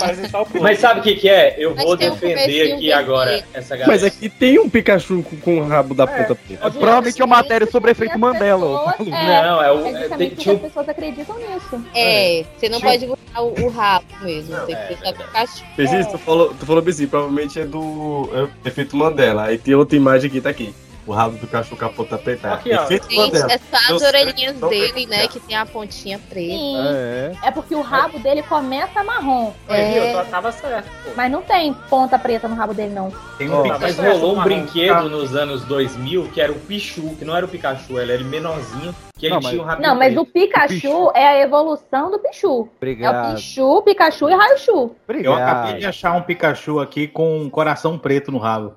Mas 0.61 0.79
sabe 0.79 0.99
o 0.99 1.03
que, 1.03 1.15
que 1.15 1.27
é? 1.27 1.55
Eu 1.57 1.73
Mas 1.75 1.83
vou 1.83 1.97
tem 1.97 2.09
um 2.09 2.13
defender 2.13 2.41
comecinho 2.41 2.75
aqui 2.75 2.91
agora 2.93 3.43
essa 3.51 3.75
galera. 3.75 3.91
Mas 3.91 4.03
aqui 4.03 4.29
tem 4.29 4.59
um 4.59 4.69
Pikachu 4.69 5.23
com, 5.23 5.37
com 5.37 5.57
o 5.59 5.67
rabo 5.67 5.95
da 5.95 6.05
ponta 6.05 6.35
preta. 6.35 6.69
Provavelmente 6.69 7.19
é 7.19 7.25
uma 7.25 7.37
matéria 7.37 7.65
sobre 7.65 7.91
efeito 7.91 8.19
Mandela. 8.19 8.91
pessoas- 8.91 9.07
É, 9.11 9.41
Não, 9.41 9.63
é 9.63 9.71
o. 9.71 9.85
é 9.87 10.05
é, 10.05 10.09
tem, 10.09 10.29
tinha 10.29 10.55
as 10.55 10.61
pessoas 10.61 10.89
acreditam 10.89 11.35
nisso. 11.39 11.83
É, 11.95 12.45
você 12.57 12.69
não 12.69 12.79
Tinha- 12.79 12.91
pode 12.91 13.07
botar 13.07 13.41
o, 13.41 13.59
o 13.65 13.69
rabo 13.69 14.05
mesmo. 14.21 14.55
Tem 14.67 14.75
é, 14.75 14.87
que 14.87 14.95
botar 14.95 15.09
o 15.09 15.13
Pikachu. 15.15 15.63
Fez 15.75 15.91
isso? 15.93 16.11
Tu 16.11 16.17
falou, 16.19 16.53
tu 16.53 16.65
falou 16.65 16.83
assim, 16.87 17.07
provavelmente 17.07 17.59
é 17.59 17.65
do 17.65 18.29
é 18.63 18.67
efeito 18.69 18.95
Mandela. 18.95 19.45
Aí 19.45 19.57
tem 19.57 19.73
outra 19.73 19.95
imagem 19.97 20.29
aqui, 20.29 20.41
tá 20.41 20.49
aqui. 20.49 20.73
O 21.09 21.11
rabo 21.11 21.37
do 21.39 21.47
cachorro 21.47 21.75
com 21.75 21.85
a 21.85 21.89
ponta 21.89 22.19
preta. 22.19 22.53
Aqui, 22.53 22.71
ó. 22.71 22.85
Gente, 22.85 23.17
é 23.19 23.57
só 23.57 23.95
as 23.95 24.01
Eu 24.01 24.07
orelhinhas 24.09 24.59
dele, 24.59 25.07
né? 25.07 25.27
Que 25.27 25.39
tem 25.39 25.55
a 25.57 25.65
pontinha 25.65 26.19
preta. 26.29 26.51
Sim. 26.53 26.75
É. 26.77 27.31
É 27.45 27.49
porque 27.51 27.73
o 27.73 27.81
rabo 27.81 28.19
dele 28.19 28.43
começa 28.43 29.03
marrom. 29.03 29.51
Aí, 29.67 29.91
viu? 29.91 30.03
É, 30.03 30.13
Eu 30.21 30.25
tava 30.25 30.51
certo, 30.51 30.87
pô. 31.03 31.09
Mas 31.17 31.31
não 31.31 31.41
tem 31.41 31.73
ponta 31.89 32.19
preta 32.19 32.47
no 32.47 32.53
rabo 32.53 32.75
dele, 32.75 32.93
não. 32.93 33.11
Tem 33.39 33.49
um 33.49 33.65
Mas 33.65 33.95
Pikachu. 33.95 34.01
rolou 34.19 34.33
um 34.33 34.35
marrom. 34.35 34.49
brinquedo 34.49 35.09
nos 35.09 35.35
anos 35.35 35.65
2000 35.65 36.29
que 36.31 36.39
era 36.39 36.51
o 36.51 36.59
Pichu, 36.59 37.15
que 37.17 37.25
não 37.25 37.35
era 37.35 37.43
o 37.43 37.49
Pikachu, 37.49 37.99
ele 37.99 38.11
era 38.13 38.23
menorzinho, 38.23 38.93
que 39.17 39.25
ele 39.25 39.33
Não, 39.33 39.41
mas- 39.41 39.49
tinha 39.51 39.63
um 39.63 39.65
rabinho 39.65 39.89
Não, 39.89 39.95
mas 39.95 40.13
preto. 40.13 40.21
o 40.21 40.25
Pikachu 40.31 41.11
é 41.15 41.27
a 41.27 41.41
evolução 41.41 42.11
do 42.11 42.19
Pichu. 42.19 42.47
É 42.47 42.51
o 42.51 42.69
Obrigado. 42.77 43.35
Pichu, 43.35 43.81
Pikachu 43.81 44.29
e 44.29 44.33
Raichu. 44.35 44.71
Eu 44.71 44.95
Obrigado. 45.07 45.39
acabei 45.39 45.79
de 45.79 45.87
achar 45.87 46.11
um 46.13 46.21
Pikachu 46.21 46.79
aqui 46.79 47.07
com 47.07 47.39
um 47.41 47.49
coração 47.49 47.97
preto 47.97 48.31
no 48.31 48.37
rabo. 48.37 48.75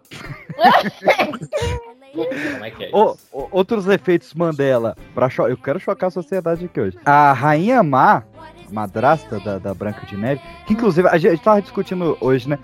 Como 2.13 2.65
é 2.65 2.71
que 2.71 2.85
é 2.85 2.91
outros 3.33 3.87
efeitos 3.89 4.35
Mandela. 4.35 4.97
Pra 5.15 5.29
cho- 5.31 5.49
Eu 5.49 5.57
quero 5.57 5.81
chocar 5.81 6.09
a 6.09 6.11
sociedade 6.11 6.65
aqui 6.65 6.81
hoje. 6.81 6.99
A 7.05 7.33
Rainha 7.33 7.83
Má, 7.83 8.23
madrasta 8.71 9.39
da, 9.41 9.59
da 9.59 9.75
Branca 9.75 10.07
de 10.07 10.17
Neve, 10.17 10.41
que 10.67 10.73
inclusive 10.75 11.09
a 11.09 11.17
gente 11.19 11.43
tava 11.43 11.61
discutindo 11.63 12.17
hoje, 12.21 12.49
né? 12.49 12.59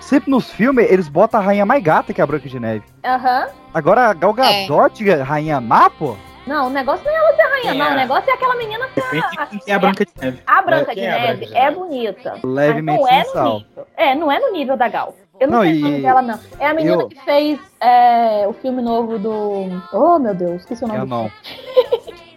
Sempre 0.00 0.30
nos 0.30 0.50
filmes 0.50 0.90
eles 0.90 1.08
botam 1.08 1.38
a 1.40 1.42
rainha 1.42 1.64
mais 1.64 1.82
gata 1.82 2.12
que 2.12 2.20
a 2.20 2.26
Branca 2.26 2.48
de 2.48 2.58
Neve. 2.58 2.82
Aham. 3.04 3.48
Agora 3.72 4.08
a 4.08 4.12
Gal 4.12 4.32
Gadot, 4.32 5.04
rainha 5.22 5.60
má, 5.60 5.88
pô? 5.90 6.16
Não, 6.44 6.66
o 6.66 6.70
negócio 6.70 7.04
não 7.04 7.12
é 7.12 7.16
ela 7.16 7.36
ser 7.36 7.42
rainha, 7.42 7.70
Quem 7.70 7.78
não. 7.78 7.86
é? 7.86 7.92
O 7.92 7.96
negócio 7.96 8.28
é 8.30 8.34
aquela 8.34 8.56
menina 8.56 8.88
de 8.88 9.00
quem 9.48 9.58
tem 9.60 9.74
a 9.74 9.78
Branca 9.78 10.04
de 10.04 10.12
Neve. 10.20 10.42
A 10.44 10.62
Branca 10.62 10.90
É, 10.90 10.94
de 10.96 11.00
é 11.00 11.08
a 11.08 11.12
Neve 11.20 11.26
Branca 11.36 11.46
de 11.46 11.54
é 11.56 11.60
Neve? 11.64 11.76
bonita. 11.76 12.34
Levemente 12.42 13.00
mas 13.00 13.08
não 13.08 13.08
é 13.08 13.22
no 13.44 13.54
nível. 13.58 13.86
É, 13.96 14.14
não 14.16 14.32
é 14.32 14.40
no 14.40 14.52
nível 14.52 14.76
da 14.76 14.88
Gal. 14.88 15.14
Eu 15.40 15.48
não, 15.48 15.58
Não, 15.58 15.64
sei 15.64 15.78
o 15.78 15.80
nome 15.82 16.02
dela, 16.02 16.22
não. 16.22 16.38
É 16.60 16.66
a 16.68 16.74
menina 16.74 16.94
eu- 17.02 17.08
que 17.08 17.20
fez 17.24 17.58
é, 17.80 18.46
o 18.46 18.52
filme 18.52 18.80
novo 18.82 19.18
do. 19.18 19.66
Oh, 19.92 20.18
meu 20.18 20.34
Deus, 20.34 20.60
esqueci 20.60 20.84
o 20.84 20.86
nome 20.86 21.00
Eu 21.00 21.06
não. 21.06 21.30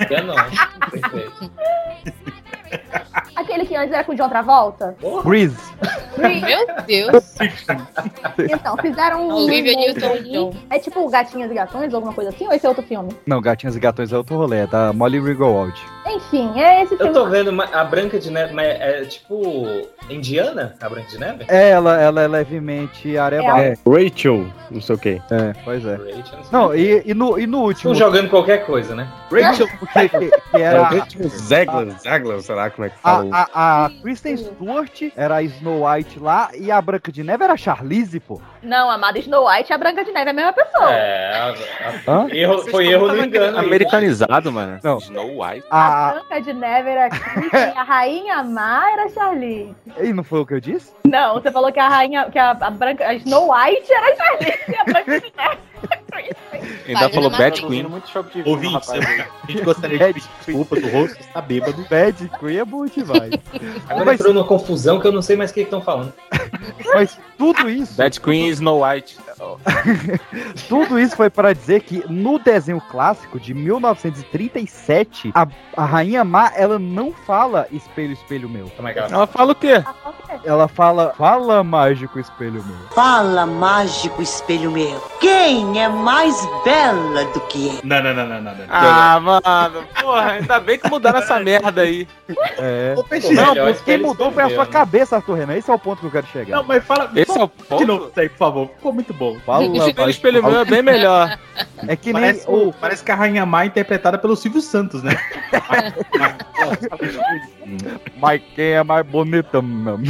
Eu 0.10 0.23
não. 0.23 0.36
Perfeito. 0.89 1.51
Aquele 3.36 3.65
que 3.65 3.75
antes 3.75 3.93
era 3.93 4.03
com 4.03 4.13
o 4.13 4.15
John 4.15 4.29
Travolta. 4.29 4.95
Grease. 5.23 5.58
Meu 6.17 6.65
Deus. 6.86 7.36
Então, 8.38 8.75
fizeram 8.77 9.27
um. 9.27 9.34
Olivia 9.36 9.77
aí. 9.77 9.93
É 10.69 10.79
tipo 10.79 11.08
Gatinhas 11.10 11.51
e 11.51 11.53
Gatões, 11.53 11.93
alguma 11.93 12.13
coisa 12.13 12.31
assim, 12.31 12.45
ou 12.47 12.53
esse 12.53 12.65
é 12.65 12.69
outro 12.69 12.84
filme? 12.84 13.15
Não, 13.25 13.39
Gatinhas 13.41 13.75
e 13.75 13.79
Gatões 13.79 14.12
é 14.12 14.17
outro 14.17 14.36
rolê, 14.36 14.60
é 14.63 14.67
da 14.67 14.91
Molly 14.91 15.19
Ringwald. 15.19 15.79
Enfim, 16.08 16.60
é 16.60 16.84
esse 16.84 16.96
Eu 17.00 17.12
tô 17.12 17.26
vendo 17.28 17.52
a 17.62 17.84
Branca 17.84 18.20
de 18.20 18.30
Neve, 18.30 18.54
mas 18.54 18.68
é 18.68 19.04
tipo 19.06 19.88
indiana, 20.10 20.76
a 20.82 20.89
Branca 20.89 21.10
de 21.10 21.20
Neve? 21.20 21.46
Ela, 21.48 22.00
ela 22.00 22.22
é 22.22 22.28
levemente 22.28 23.18
arebal. 23.18 23.58
É, 23.58 23.74
Rachel, 23.88 24.46
não 24.70 24.82
sei 24.82 24.96
o 24.96 25.00
que. 25.00 25.22
É, 25.32 25.54
pois 25.63 25.84
é. 25.86 25.96
Rachel, 25.96 26.16
não 26.16 26.24
sei. 26.43 26.51
Não, 26.51 26.76
e, 26.76 27.03
e 27.06 27.14
no, 27.14 27.39
e 27.39 27.47
no 27.47 27.62
último. 27.62 27.91
Estão 27.93 28.08
jogando 28.08 28.30
qualquer 28.30 28.66
coisa, 28.66 28.95
né? 28.95 29.08
Rachel, 29.32 29.68
porque 29.80 30.10
que, 30.10 30.30
que 30.51 30.62
era. 30.62 30.84
Rachel 30.84 31.28
Zegler, 31.30 31.99
Zegler, 31.99 32.41
sei 32.41 32.56
lá 32.56 32.70
como 32.70 32.86
é 32.86 32.89
que 32.89 32.95
A, 33.03 33.10
fala. 33.12 33.30
a, 33.53 33.86
a 33.86 33.89
Kristen 34.01 34.38
Stewart 34.38 35.01
era 35.16 35.36
a 35.38 35.41
Snow 35.43 35.88
White 35.89 36.20
lá 36.20 36.49
e 36.58 36.72
a 36.72 36.80
Branca 36.82 37.12
de 37.12 37.24
Neve 37.24 37.43
era 37.43 37.53
a 37.53 37.58
Charlize, 37.58 38.20
pô. 38.20 38.39
Não, 38.62 38.89
amada 38.89 39.18
Snow 39.20 39.47
White 39.49 39.72
e 39.72 39.74
a 39.74 39.78
Branca 39.78 40.03
de 40.03 40.12
Neve 40.12 40.28
é 40.28 40.32
a 40.32 40.34
mesma 40.34 40.53
pessoa. 40.53 40.91
É, 40.91 41.36
a- 41.36 41.56
a- 42.08 42.12
Hã? 42.12 42.28
erro, 42.32 42.60
foi 42.70 42.88
erro 42.88 43.08
no 43.08 43.24
engano. 43.24 43.58
aí. 43.58 43.66
Americanizado, 43.66 44.51
mano. 44.51 44.80
Não. 44.84 44.97
Snow 44.99 45.41
White. 45.43 45.66
A, 45.70 45.95
a- 45.96 46.12
Branca 46.14 46.41
de 46.41 46.54
Neve 46.54 46.89
era 46.89 47.10
a 47.76 47.84
Rainha 47.84 48.43
Má 48.43 48.91
era 48.91 49.10
Charlie. 49.10 49.76
E 50.00 50.14
não 50.14 50.24
foi 50.24 50.39
o 50.41 50.46
que 50.46 50.54
eu 50.56 50.60
disse? 50.60 50.91
Não, 51.06 51.36
você 51.36 51.52
falou 51.52 51.72
que 51.72 51.80
a 51.80 51.88
rainha, 51.88 52.30
que 52.30 52.38
a, 52.39 52.52
a 52.52 52.70
branca, 52.70 53.06
a 53.08 53.14
Snow 53.16 53.52
White 53.52 53.91
era 53.91 54.16
Charlie 54.16 54.54
e 54.68 54.76
a 54.78 54.84
Branca 54.84 55.20
de 55.20 55.34
Neve 55.36 55.66
Ainda 56.88 57.10
falou 57.10 57.30
Bad 57.30 57.62
Queen. 57.66 57.86
Ouvintes, 58.46 58.89
a 58.89 59.00
gente 59.48 59.62
gostaria 59.64 59.98
de 59.98 60.14
pedir 60.14 60.30
desculpa 60.46 60.80
do 60.80 60.88
rosto, 60.89 61.20
está 61.20 61.41
bêbado. 61.41 61.86
Bad 61.89 62.32
Queen 62.39 62.58
é 62.58 62.66
bom 62.66 62.86
demais. 62.86 63.34
Agora 63.89 64.14
entrou 64.14 64.34
numa 64.34 64.46
confusão 64.46 65.00
que 65.00 65.08
eu 65.08 65.12
não 65.12 65.22
sei 65.22 65.36
mais 65.36 65.52
o 65.52 65.54
que 65.54 65.62
estão 65.62 65.82
falando. 65.82 66.14
Mas 66.93 67.18
tudo 67.38 67.70
isso. 67.70 67.96
Bad 67.96 68.20
Queen 68.22 68.48
e 68.48 68.52
Snow 68.52 68.84
White. 68.86 69.18
Tudo 70.68 70.99
isso 70.99 71.16
foi 71.16 71.30
para 71.30 71.53
dizer 71.53 71.82
que 71.82 72.03
no 72.09 72.38
desenho 72.39 72.82
clássico 72.82 73.39
de 73.39 73.53
1937, 73.53 75.32
a, 75.34 75.47
a 75.76 75.86
Rainha 75.86 76.24
Má, 76.24 76.51
ela 76.55 76.78
não 76.78 77.11
fala 77.11 77.68
espelho, 77.72 78.13
espelho 78.13 78.49
meu. 78.49 78.72
Ela 79.11 79.28
fala 79.28 79.51
o 79.51 79.55
quê? 79.55 79.84
Ela 80.46 80.68
fala, 80.68 81.14
fala 81.18 81.64
mágico 81.64 82.20
espelho 82.20 82.64
meu. 82.64 82.76
Fala, 82.93 83.46
mágico 83.48 84.22
espelho 84.22 84.70
meu. 84.72 85.02
Quem 85.20 85.82
é 85.82 85.89
mais 85.89 86.36
bela 86.64 87.26
do 87.34 87.39
que 87.41 87.68
eu? 87.68 87.80
Não, 87.84 88.02
não, 88.04 88.14
não, 88.14 88.28
não, 88.28 88.41
não. 88.41 88.56
não. 88.56 88.66
Ah, 88.70 89.20
mano, 89.20 89.84
porra, 90.00 90.32
ainda 90.34 90.60
bem 90.60 90.78
que 90.78 90.88
mudaram 90.89 91.18
essa 91.20 91.39
merda 91.39 91.82
aí. 91.82 92.08
É. 92.60 92.93
Peixe, 93.10 93.34
Não, 93.34 93.54
melhor 93.54 93.74
porque 93.74 93.84
quem 93.98 94.06
mudou 94.06 94.32
foi 94.32 94.43
a 94.43 94.50
sua 94.50 94.66
né? 94.66 94.72
cabeça, 94.72 95.16
Arthur 95.16 95.34
Renan. 95.36 95.56
Esse 95.58 95.72
é 95.72 95.74
o 95.74 95.80
ponto 95.80 96.00
que 96.00 96.06
eu 96.08 96.12
quero 96.12 96.28
chegar. 96.28 96.58
Não, 96.58 96.64
mas 96.64 96.84
fala. 96.84 97.10
Esse 97.16 97.34
só 97.34 97.41
é 97.41 97.43
o 97.43 97.48
De 97.48 97.64
ponto? 97.64 97.88
novo, 97.88 98.08
isso 98.10 98.20
aí, 98.20 98.30
por 98.30 98.38
favor. 98.38 98.68
Ficou 98.76 98.93
muito 98.93 99.14
bom. 99.14 99.38
Fala, 99.46 99.66
Espelho, 99.66 100.10
espelho 100.10 100.43
meu 100.43 100.60
é 100.60 100.66
bem 100.66 100.82
melhor. 100.84 101.38
É 101.88 101.96
que 101.96 102.14
nem 102.14 102.22
Parece, 102.22 102.48
o. 102.48 102.70
o- 102.70 102.74
parece 102.74 103.04
que 103.04 103.12
a 103.12 103.16
Rainha 103.16 103.46
Má 103.46 103.64
é 103.64 103.68
interpretada 103.68 104.18
pelo 104.18 104.36
Silvio 104.36 104.62
Santos, 104.62 105.02
né? 105.02 105.16
Mas 108.18 108.41
quem 108.55 108.74
é 108.74 108.84
mais 108.84 109.05
bonita 109.05 109.61
mesmo? 109.61 110.03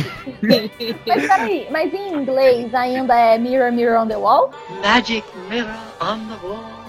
Mas 1.08 1.28
peraí, 1.28 1.68
mas 1.72 1.94
em 1.94 2.14
inglês 2.14 2.74
ainda 2.74 3.16
é 3.16 3.38
Mirror, 3.38 3.72
Mirror 3.72 4.04
on 4.04 4.08
the 4.08 4.18
Wall? 4.18 4.52
Magic 4.82 5.26
mirror 5.50 5.74
on 6.02 6.20
the 6.28 6.48
wall. 6.48 6.85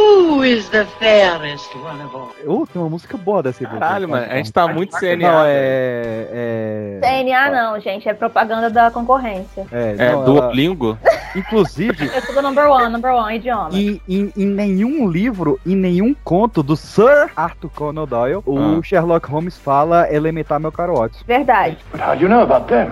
Who 0.00 0.44
is 0.44 0.68
the 0.70 0.86
fairest 0.98 1.74
one 1.76 2.02
of 2.02 2.14
all? 2.16 2.30
Oh, 2.46 2.66
tem 2.66 2.80
uma 2.80 2.88
música 2.88 3.16
boa 3.18 3.42
dessa 3.42 3.62
aí. 3.62 3.70
Caralho, 3.70 4.08
mano, 4.08 4.26
a 4.30 4.36
gente 4.36 4.50
tá 4.52 4.66
muito 4.66 4.96
CNA. 4.96 5.16
Não, 5.30 5.42
é. 5.44 6.28
É. 6.32 7.00
CNA 7.02 7.50
não, 7.50 7.80
gente, 7.80 8.08
é 8.08 8.14
propaganda 8.14 8.70
da 8.70 8.90
concorrência. 8.90 9.66
É, 9.70 9.94
É, 9.98 10.12
não, 10.12 10.22
ela- 10.22 10.24
Duolingo? 10.24 10.98
Inclusive, 11.36 12.06
Eu 12.14 12.22
sou 12.22 12.34
do 12.34 12.42
number 12.42 12.68
one, 12.68 12.88
number 12.92 13.12
one, 13.12 13.36
idioma. 13.36 13.68
em, 13.72 14.00
em, 14.08 14.32
em 14.36 14.46
nenhum 14.46 15.08
livro, 15.08 15.60
em 15.66 15.76
nenhum 15.76 16.14
conto 16.24 16.62
do 16.62 16.76
Sir 16.76 17.30
Arthur 17.36 17.70
Conan 17.70 18.04
Doyle, 18.06 18.42
o 18.46 18.58
Ah. 18.58 18.80
Sherlock 18.82 19.28
Holmes 19.30 19.56
fala 19.58 20.12
elementar 20.12 20.58
meu 20.58 20.72
caro 20.72 20.94
Watson. 20.96 21.22
Verdade. 21.26 21.76
But 21.92 22.00
how 22.00 22.16
do 22.16 22.22
you 22.22 22.28
know 22.28 22.42
about 22.42 22.66
them? 22.68 22.90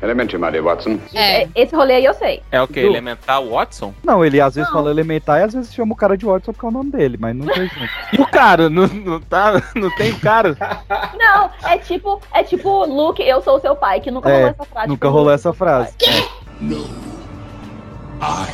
Elementary, 0.00 0.38
my 0.40 0.50
dear 0.52 0.62
Watson. 0.62 0.98
É, 1.12 1.48
Esse 1.56 1.74
rolê 1.74 1.94
aí 1.94 2.04
eu 2.04 2.14
sei. 2.14 2.40
É 2.52 2.62
o 2.62 2.68
que? 2.68 2.80
Du- 2.80 2.86
Elementar 2.86 3.42
Watson? 3.42 3.92
Não, 4.04 4.24
ele 4.24 4.40
às 4.40 4.54
vezes 4.54 4.70
Não. 4.70 4.78
fala 4.78 4.90
elementar 4.92 5.40
e 5.40 5.42
às 5.42 5.52
vezes 5.54 5.74
chama 5.74 5.92
o 5.92 5.96
cara 5.96 6.16
de 6.16 6.24
Watson 6.24 6.52
porque 6.52 6.64
é 6.64 6.68
o 6.68 6.72
nome 6.72 6.90
dele, 6.92 7.16
mas 7.20 7.34
não 7.34 7.46
tem 7.46 7.66
junto. 7.68 7.88
E 8.16 8.20
o 8.22 8.26
cara? 8.26 8.70
Não, 8.70 8.86
não, 8.86 9.20
tá, 9.20 9.60
não 9.74 9.90
tem 9.96 10.12
o 10.12 10.20
cara? 10.20 10.56
Não, 11.18 11.50
é 11.68 11.78
tipo, 11.78 12.20
é 12.32 12.42
tipo, 12.44 12.84
Luke, 12.86 13.20
eu 13.22 13.42
sou 13.42 13.56
o 13.56 13.60
seu 13.60 13.74
pai, 13.74 13.98
que 14.00 14.10
nunca 14.10 14.28
É, 14.30 14.34
rolou 14.36 14.50
essa 14.50 14.64
frase. 14.64 14.88
nunca 14.88 15.08
rolou 15.08 15.32
essa 15.32 15.52
frase. 15.52 15.94
No. 16.60 16.84
I 18.20 18.46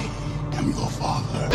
am 0.59 0.71
your 0.71 0.89
father. 0.91 1.49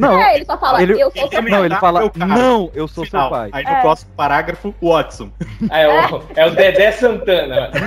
Não, 0.00 0.18
É, 0.20 0.36
ele 0.36 0.44
só 0.44 0.56
fala, 0.58 0.82
ele- 0.82 0.94
eu 0.94 1.10
sou 1.10 1.28
seu 1.30 1.42
não, 1.42 1.60
ele 1.64 1.70
pai. 1.70 1.80
fala, 1.80 2.10
cara. 2.10 2.26
não, 2.26 2.70
eu 2.74 2.88
sou 2.88 3.04
Final. 3.04 3.22
seu 3.22 3.30
pai. 3.30 3.50
Aí 3.52 3.64
no 3.64 3.70
É. 3.70 3.80
próximo 3.80 4.10
parágrafo, 4.16 4.74
Watson. 4.82 5.30
Ah, 5.70 5.78
é, 5.78 5.88
o, 5.88 6.22
é 6.36 6.46
o 6.46 6.50
Dedé 6.54 6.92
Santana. 6.92 7.70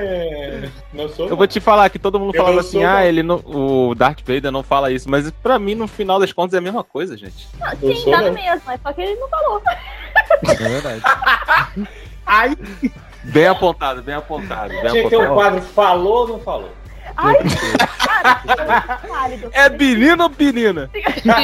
É. 0.00 0.68
Não 0.92 1.08
sou. 1.08 1.28
Eu 1.28 1.36
vou 1.36 1.46
te 1.46 1.60
falar 1.60 1.88
que 1.88 1.98
todo 1.98 2.18
mundo 2.18 2.34
Eu 2.34 2.38
falava 2.38 2.54
não 2.54 2.60
assim, 2.60 2.80
sou, 2.80 2.86
ah, 2.86 2.94
não. 2.94 3.02
ele 3.02 3.22
não, 3.22 3.36
o 3.46 3.94
Darth 3.94 4.20
Vader 4.20 4.50
não 4.52 4.62
fala 4.62 4.90
isso, 4.92 5.08
mas 5.10 5.30
pra 5.30 5.58
mim, 5.58 5.74
no 5.74 5.86
final 5.88 6.18
das 6.20 6.32
contas, 6.32 6.54
é 6.54 6.58
a 6.58 6.60
mesma 6.60 6.84
coisa, 6.84 7.16
gente. 7.16 7.48
Não, 7.58 7.68
Eu 7.82 7.94
sim, 7.96 8.02
sou 8.02 8.12
dá 8.12 8.18
não. 8.20 8.28
no 8.28 8.34
mesmo, 8.34 8.60
mas 8.66 8.80
só 8.82 8.92
que 8.92 9.00
ele 9.02 9.14
não 9.16 9.28
falou. 9.28 9.62
É 10.42 10.54
verdade. 10.54 11.02
Aí, 12.26 12.56
Bem 13.24 13.46
apontado, 13.46 14.02
bem 14.02 14.16
apontado, 14.16 14.68
bem 14.70 14.80
Tinha 14.90 15.04
que 15.04 15.10
ter 15.10 15.16
um 15.16 15.22
apontado. 15.22 15.34
quadro 15.34 15.62
falou 15.62 16.14
ou 16.22 16.28
não 16.28 16.40
falou? 16.40 16.70
Ai, 17.16 17.36
cara, 18.06 18.42
é 19.04 19.06
válido. 19.08 19.50
É 19.54 19.68
menino 19.68 20.24
ou 20.24 20.30
menina? 20.38 20.90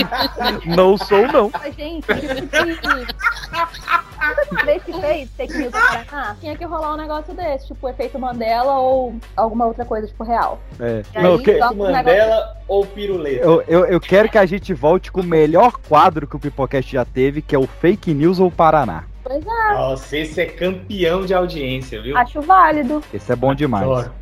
Não 0.67 0.97
sou, 0.97 1.27
não. 1.29 1.51
Mas, 1.53 1.75
gente, 1.75 2.05
fez 5.01 5.31
fake 5.37 5.59
news 5.59 5.73
no 5.73 5.81
Paraná, 5.81 6.37
tinha 6.41 6.57
que 6.57 6.65
rolar 6.65 6.95
um 6.95 6.97
negócio 6.97 7.35
desse, 7.35 7.69
tipo 7.69 7.89
efeito 7.89 8.19
Mandela 8.19 8.75
ou 8.79 9.15
alguma 9.37 9.67
outra 9.67 9.85
coisa, 9.85 10.07
tipo, 10.07 10.25
real. 10.25 10.61
É. 10.81 11.03
E 11.17 11.23
Não, 11.23 11.35
aí, 11.35 11.43
que- 11.43 11.51
um 11.51 11.55
negócio- 11.55 11.77
Mandela 11.77 12.57
ou 12.67 12.87
piruleta? 12.87 13.45
eu, 13.45 13.63
eu, 13.69 13.85
eu 13.87 14.01
quero 14.01 14.29
que 14.29 14.39
a 14.39 14.47
gente 14.47 14.73
volte 14.75 15.11
com 15.13 15.21
o 15.21 15.25
melhor 15.25 15.73
quadro 15.89 16.27
que 16.27 16.37
o 16.37 16.39
Pipocast 16.39 16.91
já 16.93 17.05
teve, 17.05 17.41
que 17.43 17.55
é 17.55 17.59
o 17.59 17.67
Fake 17.67 18.13
News 18.13 18.39
ou 18.41 18.51
Paraná. 18.51 19.05
Pois 19.23 19.45
é, 19.47 19.75
Nossa, 19.75 20.17
esse 20.17 20.41
é 20.41 20.47
campeão 20.47 21.25
de 21.25 21.35
audiência, 21.35 22.01
viu? 22.01 22.17
acho 22.17 22.41
válido. 22.41 23.03
Esse 23.13 23.31
é 23.33 23.37
bom 23.37 23.55
demais. 23.55 23.85
Adoro. 23.85 24.13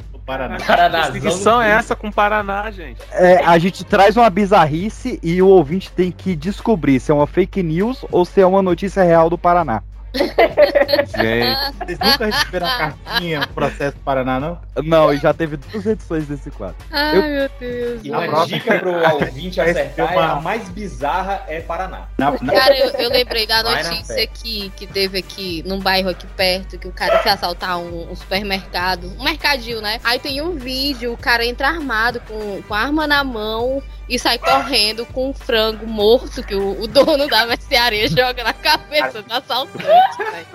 O 0.58 0.66
Paraná. 0.66 1.10
Que 1.10 1.28
é 1.62 1.70
essa 1.70 1.94
com 1.94 2.08
o 2.08 2.12
Paraná, 2.12 2.70
gente? 2.70 3.00
É, 3.12 3.44
a 3.44 3.56
gente 3.58 3.84
traz 3.84 4.16
uma 4.16 4.28
bizarrice 4.28 5.20
e 5.22 5.40
o 5.40 5.46
ouvinte 5.46 5.92
tem 5.92 6.10
que 6.10 6.34
descobrir 6.34 6.98
se 6.98 7.12
é 7.12 7.14
uma 7.14 7.26
fake 7.26 7.62
news 7.62 8.04
ou 8.10 8.24
se 8.24 8.40
é 8.40 8.46
uma 8.46 8.60
notícia 8.60 9.04
real 9.04 9.30
do 9.30 9.38
Paraná. 9.38 9.82
Gente, 10.16 11.76
Vocês 11.86 11.98
nunca 11.98 12.26
receberam 12.26 12.66
a 12.66 12.78
cartinha, 12.78 13.46
processo 13.54 13.96
do 13.96 14.02
Paraná, 14.02 14.40
não? 14.40 14.58
Não, 14.82 15.12
e 15.12 15.18
já 15.18 15.32
teve 15.32 15.56
duas 15.56 15.86
edições 15.86 16.26
desse 16.26 16.50
quadro. 16.50 16.76
Ai, 16.90 17.16
Eu- 17.16 17.22
meu 17.22 17.50
Deus. 17.60 18.00
E 18.04 18.10
uma 18.10 18.22
próxima- 18.22 18.58
dica 18.58 18.78
pro 18.78 18.92
ouvinte 19.14 19.56
Vai 19.56 19.70
acertar 19.70 20.06
receber 20.06 20.12
é 20.14 20.16
uma- 20.26 20.32
a 20.32 20.40
mais 20.40 20.68
bizarra 20.68 21.42
é 21.48 21.60
Paraná. 21.60 22.02
Na, 22.18 22.30
na- 22.40 22.52
Cara, 22.52 22.76
eu, 22.78 22.90
eu 22.90 23.10
lembrei 23.10 23.46
da 23.46 23.62
notícia 23.62 24.26
que, 24.26 24.70
que 24.76 24.86
teve 24.86 25.18
aqui 25.18 25.62
num 25.66 25.80
bairro 25.80 26.08
aqui 26.10 26.26
perto, 26.26 26.78
que 26.78 26.88
o 26.88 26.92
cara 26.92 27.18
foi 27.20 27.30
assaltar 27.32 27.78
um, 27.78 28.10
um 28.10 28.16
supermercado, 28.16 29.12
um 29.18 29.24
mercadinho, 29.24 29.80
né? 29.80 30.00
Aí 30.04 30.18
tem 30.18 30.40
um 30.40 30.52
vídeo, 30.56 31.12
o 31.12 31.16
cara 31.16 31.44
entra 31.44 31.68
armado 31.68 32.20
com, 32.20 32.62
com 32.62 32.74
a 32.74 32.80
arma 32.80 33.06
na 33.06 33.22
mão 33.24 33.82
e 34.08 34.18
sai 34.18 34.38
correndo 34.38 35.04
com 35.06 35.30
um 35.30 35.34
frango 35.34 35.86
morto 35.86 36.42
que 36.42 36.54
o, 36.54 36.80
o 36.80 36.86
dono 36.86 37.26
da 37.26 37.44
mercearia 37.46 38.06
joga 38.08 38.44
na 38.44 38.52
cabeça 38.52 39.22
do 39.22 39.32
assaltante, 39.32 39.78
velho. 40.18 40.46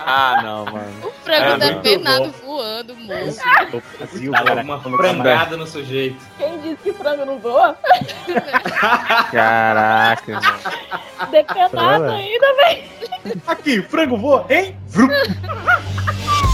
ah, 0.00 0.40
não, 0.42 0.64
mano. 0.64 1.06
O 1.06 1.10
frango 1.24 1.62
É, 1.62 1.70
depenado 1.72 2.30
voando, 2.44 2.96
morto. 2.96 3.82
Brasil, 3.98 4.32
Dá 4.32 4.42
cara, 4.42 4.62
uma 4.62 4.80
frangada 4.80 5.56
no 5.56 5.66
sujeito. 5.66 6.16
Quem 6.36 6.58
disse 6.60 6.76
que 6.82 6.92
frango 6.92 7.24
não 7.24 7.38
voa? 7.38 7.78
Caraca, 9.30 10.32
mano. 10.32 11.30
Depenado 11.30 12.04
É. 12.06 12.14
ainda, 12.16 12.54
velho. 12.56 12.90
Aqui, 13.46 13.82
frango 13.82 14.16
voa, 14.16 14.46
hein? 14.50 14.76
Vrum. 14.88 15.08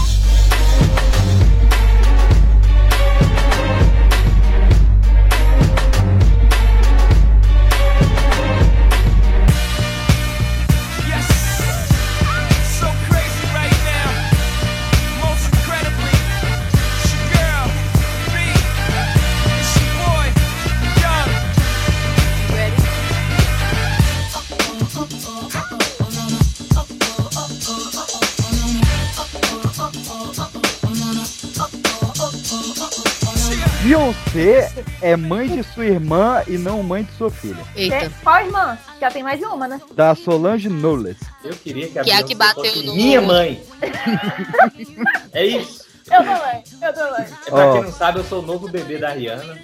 Beyoncé 33.87 34.69
é 35.01 35.15
mãe 35.15 35.47
de 35.47 35.63
sua 35.63 35.85
irmã 35.85 36.43
e 36.45 36.57
não 36.57 36.83
mãe 36.83 37.03
de 37.05 37.11
sua 37.13 37.31
filha. 37.31 37.63
Eita. 37.73 37.99
Tem- 38.01 38.09
Qual 38.21 38.41
irmã? 38.41 38.77
Já 38.99 39.09
tem 39.09 39.23
mais 39.23 39.39
de 39.39 39.45
uma, 39.45 39.65
né? 39.65 39.79
Da 39.95 40.13
Solange 40.13 40.67
Knowles. 40.67 41.15
Eu 41.41 41.53
queria 41.53 41.87
que 41.87 41.97
a 41.97 42.03
Que 42.03 42.11
é 42.11 42.13
a 42.15 42.17
Beyoncé 42.17 42.27
que 42.27 42.35
bateu 42.35 42.65
fosse 42.65 42.85
no- 42.85 42.93
minha 42.95 43.21
mãe. 43.21 43.63
é 45.31 45.45
isso. 45.45 45.86
Eu 46.09 46.23
também, 46.23 46.63
eu 46.81 46.93
também. 46.93 47.25
É, 47.45 47.49
Pra 47.49 47.65
Ó. 47.67 47.73
quem 47.73 47.83
não 47.83 47.91
sabe, 47.91 48.19
eu 48.19 48.23
sou 48.23 48.41
o 48.41 48.45
novo 48.45 48.69
bebê 48.69 48.97
da 48.97 49.09
Rihanna. 49.09 49.57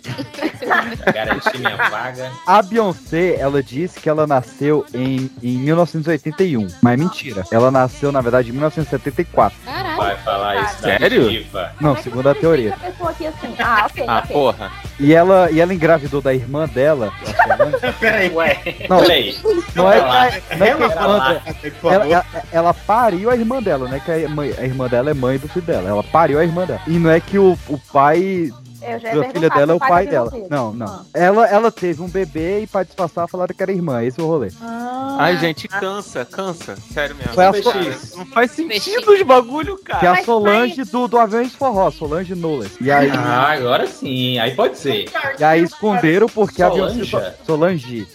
Garanti 1.14 1.58
minha 1.58 1.76
vaga. 1.90 2.32
A 2.46 2.62
Beyoncé, 2.62 3.36
ela 3.40 3.62
disse 3.64 4.00
que 4.00 4.10
ela 4.10 4.28
nasceu 4.28 4.86
em, 4.94 5.30
em 5.42 5.58
1981. 5.58 6.68
Mas 6.82 6.94
é 6.94 6.98
mentira. 6.98 7.44
Ela 7.52 7.72
nasceu, 7.72 8.12
na 8.12 8.22
verdade, 8.22 8.50
em 8.50 8.52
1974. 8.54 9.58
Vai 9.98 10.18
falar 10.18 10.62
isso 10.64 10.82
Sério? 10.82 11.30
diva. 11.30 11.72
Não, 11.80 11.96
segundo 11.98 12.28
a 12.30 12.36
teoria. 12.36 12.76
A 12.82 13.10
aqui 13.10 13.28
assim. 13.28 13.56
Ah, 13.60 13.86
ok, 13.90 14.06
Ah, 14.08 14.20
ok. 14.24 14.34
porra. 14.36 14.72
E 15.00 15.14
ela, 15.14 15.50
e 15.52 15.60
ela 15.62 15.74
engravidou 15.74 16.22
da 16.22 16.34
irmã 16.34 16.68
dela. 16.68 17.12
Peraí, 18.00 18.30
Ué, 18.34 18.58
Não, 18.90 19.00
peraí. 19.00 19.38
Não 19.76 19.92
é, 19.92 20.00
não 20.02 20.18
é 20.24 20.32
que 20.76 20.84
irmã 20.84 20.88
lá. 20.88 21.34
dela- 21.34 21.42
ela, 21.84 22.06
ela, 22.08 22.26
ela 22.52 22.74
pariu 22.74 23.30
a 23.30 23.36
irmã 23.36 23.62
dela, 23.62 23.88
não 23.88 23.96
é 23.96 24.00
que 24.00 24.12
a, 24.12 24.30
mãe- 24.30 24.54
a 24.58 24.64
irmã 24.64 24.88
dela 24.88 25.12
é 25.12 25.14
mãe 25.14 25.38
do 25.38 25.48
filho 25.48 25.66
dela. 25.66 25.90
Ela 25.90 26.04
pariu 26.04 26.40
a 26.40 26.44
irmã 26.44 26.66
dela. 26.66 26.82
E 26.88 26.98
não 27.00 27.10
é 27.10 27.20
que 27.20 27.38
o, 27.38 27.58
o 27.68 27.78
pai 27.92 28.50
Eu 28.86 29.00
já 29.00 29.14
ia 29.14 29.22
da 29.22 29.30
filha 29.30 29.50
dela 29.50 29.72
é 29.72 29.76
o 29.76 29.80
pai 29.80 30.06
da 30.06 30.12
dela. 30.12 30.32
Não, 30.50 30.74
não. 30.74 31.06
Ela, 31.14 31.48
ela 31.48 31.72
teve 31.72 32.02
um 32.02 32.08
bebê 32.10 32.62
e 32.62 32.68
pra 32.68 32.84
disfarçar 32.84 33.28
falaram 33.28 33.54
que 33.56 33.62
era 33.64 33.72
irmã. 33.72 34.04
Esse 34.04 34.20
é 34.20 34.24
o 34.24 34.28
rolê. 34.28 34.50
Ah, 34.62 35.18
Ai, 35.20 35.38
gente, 35.38 35.68
cansa, 35.68 36.26
cansa. 36.26 36.76
Sério 36.94 37.16
mesmo. 37.16 37.34
Foi 37.34 37.46
a 37.46 37.52
Cara, 37.52 37.64
Solange. 37.64 37.98
Não 38.16 38.26
faz 38.28 38.52
sentido 38.52 39.12
os 39.12 39.22
bagulho, 39.24 39.78
Que 39.78 39.92
é 39.92 39.96
cara. 40.00 40.20
a 40.20 40.24
Solange 40.24 40.84
do, 40.86 41.08
do 41.08 41.18
Aviões 41.18 41.54
Forró, 41.54 41.90
Solange 41.92 42.34
Knowles. 42.36 42.72
E 42.82 42.92
aí, 42.92 43.10
Ah, 43.12 43.52
agora 43.54 43.88
sim. 43.88 44.38
Aí 44.40 44.56
pode 44.56 44.78
ser. 44.78 45.06
e 45.40 45.44
aí 45.44 45.62
esconderam 45.64 46.28
porque 46.28 46.62
a 46.64 46.70
Solange? 46.70 46.96
Beyoncé. 47.12 47.36
Solange. 47.46 48.08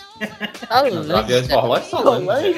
Os 1.00 1.10
aviões 1.10 1.46
forró 1.46 1.76
é 1.76 1.80
Solange. 1.82 2.54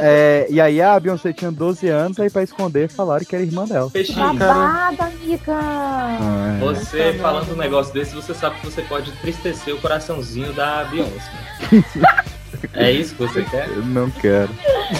É, 0.00 0.46
e 0.48 0.60
aí 0.60 0.80
a 0.80 0.98
Beyoncé 0.98 1.32
tinha 1.32 1.50
12 1.50 1.88
anos, 1.88 2.18
aí 2.20 2.30
pra 2.30 2.42
esconder 2.42 2.88
falaram 2.88 3.24
que 3.24 3.34
era 3.34 3.44
irmã 3.44 3.64
dela. 3.64 3.90
Peixinho. 3.90 4.34
Babada, 4.34 5.04
amiga. 5.04 5.52
Ah, 5.52 6.56
é. 6.56 6.64
Você 6.64 7.14
falando 7.14 7.52
um 7.52 7.56
negócio 7.56 7.92
desse, 7.92 8.14
você 8.14 8.34
sabe 8.34 8.56
que 8.60 8.66
você 8.66 8.82
pode 8.82 9.10
entristecer 9.10 9.74
o 9.74 9.80
coraçãozinho 9.80 10.52
da 10.52 10.84
Beyoncé. 10.84 11.30
É 12.72 12.90
isso 12.90 13.14
que 13.14 13.22
você 13.22 13.42
quer? 13.42 13.68
Eu 13.68 13.84
não 13.84 14.10
quero. 14.10 14.48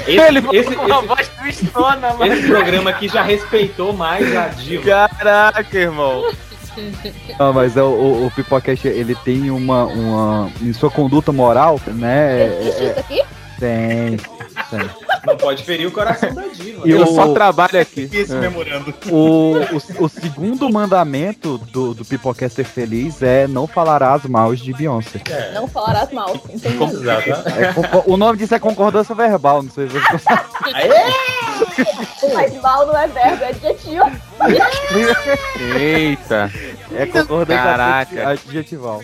Esse, 0.07 0.11
Ele 0.21 0.39
esse, 0.53 0.75
falou 0.75 0.87
uma 0.87 0.99
esse, 0.99 1.07
voz 1.09 1.29
tristona, 1.29 2.15
mano. 2.15 2.33
esse 2.33 2.47
programa 2.47 2.91
aqui 2.91 3.09
já 3.09 3.23
respeitou 3.23 3.93
mais 3.93 4.37
a 4.37 4.49
diva. 4.49 4.85
Caraca, 4.85 5.77
irmão. 5.79 6.31
Não, 7.39 7.53
mas 7.53 7.77
é 7.77 7.83
o, 7.83 7.87
o, 7.87 8.27
o 8.27 8.31
Pipocast, 8.31 8.87
ele 8.87 9.15
tem 9.17 9.51
uma, 9.51 9.85
uma. 9.87 10.53
Em 10.63 10.73
sua 10.73 10.91
conduta 10.91 11.33
moral, 11.33 11.81
né? 11.87 12.43
é- 12.43 12.45
é- 12.45 12.91
isso 12.91 13.01
aqui? 13.01 13.23
tem. 13.59 14.17
Não 15.27 15.37
pode 15.37 15.65
ferir 15.65 15.87
o 15.87 15.91
coração 15.91 16.33
da 16.33 16.43
diva. 16.49 16.87
E 16.87 16.91
Eu 16.91 17.03
o- 17.03 17.15
só 17.15 17.33
trabalho 17.33 17.79
aqui. 17.81 18.09
Esse 18.13 18.33
É. 18.35 18.41
memorando. 18.41 18.95
O, 19.11 19.55
o, 20.01 20.05
o 20.05 20.09
segundo 20.09 20.71
mandamento 20.71 21.59
do, 21.59 21.93
do 21.95 22.05
Pipocaster 22.05 22.65
Feliz 22.65 23.23
é 23.23 23.47
não 23.47 23.67
falarás 23.67 24.25
mal 24.25 24.55
de 24.55 24.73
Beyoncé. 24.73 25.21
É, 25.29 25.53
Não 25.53 25.67
falarás 25.69 26.11
mal. 26.13 26.35
Entendi. 26.49 26.83
exato. 26.85 27.29
É 27.31 28.03
o 28.07 28.17
nome 28.17 28.39
disso 28.39 28.55
é 28.55 28.59
concordância 28.59 29.15
verbal, 29.15 29.63
não 29.63 29.71
sei 29.71 29.89
se 29.89 29.99
você 29.99 30.19
sabe. 30.19 30.43
Mas 32.35 32.55
mal 32.63 32.87
não 32.87 32.97
é 32.97 33.07
verbo, 33.09 33.45
é 33.45 33.49
adjetivo. 33.49 34.05
Eita. 35.79 36.51
É 36.95 37.07
concordância 37.07 37.63
Caraca. 37.63 38.29
adjetival. 38.31 39.03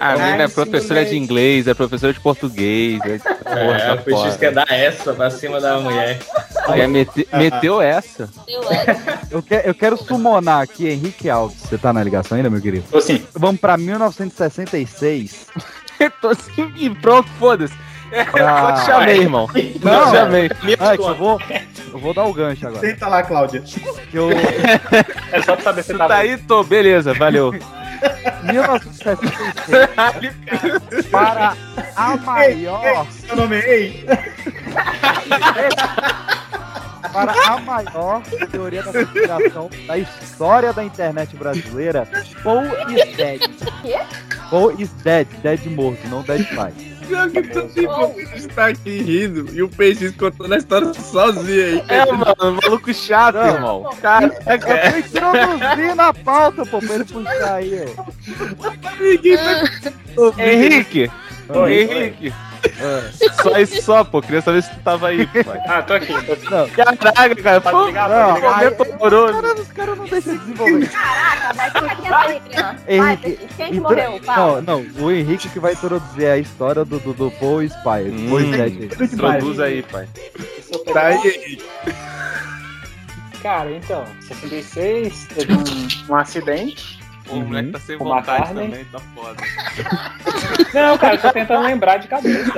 A 0.00 0.12
menina 0.16 0.42
é 0.42 0.46
Ai, 0.46 0.48
professora 0.48 1.04
sim, 1.04 1.10
de 1.10 1.16
inglês, 1.18 1.66
é 1.66 1.74
professora 1.74 2.12
de 2.12 2.20
português. 2.20 3.00
É, 3.04 3.18
porra, 3.18 3.78
É, 3.78 3.92
o 3.94 3.98
foda. 3.98 4.38
quer 4.38 4.52
dar 4.52 4.66
essa 4.70 5.12
pra 5.14 5.30
cima 5.30 5.60
da 5.60 5.78
mulher. 5.78 6.18
É, 6.68 6.86
mete- 6.86 7.28
meteu 7.32 7.80
essa. 7.80 8.28
Eu 9.30 9.42
que- 9.42 9.62
eu 9.64 9.74
quero 9.74 9.96
summonar 9.96 10.62
aqui 10.62 10.88
Henrique 10.88 11.28
Alves. 11.30 11.58
Você 11.60 11.78
tá 11.78 11.92
na 11.92 12.02
ligação 12.02 12.36
ainda, 12.36 12.50
meu 12.50 12.60
querido? 12.60 12.84
Tô 12.90 13.00
sim. 13.00 13.24
Vamos 13.34 13.60
pra 13.60 13.76
1966. 13.76 15.46
Tô 16.20 16.28
assim 16.28 16.72
e 16.76 16.90
pronto, 16.90 17.28
foda-se. 17.38 17.74
É, 18.12 18.20
Ah, 18.40 18.68
eu 18.68 18.74
te 18.80 18.86
chamei, 18.86 19.18
irmão. 19.20 19.48
Não, 19.82 19.92
eu 19.92 20.10
chamei. 20.14 20.50
Ah, 20.78 20.92
é 20.94 20.96
eu 20.96 21.14
vou, 21.16 21.40
eu 21.92 21.98
vou 21.98 22.14
dar 22.14 22.24
o 22.24 22.32
gancho 22.32 22.66
agora. 22.66 22.80
Senta 22.86 23.08
lá, 23.08 23.22
Cláudia. 23.22 23.64
Eu, 24.12 24.28
É 25.32 25.42
só 25.42 25.54
pra 25.56 25.64
saber 25.64 25.82
se 25.82 25.94
tá 25.94 26.06
tá 26.06 26.16
aí, 26.18 26.36
tô, 26.38 26.62
beleza, 26.62 27.12
valeu. 27.14 27.52
1966 28.44 31.06
para 31.10 31.56
a 31.96 32.16
maior 32.16 33.06
Seu 33.10 33.36
nome 33.36 33.56
é 33.56 33.70
Ei? 33.70 34.06
para 37.12 37.32
a 37.32 37.58
maior 37.60 38.22
teoria 38.50 38.82
da 38.82 38.92
conspiração 38.92 39.70
da 39.86 39.96
história 39.96 40.72
da 40.72 40.82
internet 40.84 41.36
brasileira, 41.36 42.06
Paul 42.42 42.64
is 42.90 43.16
dead. 43.16 43.40
Quê? 43.80 43.98
Paul 44.50 44.72
is 44.78 44.90
dead, 45.02 45.26
dead 45.42 45.64
morto, 45.70 46.06
não 46.08 46.22
dead 46.22 46.44
pai. 46.54 46.72
Pior 47.06 47.30
que 47.30 47.42
tu 47.42 47.68
tipo, 47.68 48.20
está 48.34 48.66
aqui 48.66 48.98
rindo 48.98 49.48
e 49.52 49.62
o 49.62 49.68
peixe 49.68 50.10
contando 50.12 50.54
a 50.54 50.58
história 50.58 50.92
sozinho 50.94 51.64
aí. 51.64 51.84
É, 51.88 52.06
mano, 52.12 52.58
maluco 52.62 52.92
chato, 52.92 53.36
Não. 53.36 53.46
irmão. 53.46 53.90
Caraca. 54.00 54.34
Eu 54.52 54.92
tô 54.92 54.98
introduzindo 54.98 56.02
a 56.02 56.14
pauta, 56.14 56.66
pô, 56.66 56.78
pra 56.80 56.94
ele 56.94 57.04
puxar 57.04 57.54
aí, 57.54 57.84
ó. 57.84 58.02
Henrique. 60.38 61.10
Oi, 61.48 61.72
Henrique. 61.82 62.34
Só 63.42 63.58
isso 63.58 63.82
só, 63.82 64.04
pô. 64.04 64.20
Queria 64.20 64.40
saber 64.40 64.62
se 64.62 64.70
tu 64.70 64.80
tava 64.80 65.08
aí, 65.08 65.26
pai. 65.26 65.60
Ah, 65.66 65.82
tô 65.82 65.94
aqui, 65.94 66.06
tô 66.24 66.32
aqui. 66.32 66.50
Não, 66.50 66.68
Caraca, 66.70 67.36
cara. 67.42 67.60
Pode 67.60 67.76
Pô, 67.76 67.86
ligar, 67.86 68.08
não, 68.08 68.26
pode 68.28 68.34
ligar. 68.36 68.58
aí- 68.58 68.64
momento 68.70 68.80
horroroso. 69.00 69.32
Cara, 69.42 69.54
os 69.60 69.72
caras 69.72 69.98
não 69.98 70.04
deixam 70.06 70.32
de 70.32 70.38
desenvolver. 70.40 70.88
Caraca, 70.88 71.52
vai 71.54 71.70
ficar 71.70 71.96
quieto 71.96 72.14
aí, 72.14 72.96
Henrique, 72.96 73.48
quem 73.56 73.72
que 73.72 73.80
morreu? 73.80 74.20
Fala. 74.24 74.62
Não, 74.62 74.82
não, 74.82 75.04
o 75.04 75.10
Henrique 75.12 75.48
que 75.48 75.58
vai 75.60 75.72
introduzir 75.72 76.26
a 76.26 76.38
história 76.38 76.84
do, 76.84 76.98
do, 76.98 77.12
do 77.12 77.30
Paul 77.32 77.62
Spy. 77.62 78.10
Hum. 78.10 78.26
Paul 78.30 78.40
Dead. 78.50 79.00
Introduz 79.12 79.60
aí, 79.60 79.82
pai. 79.82 80.08
Tá 80.92 81.06
aí. 81.06 81.58
Cara, 83.42 83.70
então, 83.70 84.04
66, 84.22 85.28
teve 85.34 85.52
um, 85.54 86.12
um 86.12 86.16
acidente. 86.16 86.98
Pô, 87.26 87.34
o 87.34 87.40
moleque 87.40 87.70
tá 87.72 87.80
sem 87.80 87.98
Com 87.98 88.04
vontade 88.04 88.28
McCartney. 88.52 88.68
também, 88.70 88.84
tá 88.84 88.98
foda. 89.14 89.42
Não, 90.74 90.98
cara, 90.98 91.14
eu 91.14 91.20
tô 91.20 91.30
tentando 91.32 91.62
lembrar 91.66 91.96
de 91.98 92.08
cabeça. 92.08 92.52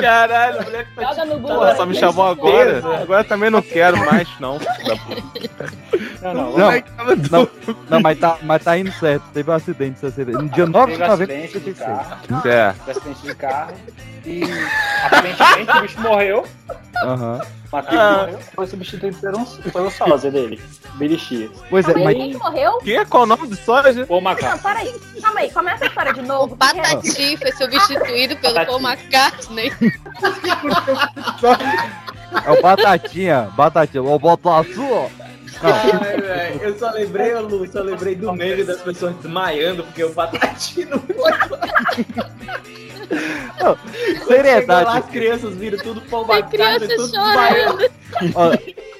Caralho, 0.00 0.60
o 0.60 0.64
moleque 0.64 0.90
tá 0.94 1.02
Joga 1.02 1.24
no 1.24 1.38
Google. 1.38 1.56
Porra, 1.56 1.76
só 1.76 1.86
me 1.86 1.94
chamou 1.94 2.26
agora. 2.26 2.82
Agora 3.02 3.24
também 3.24 3.50
não 3.50 3.62
quero 3.62 3.96
mais, 3.98 4.28
não. 4.40 4.58
Não, 6.22 6.34
não, 6.34 6.50
Não, 6.52 6.70
não, 7.30 7.48
não 7.90 8.00
mas, 8.00 8.18
tá, 8.18 8.38
mas 8.42 8.64
tá 8.64 8.78
indo 8.78 8.92
certo. 8.92 9.24
Teve 9.32 9.50
um 9.50 9.54
acidente, 9.54 9.96
esse 9.96 10.06
acidente. 10.06 10.38
No 10.38 10.48
dia 10.48 10.66
9 10.66 10.92
de 10.92 10.98
Teve 10.98 11.08
novembro 11.10 11.34
de 11.34 11.42
acidente 11.42 11.60
de 11.60 11.70
86. 11.70 11.88
carro, 12.08 12.42
Certo. 12.42 12.78
teve 12.84 12.90
acidente 12.98 13.22
de 13.22 13.34
carro. 13.34 13.74
E 14.26 14.42
aparentemente 15.04 15.70
o 15.78 15.80
bicho 15.82 16.00
morreu. 16.00 16.46
Aham. 17.04 17.40
Matheus 17.72 18.00
Ah. 18.00 18.18
morreu. 18.22 18.38
Foi 18.54 18.66
substituído 18.66 19.16
por 19.18 19.34
um, 19.36 19.86
um 19.86 19.90
sósia 19.90 20.30
dele, 20.30 20.62
Billy 20.94 21.18
Shears. 21.18 21.50
Pois 21.68 21.88
é, 21.88 21.94
aí, 21.96 22.04
mas 22.04 22.16
quem 22.16 22.32
que 22.32 22.38
morreu? 22.38 22.78
Que 22.78 22.96
é 22.96 23.04
qual 23.04 23.24
o 23.24 23.26
nome 23.26 23.48
do 23.48 23.56
sósia? 23.56 24.06
Paul 24.06 24.20
Não, 24.20 24.30
McCartney. 24.30 24.62
para 24.62 24.78
aí. 24.80 24.94
Calma 25.20 25.40
aí, 25.40 25.50
começa 25.50 25.84
a 25.84 25.88
história 25.88 26.14
de 26.14 26.22
novo. 26.22 26.56
porque- 26.56 26.80
Patati 26.80 27.36
foi 27.36 27.52
substituído 27.52 28.36
pelo 28.36 28.54
Patati. 28.54 28.70
Paul 28.70 28.80
McCartney. 28.80 29.72
é 32.44 32.50
o 32.50 32.62
Batatinha. 32.62 33.48
Batatinha. 33.56 34.02
O 34.02 34.18
Botatu, 34.18 34.82
ó. 34.92 35.08
Não, 35.18 35.23
Ai, 35.62 36.20
velho, 36.20 36.62
eu 36.62 36.78
só 36.78 36.90
lembrei, 36.90 37.34
Lu, 37.34 37.66
só 37.70 37.80
lembrei 37.80 38.14
do 38.14 38.32
meme 38.32 38.64
das 38.64 38.80
pessoas 38.82 39.14
desmaiando 39.16 39.84
porque 39.84 40.04
o 40.04 40.10
Patatino 40.10 41.00
foi. 41.00 42.04
não, 43.60 43.72
lá, 43.72 43.78
seriedade. 44.26 44.98
as 44.98 45.06
crianças 45.06 45.54
viram 45.54 45.78
tudo 45.78 46.00
bacana, 46.26 46.48
criança 46.48 46.88
tudo 46.88 47.12
desmaiando. 47.12 47.90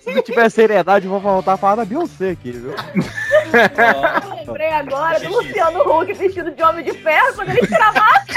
se 0.02 0.14
não 0.14 0.22
tiver 0.22 0.48
seriedade, 0.50 1.06
eu 1.06 1.10
vou 1.10 1.20
voltar 1.20 1.54
a 1.54 1.56
falar 1.56 1.76
da 1.76 1.84
Beyoncé 1.84 2.30
aqui, 2.30 2.52
viu? 2.52 2.70
Eu 2.72 4.46
lembrei 4.46 4.70
agora 4.70 5.20
do 5.20 5.28
Luciano 5.28 5.80
Huck 5.80 6.12
vestido 6.12 6.50
de 6.50 6.62
homem 6.62 6.84
de 6.84 6.92
ferro 6.92 7.34
quando 7.34 7.50
ele 7.50 7.66
tira 7.66 7.86
a 7.86 7.92
máscara. 7.92 8.34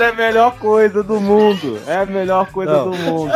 É 0.00 0.08
a 0.08 0.12
melhor 0.12 0.58
coisa 0.58 1.02
do 1.02 1.20
mundo. 1.20 1.80
É 1.86 1.96
a 1.96 2.06
melhor 2.06 2.50
coisa 2.50 2.72
Não. 2.72 2.90
do 2.90 2.96
mundo. 2.98 3.32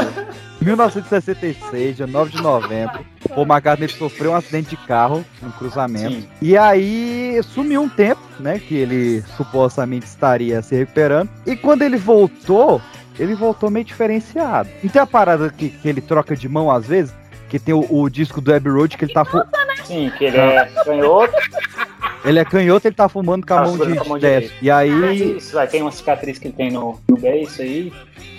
1966, 0.61 1.97
dia 1.97 2.07
9 2.07 2.30
de 2.32 2.43
novembro, 2.43 3.05
Paul 3.35 3.47
McCartney 3.47 3.89
sofreu 3.89 4.33
um 4.33 4.35
acidente 4.35 4.70
de 4.70 4.76
carro 4.76 5.24
no 5.43 5.51
cruzamento. 5.53 6.11
Sim. 6.14 6.28
E 6.43 6.57
aí 6.57 7.41
sumiu 7.45 7.83
um 7.83 7.89
tempo, 7.89 8.20
né? 8.39 8.59
Que 8.59 8.74
ele 8.76 9.22
supostamente 9.37 10.07
estaria 10.07 10.61
se 10.62 10.74
recuperando. 10.74 11.28
E 11.47 11.57
quando 11.57 11.83
ele 11.83 11.97
voltou, 11.97 12.81
ele 13.18 13.35
voltou 13.35 13.70
meio 13.70 13.85
diferenciado. 13.85 14.68
Não 14.83 14.91
tem 14.91 15.01
a 15.03 15.07
parada 15.07 15.49
que, 15.51 15.68
que 15.70 15.89
ele 15.89 16.01
troca 16.01 16.35
de 16.37 16.49
mão 16.49 16.70
às 16.70 16.87
vezes? 16.87 17.14
Que 17.49 17.59
tem 17.59 17.74
o, 17.74 17.85
o 17.89 18.09
disco 18.09 18.41
do 18.41 18.55
Abbey 18.55 18.72
Road 18.72 18.97
que 18.97 19.05
ele 19.05 19.12
tá. 19.12 19.24
fu- 19.24 19.43
Sim, 19.85 20.11
que 20.16 20.24
ele 20.26 20.37
é 20.37 20.64
canhoto. 20.85 21.35
Ele 22.24 22.39
é 22.39 22.45
canhoto, 22.45 22.87
ele 22.87 22.95
tá 22.95 23.09
fumando 23.09 23.47
com 23.47 23.55
a 23.55 23.61
Ah, 23.61 23.62
mão 23.64 23.78
de, 23.78 23.95
com 23.97 24.01
a 24.03 24.05
mão 24.05 24.18
de 24.18 24.26
destro. 24.26 24.57
E 24.62 24.70
aí 24.70 25.37
Isso, 25.37 25.59
aí 25.59 25.66
tem 25.66 25.81
uma 25.83 25.91
cicatriz 25.91 26.39
que 26.39 26.49
ele 26.49 26.55
tem 26.55 26.70
no, 26.70 27.01
no 27.09 27.16
beiço 27.16 27.62
aí. 27.62 27.93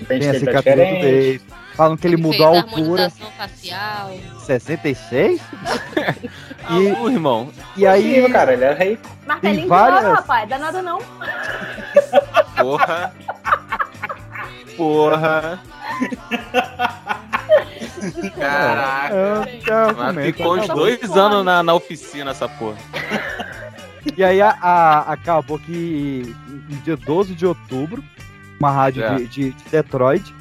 Tem 0.07 0.29
a 0.29 0.33
tá 0.33 0.39
cicatriz 0.39 0.75
do 0.75 0.81
diferente. 0.83 1.01
beijo. 1.01 1.41
Falam 1.75 1.95
que 1.97 2.05
ele, 2.07 2.15
Ele 2.15 2.21
mudou 2.23 2.45
a 2.47 2.57
altura. 2.57 3.09
facial. 3.37 4.11
66? 4.45 5.41
E... 6.69 6.91
o 7.01 7.09
irmão. 7.09 7.49
E 7.77 7.87
aí. 7.87 8.03
Possível, 8.09 8.31
cara, 8.31 8.53
ele 8.53 8.65
é 8.65 8.73
rei. 8.73 8.99
Martelinho 9.25 9.55
Tem 9.55 9.63
de 9.63 9.69
várias- 9.69 10.13
rapaz. 10.13 10.49
Dá 10.49 10.57
nada 10.57 10.81
não. 10.81 10.99
Porra. 12.57 13.13
Porra. 14.77 15.59
Caraca. 18.37 19.93
Mas 19.97 20.17
é, 20.17 20.23
ficou 20.23 20.57
uns 20.57 20.67
tá 20.67 20.73
dois 20.73 21.17
anos 21.17 21.45
na, 21.45 21.63
na 21.63 21.73
oficina 21.73 22.31
essa 22.31 22.47
porra. 22.49 22.77
E 24.17 24.23
aí 24.23 24.41
a- 24.41 24.57
a- 24.61 25.11
acabou 25.13 25.59
que 25.59 26.35
no 26.69 26.77
dia 26.77 26.97
12 26.97 27.33
de 27.35 27.45
outubro, 27.45 28.03
uma 28.59 28.71
rádio 28.71 29.03
É. 29.03 29.15
de, 29.15 29.27
de- 29.27 29.51
de 29.51 29.69
Detroit, 29.69 30.33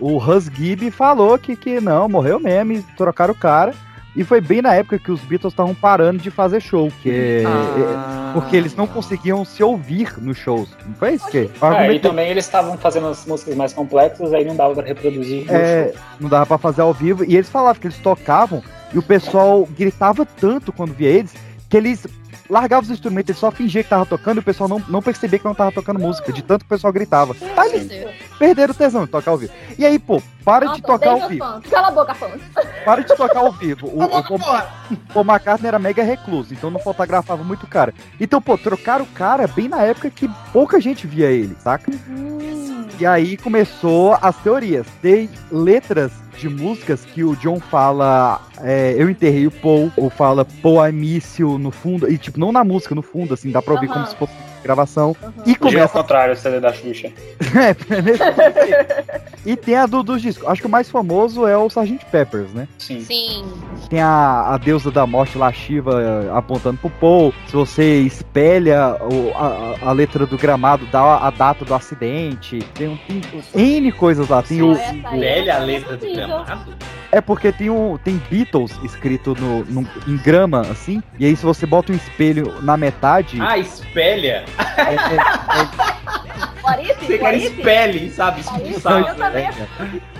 o 0.00 0.16
Hus 0.16 0.44
Gibb 0.46 0.90
falou 0.90 1.38
que, 1.38 1.56
que 1.56 1.80
não, 1.80 2.08
morreu 2.08 2.38
mesmo, 2.40 2.84
trocaram 2.96 3.32
o 3.32 3.36
cara. 3.36 3.72
E 4.16 4.24
foi 4.24 4.40
bem 4.40 4.60
na 4.60 4.74
época 4.74 4.98
que 4.98 5.12
os 5.12 5.20
Beatles 5.20 5.52
estavam 5.52 5.74
parando 5.74 6.18
de 6.20 6.28
fazer 6.30 6.60
show, 6.60 6.90
que, 7.02 7.44
Ah. 7.46 8.30
é, 8.30 8.32
porque 8.32 8.56
eles 8.56 8.74
não 8.74 8.86
conseguiam 8.86 9.44
se 9.44 9.62
ouvir 9.62 10.12
nos 10.20 10.36
shows. 10.36 10.68
Não 10.84 10.94
foi 10.94 11.12
isso 11.14 11.28
que? 11.30 11.48
É, 11.62 11.92
e 11.92 12.00
também 12.00 12.28
eles 12.28 12.44
estavam 12.44 12.76
fazendo 12.76 13.06
as 13.06 13.24
músicas 13.26 13.54
mais 13.54 13.72
complexas, 13.72 14.32
aí 14.32 14.44
não 14.44 14.56
dava 14.56 14.74
pra 14.74 14.82
reproduzir. 14.84 15.44
É, 15.48 15.92
show. 15.92 16.02
não 16.20 16.28
dava 16.28 16.46
pra 16.46 16.58
fazer 16.58 16.80
ao 16.80 16.92
vivo. 16.92 17.24
E 17.24 17.36
eles 17.36 17.48
falavam 17.48 17.80
que 17.80 17.86
eles 17.86 17.98
tocavam 17.98 18.60
e 18.92 18.98
o 18.98 19.02
pessoal 19.02 19.68
gritava 19.78 20.26
tanto 20.26 20.72
quando 20.72 20.94
via 20.94 21.10
eles 21.10 21.32
que 21.68 21.76
eles 21.76 22.06
largavam 22.48 22.84
os 22.84 22.90
instrumentos, 22.90 23.30
eles 23.30 23.40
só 23.40 23.50
fingiam 23.50 23.82
que 23.82 23.88
tava 23.90 24.06
tocando 24.06 24.38
e 24.38 24.40
o 24.40 24.42
pessoal 24.42 24.68
não, 24.68 24.82
não 24.88 25.02
percebia 25.02 25.38
que 25.38 25.44
não 25.44 25.54
tava 25.54 25.72
tocando 25.72 26.00
música, 26.00 26.32
de 26.32 26.42
tanto 26.42 26.60
que 26.64 26.66
o 26.66 26.74
pessoal 26.76 26.92
gritava. 26.92 27.36
Aí 27.56 27.72
eles 27.74 28.08
perderam 28.38 28.72
o 28.72 28.76
tesão 28.76 29.04
de 29.04 29.10
tocar 29.10 29.30
ao 29.32 29.38
vivo. 29.38 29.52
E 29.78 29.84
aí, 29.84 29.98
pô, 29.98 30.22
para 30.44 30.66
de 30.66 30.80
Nossa, 30.80 30.82
tocar 30.82 31.10
odeio 31.10 31.22
ao 31.24 31.28
vivo. 31.28 31.44
fãs. 31.44 31.66
Cala 31.70 31.88
a 31.88 31.90
boca, 31.90 32.14
fãs. 32.14 32.40
Para 32.84 33.02
de 33.02 33.16
tocar 33.16 33.38
ao 33.40 33.52
vivo. 33.52 33.86
O, 33.88 34.02
o, 34.04 34.38
Paul- 34.38 34.62
Paul 35.12 35.24
McCartney 35.24 35.68
era 35.68 35.78
mega 35.78 36.02
recluso, 36.02 36.54
então 36.54 36.70
não 36.70 36.80
fotografava 36.80 37.42
muito 37.44 37.64
o 37.64 37.68
cara. 37.68 37.92
Então, 38.20 38.40
pô, 38.40 38.56
trocaram 38.56 39.04
o 39.04 39.08
cara 39.08 39.46
bem 39.46 39.68
na 39.68 39.82
época 39.82 40.08
que 40.10 40.28
pouca 40.52 40.80
gente 40.80 41.06
via 41.06 41.30
ele, 41.30 41.54
saca? 41.62 41.90
E 42.98 43.06
aí 43.06 43.36
começou 43.36 44.16
as 44.20 44.36
teorias. 44.38 44.86
Tem 45.00 45.28
letras 45.50 46.12
de 46.36 46.48
músicas 46.48 47.04
que 47.04 47.24
o 47.24 47.34
John 47.36 47.58
fala 47.58 48.40
é, 48.60 48.94
Eu 48.96 49.10
enterrei 49.10 49.46
o 49.46 49.50
Paul, 49.50 49.90
ou 49.96 50.08
fala 50.08 50.44
Paul 50.44 50.86
I 50.86 50.92
miss 50.92 51.38
you 51.38 51.58
no 51.58 51.70
fundo, 51.70 52.10
e 52.10 52.16
tipo, 52.16 52.38
não 52.38 52.52
na 52.52 52.62
música, 52.62 52.94
no 52.94 53.02
fundo, 53.02 53.34
assim, 53.34 53.50
dá 53.50 53.60
pra 53.60 53.74
ouvir 53.74 53.88
como 53.88 54.00
Aham. 54.00 54.06
se 54.06 54.16
fosse 54.16 54.32
gravação. 54.68 55.16
E 55.46 55.50
E 55.50 55.52
ao 55.54 55.58
começa 55.58 55.88
contrário, 55.88 56.34
o 56.34 56.36
CD 56.36 56.60
da 56.60 56.72
Xuxa. 56.72 57.08
é, 57.90 58.02
nesse- 58.02 58.22
e 59.46 59.56
tem 59.56 59.74
a 59.76 59.86
do, 59.86 60.02
dos 60.02 60.20
discos. 60.20 60.46
Acho 60.46 60.60
que 60.60 60.66
o 60.66 60.70
mais 60.70 60.90
famoso 60.90 61.46
é 61.46 61.56
o 61.56 61.66
Sgt. 61.68 62.04
Peppers, 62.10 62.52
né? 62.52 62.68
Sim. 62.78 63.00
Sim. 63.00 63.44
Tem 63.88 64.00
a, 64.00 64.52
a 64.54 64.58
deusa 64.58 64.90
da 64.90 65.06
morte 65.06 65.38
lá, 65.38 65.50
Shiva, 65.52 66.30
apontando 66.34 66.76
pro 66.78 66.90
Paul. 66.90 67.32
Se 67.46 67.54
você 67.54 68.00
espelha 68.00 68.96
o- 69.00 69.32
a, 69.34 69.88
a- 69.90 69.92
letra 69.92 70.26
do 70.26 70.36
gramado, 70.36 70.86
dá 70.92 71.16
a 71.16 71.30
data 71.30 71.64
do 71.64 71.74
acidente. 71.74 72.58
Tem, 72.74 72.88
um- 72.88 72.98
tem 72.98 73.22
N 73.78 73.92
coisas 73.92 74.28
lá. 74.28 74.42
Tem 74.42 74.60
o, 74.62 74.74
Velha 75.18 75.56
a 75.56 75.58
letra 75.60 75.96
do 75.96 76.06
gramado. 76.12 76.74
é 77.10 77.20
porque 77.20 77.50
tem, 77.50 77.70
um, 77.70 77.96
tem 77.96 78.20
Beatles 78.30 78.72
escrito 78.84 79.34
no, 79.40 79.64
no- 79.64 79.88
em 80.06 80.16
grama, 80.18 80.60
assim. 80.62 81.02
E 81.18 81.24
aí, 81.24 81.34
se 81.34 81.44
você 81.44 81.64
bota 81.64 81.90
um 81.92 81.96
espelho 81.96 82.54
na 82.62 82.76
metade. 82.76 83.38
Ah, 83.40 83.56
espelha. 83.56 84.44
Você 87.00 87.18
quer 87.18 87.34
espelhe, 87.36 88.10
sabe? 88.10 88.40
Expulsar. 88.40 89.00
Eu 89.00 89.14
também. 89.14 89.48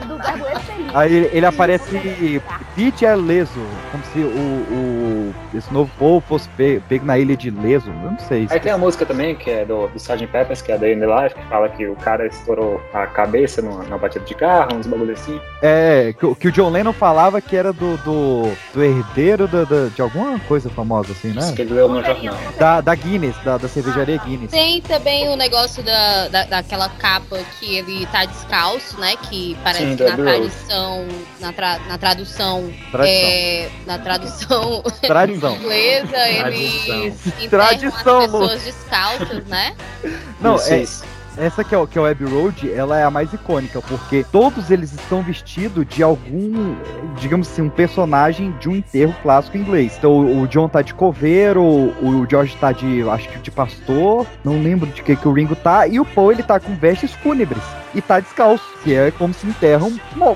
Do 0.07 0.17
verbo 0.17 0.47
expelir. 0.49 0.97
Aí 0.97 1.15
ele, 1.15 1.31
ele 1.33 1.47
aparece 1.47 2.43
Pete 2.75 3.05
é 3.05 3.15
leso, 3.15 3.61
como 3.91 4.03
se 4.05 4.19
o, 4.21 4.23
o 4.25 5.18
esse 5.59 5.73
novo 5.73 5.91
povo 5.99 6.25
fosse 6.27 6.49
pe- 6.51 6.81
pego 6.89 7.05
na 7.05 7.19
ilha 7.19 7.37
de 7.37 7.51
leso. 7.51 7.89
Eu 7.89 8.11
não 8.13 8.19
sei. 8.19 8.47
Aí 8.51 8.61
tem 8.61 8.73
a 8.73 8.79
música 8.79 9.05
também, 9.05 9.35
que 9.35 9.51
é 9.51 9.65
do, 9.65 9.89
do 9.89 9.97
Sgt. 9.97 10.27
Peppers, 10.29 10.63
que 10.63 10.73
é 10.73 10.77
in 10.77 10.99
the 11.01 11.07
Life, 11.07 11.35
que 11.35 11.43
fala 11.49 11.69
que 11.69 11.87
o 11.87 11.97
cara 11.97 12.27
estourou 12.27 12.81
a 12.93 13.07
cabeça 13.07 13.61
numa, 13.63 13.83
numa 13.85 13.99
batida 13.99 14.25
de 14.25 14.35
carro, 14.35 14.77
uns 14.77 14.87
bagulho 14.87 15.13
assim. 15.13 15.41
É, 15.63 16.15
que, 16.19 16.25
o- 16.27 16.35
que 16.35 16.49
o 16.49 16.53
John 16.53 16.71
Lennon 16.71 16.93
falava 16.93 17.41
que 17.41 17.57
era 17.57 17.73
do, 17.73 17.97
do, 17.99 18.53
do 18.75 18.83
herdeiro 18.85 19.47
da- 19.49 19.65
da- 19.65 19.87
de 19.89 20.01
alguma 20.03 20.39
coisa 20.41 20.69
famosa, 20.71 21.13
assim, 21.13 21.29
né? 21.33 21.41
Isso 21.41 21.55
que 21.55 21.63
ele 21.63 21.75
leu 21.75 21.89
no 21.89 22.03
jornal. 22.05 22.37
Da, 22.59 22.81
da 22.81 22.95
Guinness, 22.95 23.37
da, 23.45 23.59
da 23.59 23.69
cervejaria 23.69 24.19
Guinness. 24.19 24.51
Tem 24.51 24.81
também 24.83 25.29
o 25.29 25.37
negócio 25.37 25.83
da, 25.83 26.29
da, 26.29 26.45
daquela 26.45 26.89
capa 26.89 27.39
que 27.59 27.77
ele 27.77 28.07
tá 28.07 28.25
descalço, 28.25 28.99
né? 29.01 29.15
Que 29.29 29.57
parece 29.63 29.85
Sim, 29.91 29.97
que 29.97 30.05
na 30.05 30.17
tradução. 30.17 31.07
Na, 31.41 31.53
tra, 31.53 31.79
na 31.89 31.99
tradução. 31.99 32.71
Tradição. 32.91 33.29
é, 33.29 33.69
na 33.87 33.99
tradução 33.99 34.83
Tradição. 35.03 35.48
inglesa, 35.57 36.09
Tradição. 36.09 36.97
eles 37.03 37.27
enterram 37.27 37.49
Tradição, 37.51 38.19
as 38.19 38.25
pessoas 38.31 38.63
descalças, 38.63 39.45
né? 39.47 39.75
Não, 40.41 40.55
Isso, 40.57 40.73
é, 40.73 40.83
isso. 40.83 41.05
essa 41.37 41.65
que 41.65 41.75
é, 41.75 41.79
o- 41.79 41.87
que 41.87 41.99
é 41.99 42.01
o 42.01 42.07
Abbey 42.07 42.29
Road, 42.29 42.73
ela 42.73 42.97
é 42.99 43.03
a 43.03 43.11
mais 43.11 43.33
icônica, 43.33 43.81
porque 43.83 44.25
todos 44.31 44.71
eles 44.71 44.93
estão 44.93 45.21
vestidos 45.23 45.85
de 45.89 46.01
algum, 46.03 46.77
digamos 47.17 47.49
assim, 47.51 47.63
um 47.63 47.69
personagem 47.69 48.53
de 48.61 48.69
um 48.69 48.77
enterro 48.77 49.15
clássico 49.23 49.57
inglês. 49.57 49.95
Então 49.99 50.13
o 50.13 50.43
o 50.43 50.47
John 50.49 50.69
tá 50.69 50.81
de 50.83 50.95
coveiro, 50.95 51.63
o 51.65 52.25
George 52.31 52.57
tá 52.57 52.71
de, 52.71 53.03
acho 53.11 53.29
que 53.29 53.39
de 53.39 53.51
pastor, 53.51 54.25
não 54.45 54.63
lembro 54.63 54.89
de 54.91 55.03
que 55.03 55.17
que 55.17 55.27
o 55.29 55.33
Ringo 55.33 55.57
tá, 55.57 55.87
e 55.89 55.99
o 55.99 56.05
Paul 56.05 56.31
ele 56.33 56.43
tá 56.45 56.61
com 56.61 56.75
vestes 56.77 57.13
fúnebres 57.15 57.63
e 57.95 58.01
tá 58.01 58.21
descalço, 58.21 58.65
que 58.85 58.95
é 58.95 59.11
como 59.11 59.35
se 59.35 59.47
enterram 59.47 59.93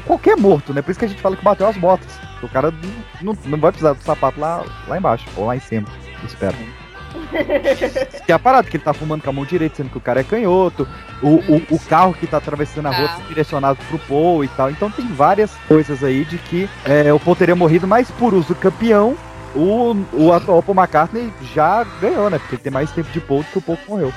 qualquer 0.06 0.36
morto, 0.36 0.72
né? 0.74 0.82
Por 0.82 0.90
isso 0.90 0.98
que 0.98 1.04
a 1.06 1.08
gente 1.08 1.22
fala 1.22 1.36
que 1.36 1.44
bateu 1.44 1.66
as 1.68 1.76
botas. 1.76 2.08
O 2.42 2.48
cara 2.48 2.72
não, 3.20 3.36
não 3.46 3.58
vai 3.58 3.70
precisar 3.70 3.92
do 3.92 4.02
sapato 4.02 4.40
lá, 4.40 4.64
lá 4.86 4.98
embaixo, 4.98 5.26
ou 5.36 5.46
lá 5.46 5.56
em 5.56 5.60
cima, 5.60 5.86
espero. 6.24 6.56
Que 8.24 8.32
é 8.32 8.34
a 8.34 8.38
parada, 8.38 8.68
que 8.68 8.76
ele 8.76 8.84
tá 8.84 8.92
fumando 8.92 9.22
com 9.22 9.30
a 9.30 9.32
mão 9.32 9.44
direita, 9.44 9.76
sendo 9.76 9.90
que 9.90 9.98
o 9.98 10.00
cara 10.00 10.20
é 10.20 10.24
canhoto. 10.24 10.86
O, 11.22 11.28
o, 11.28 11.62
o 11.70 11.78
carro 11.78 12.14
que 12.14 12.26
tá 12.26 12.38
atravessando 12.38 12.86
a 12.86 12.90
rua 12.90 13.08
Carro. 13.08 13.22
direcionado 13.28 13.78
pro 13.88 13.98
Paul 13.98 14.44
e 14.44 14.48
tal. 14.48 14.70
Então 14.70 14.90
tem 14.90 15.06
várias 15.08 15.52
coisas 15.68 16.02
aí 16.02 16.24
de 16.24 16.38
que 16.38 16.68
é, 16.84 17.12
o 17.12 17.20
Paul 17.20 17.36
teria 17.36 17.54
morrido, 17.56 17.86
mas 17.86 18.10
por 18.12 18.32
uso 18.32 18.54
campeão, 18.54 19.16
o, 19.54 19.94
o 20.12 20.32
atual 20.32 20.62
Paul 20.62 20.78
McCartney 20.78 21.32
já 21.54 21.84
ganhou, 22.00 22.30
né? 22.30 22.38
Porque 22.38 22.54
ele 22.54 22.62
tem 22.62 22.72
mais 22.72 22.90
tempo 22.92 23.10
de 23.10 23.20
Paul 23.20 23.42
do 23.42 23.46
que 23.46 23.58
o 23.58 23.62
Paul 23.62 23.78
morreu. 23.88 24.12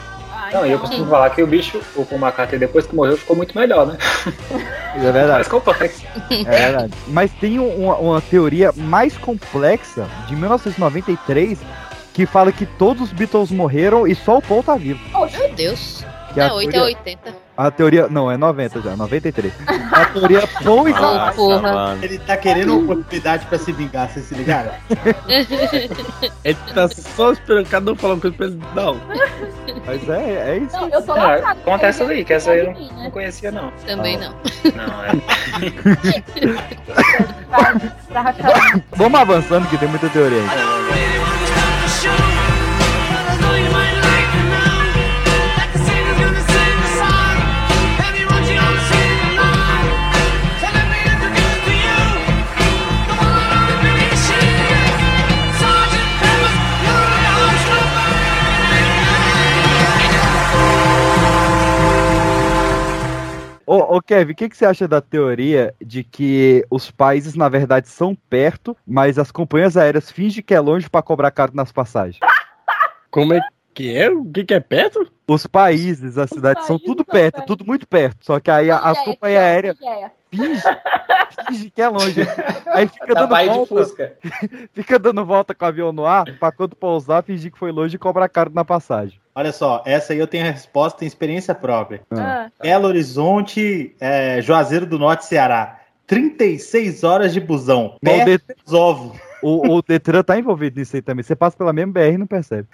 Não, 0.53 0.65
e 0.65 0.71
eu 0.71 0.79
costumo 0.79 1.05
falar 1.09 1.29
que 1.31 1.41
o 1.43 1.47
bicho, 1.47 1.81
o 1.95 2.05
Paul 2.05 2.21
McCartney, 2.21 2.59
depois 2.59 2.85
que 2.85 2.95
morreu, 2.95 3.17
ficou 3.17 3.35
muito 3.35 3.57
melhor, 3.57 3.85
né? 3.87 3.97
É 4.95 4.99
verdade. 4.99 5.29
Mais 5.31 5.47
complexo. 5.49 6.03
É 6.31 6.43
verdade. 6.43 6.93
Mas 7.07 7.29
tem 7.33 7.59
um- 7.59 7.83
uma, 7.83 7.95
uma 7.97 8.21
teoria 8.21 8.71
mais 8.77 9.17
complexa 9.17 10.07
de 10.27 10.35
1993 10.37 11.59
que 12.13 12.25
fala 12.25 12.49
que 12.51 12.65
todos 12.65 13.03
os 13.03 13.11
Beatles 13.11 13.51
morreram 13.51 14.07
e 14.07 14.15
só 14.15 14.37
o 14.37 14.41
Paul 14.41 14.63
tá 14.63 14.75
vivo. 14.77 14.99
Meu 15.11 15.53
Deus. 15.53 16.05
Que 16.33 16.39
a 16.39 16.47
Não, 16.47 16.55
8 16.55 16.69
é 16.69 16.71
teoria- 16.71 16.95
80. 16.97 17.44
A 17.57 17.71
teoria. 17.71 18.07
Não, 18.09 18.29
é 18.29 18.35
90 18.37 18.81
já, 18.81 18.97
93. 18.97 19.53
A 19.91 20.05
teoria 20.07 20.45
Paul 20.63 20.89
e 20.89 20.93
Ah, 20.93 21.31
porra. 21.33 21.97
Ele 22.01 22.19
tá 22.19 22.35
querendo 22.35 22.77
oportunidade 22.83 23.45
pra 23.45 23.57
se 23.57 23.71
vingar, 23.71 24.09
vocês 24.09 24.25
se 24.25 24.35
ligaram? 24.35 24.71
Ele 26.43 26.57
tá 26.73 26.87
só 26.89 27.31
esperando 27.31 27.67
cada 27.69 27.91
um 27.93 27.95
falar 27.95 28.15
uma 28.15 28.21
coisa 28.21 28.35
pra 28.35 28.45
ele. 28.47 28.59
Não. 28.75 28.99
Mas 29.85 30.09
é, 30.09 30.51
é 30.51 30.57
isso. 30.57 30.75
Não, 30.75 30.89
eu 30.89 31.01
tô 31.01 31.15
É, 31.15 31.19
lascada. 31.23 31.59
conta 31.63 31.85
essa 31.87 32.03
aí, 32.03 32.25
que 32.25 32.33
essa 32.33 32.51
aí 32.51 32.59
eu 32.59 32.73
não 32.97 33.09
conhecia, 33.11 33.51
não. 33.51 33.71
Também 33.87 34.17
não. 34.17 34.31
Não, 34.75 35.03
é. 35.03 35.11
Vamos 38.95 39.19
avançando 39.19 39.67
que 39.69 39.77
tem 39.77 39.87
muita 39.87 40.09
teoria 40.09 40.39
aí. 40.39 41.14
Ô, 63.75 63.97
ô 63.97 64.01
Kevin, 64.01 64.31
o 64.31 64.35
que, 64.35 64.47
que 64.47 64.55
você 64.55 64.65
acha 64.65 64.87
da 64.87 65.01
teoria 65.01 65.75
de 65.83 66.01
que 66.01 66.65
os 66.69 66.89
países, 66.89 67.35
na 67.35 67.49
verdade, 67.49 67.89
são 67.89 68.15
perto, 68.29 68.75
mas 68.87 69.19
as 69.19 69.31
companhias 69.31 69.75
aéreas 69.75 70.09
fingem 70.09 70.41
que 70.41 70.53
é 70.53 70.59
longe 70.61 70.89
pra 70.89 71.01
cobrar 71.01 71.29
caro 71.31 71.51
nas 71.53 71.73
passagens? 71.73 72.17
Como 73.11 73.33
é 73.33 73.41
que 73.73 73.93
é? 73.93 74.09
O 74.09 74.23
que, 74.23 74.45
que 74.45 74.53
é 74.53 74.61
perto? 74.61 75.11
Os 75.27 75.45
países, 75.45 76.17
as 76.17 76.29
cidades 76.29 76.65
são 76.65 76.79
tudo 76.79 77.03
perto, 77.03 77.41
é 77.41 77.45
tudo 77.45 77.65
muito 77.65 77.85
perto. 77.85 78.25
Só 78.25 78.39
que 78.39 78.49
aí 78.49 78.71
a- 78.71 78.77
as 78.79 78.97
companhias 79.03 79.43
aéreas 79.43 79.77
fingem, 80.35 80.77
fingem 81.47 81.71
que 81.73 81.81
é 81.81 81.87
longe. 81.89 82.21
Aí 82.67 82.87
fica 82.87 83.13
Da 83.13 83.25
dando 83.25 83.53
volta, 83.67 84.17
fica 84.73 84.99
dando 84.99 85.25
volta 85.25 85.55
com 85.55 85.65
o 85.65 85.67
avião 85.67 85.91
no 85.91 86.05
ar, 86.05 86.25
pra 86.39 86.51
quando 86.51 86.75
pousar, 86.75 87.23
fingir 87.23 87.51
que 87.51 87.57
foi 87.59 87.71
longe 87.71 87.95
e 87.95 87.99
cobrar 87.99 88.27
caro 88.29 88.51
na 88.53 88.65
passagem. 88.65 89.19
Olha 89.33 89.51
só, 89.51 89.83
essa 89.85 90.13
aí 90.13 90.19
eu 90.19 90.27
tenho 90.27 90.47
a 90.47 90.51
resposta 90.51 91.03
em 91.03 91.07
experiência 91.07 91.53
própria. 91.53 92.01
Ah. 92.11 92.49
Belo 92.61 92.87
Horizonte, 92.87 93.95
é, 93.99 94.41
Juazeiro 94.41 94.85
do 94.85 94.97
Norte, 94.99 95.25
Ceará. 95.25 95.79
36 96.07 97.03
horas 97.03 97.33
de 97.33 97.39
busão. 97.41 97.97
Mas 98.01 98.21
o, 98.21 98.25
Perto 98.25 98.45
Det- 98.47 98.55
dos 98.63 98.73
ovos. 98.73 99.17
o, 99.41 99.75
o 99.77 99.81
Detran 99.81 100.21
tá 100.23 100.37
envolvido 100.37 100.79
nisso 100.79 100.95
aí 100.95 101.01
também. 101.01 101.23
Você 101.23 101.35
passa 101.35 101.57
pela 101.57 101.73
mesma 101.73 101.91
BR 101.93 102.13
e 102.13 102.17
não 102.17 102.27
percebe. 102.27 102.67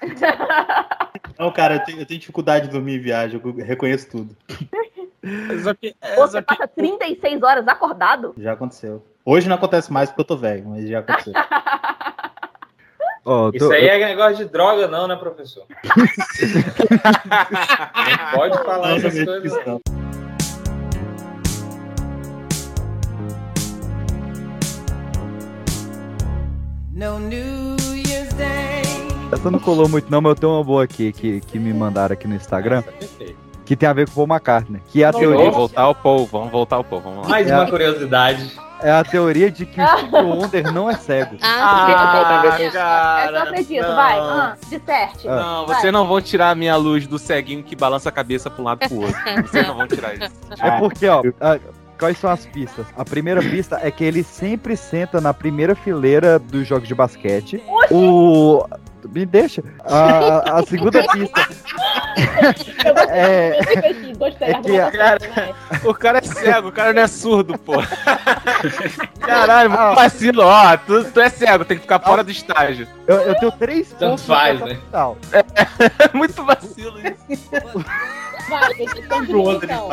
Não, 1.39 1.51
cara, 1.51 1.75
eu 1.75 1.79
tenho, 1.83 1.99
eu 2.01 2.05
tenho 2.05 2.19
dificuldade 2.19 2.65
de 2.67 2.71
dormir 2.73 2.95
em 2.97 2.99
viagem, 3.01 3.41
eu 3.43 3.53
reconheço 3.65 4.09
tudo. 4.09 4.35
Só 5.63 5.73
que, 5.73 5.95
é, 6.01 6.15
Você 6.15 6.31
só 6.31 6.41
que 6.41 6.47
passa 6.47 6.67
36 6.67 7.43
horas 7.43 7.67
acordado? 7.67 8.33
Já 8.37 8.53
aconteceu. 8.53 9.05
Hoje 9.23 9.47
não 9.47 9.55
acontece 9.55 9.91
mais 9.93 10.09
porque 10.09 10.21
eu 10.21 10.25
tô 10.25 10.35
velho, 10.37 10.65
mas 10.67 10.87
já 10.89 10.99
aconteceu. 10.99 11.33
Ó, 13.23 13.51
tô- 13.51 13.57
Isso 13.57 13.71
aí 13.71 13.87
é 13.87 14.03
negócio 14.03 14.37
de 14.37 14.45
droga, 14.45 14.87
não, 14.87 15.07
né, 15.07 15.15
professor? 15.15 15.63
não 15.85 16.07
pode 18.33 18.57
falar 18.63 18.87
Não, 18.89 18.95
essas 18.97 19.13
não, 19.15 19.25
coisas. 19.25 19.65
não. 19.65 19.79
No 26.93 27.19
New 27.19 27.75
Year's 27.95 28.33
Day. 28.33 28.81
Essa 29.31 29.49
não 29.49 29.59
colou 29.59 29.87
muito, 29.87 30.11
não, 30.11 30.21
mas 30.21 30.31
eu 30.31 30.35
tenho 30.35 30.53
uma 30.53 30.63
boa 30.63 30.83
aqui 30.83 31.11
que, 31.13 31.39
que 31.41 31.57
me 31.57 31.73
mandaram 31.73 32.13
aqui 32.13 32.27
no 32.27 32.35
Instagram. 32.35 32.83
Que 33.71 33.75
tem 33.77 33.87
a 33.87 33.93
ver 33.93 34.05
com 34.09 34.11
o 34.11 34.27
Paul 34.27 34.35
McCartney. 34.37 34.81
Que 34.89 35.01
é 35.01 35.05
a 35.07 35.11
Vamos 35.11 35.25
teoria. 35.29 35.49
voltar 35.49 35.81
ao 35.83 35.95
povo, 35.95 36.25
vamos 36.25 36.51
voltar 36.51 36.75
ao 36.75 36.83
povo, 36.83 37.03
vamos 37.09 37.23
lá. 37.23 37.29
Mais 37.29 37.47
É. 37.49 37.55
uma 37.55 37.65
curiosidade. 37.69 38.51
É 38.83 38.91
a 38.91 39.01
teoria 39.01 39.49
de 39.49 39.65
que 39.65 39.79
o 39.79 39.87
Steve 39.87 40.15
Wonder 40.17 40.73
não 40.73 40.89
é 40.89 40.95
cego. 40.95 41.37
Ah, 41.41 41.87
Essa 42.59 43.31
eu 43.31 43.37
acredito, 43.43 43.81
não. 43.87 43.95
vai. 43.95 44.19
Ah, 44.19 44.57
disserte. 44.69 45.25
Não, 45.25 45.65
Vai. 45.65 45.77
vocês 45.79 45.93
não 45.93 46.05
vão 46.05 46.19
tirar 46.19 46.49
a 46.49 46.55
minha 46.55 46.75
luz 46.75 47.07
do 47.07 47.17
ceguinho 47.17 47.63
que 47.63 47.73
balança 47.73 48.09
a 48.09 48.11
cabeça 48.11 48.49
pra 48.49 48.61
um 48.61 48.65
lado 48.65 48.79
e 48.83 48.89
pro 48.89 48.97
outro. 49.03 49.15
Vocês 49.47 49.65
não 49.65 49.77
vão 49.77 49.87
tirar 49.87 50.15
isso. 50.15 50.31
É 50.61 50.71
porque, 50.77 51.07
ó, 51.07 51.21
a- 51.39 51.57
quais 51.97 52.17
são 52.17 52.29
as 52.29 52.45
pistas? 52.47 52.85
A 52.97 53.05
primeira 53.05 53.39
pista 53.41 53.79
é 53.81 53.89
que 53.89 54.03
ele 54.03 54.21
sempre 54.21 54.75
senta 54.75 55.21
na 55.21 55.33
primeira 55.33 55.75
fileira 55.75 56.37
dos 56.37 56.67
jogos 56.67 56.89
de 56.89 56.93
basquete. 56.95 57.63
O. 57.89 58.65
Me 59.09 59.25
deixa. 59.25 59.63
A, 59.83 60.59
a 60.59 60.63
segunda 60.63 61.01
pista. 61.11 61.47
É- 63.09 63.59
é 63.59 64.53
que 64.61 64.79
a- 64.79 64.85
argumentação, 64.85 65.55
O 65.89 65.93
cara 65.93 66.17
é 66.19 66.21
cego, 66.21 66.67
o 66.67 66.71
cara 66.71 66.93
não 66.93 67.01
é 67.01 67.07
surdo, 67.07 67.57
pô. 67.57 67.73
Caralho, 69.19 69.69
muito 69.69 69.95
vacilo, 69.95 70.41
ó. 70.43 70.77
Tu, 70.77 71.03
tu 71.11 71.19
é 71.21 71.29
cego, 71.29 71.65
tem 71.65 71.77
que 71.77 71.83
ficar 71.83 71.99
fora 71.99 72.23
do 72.23 72.31
estágio. 72.31 72.87
Eu, 73.07 73.17
eu 73.17 73.35
tenho 73.35 73.51
três 73.53 73.89
Tanto 73.89 73.99
pontos 74.11 74.25
faz, 74.25 74.59
né? 74.59 74.79
É 75.31 76.09
muito 76.17 76.43
vacilo 76.43 76.99
isso. 77.29 77.85
Vai, 78.49 78.71
então. 78.79 79.87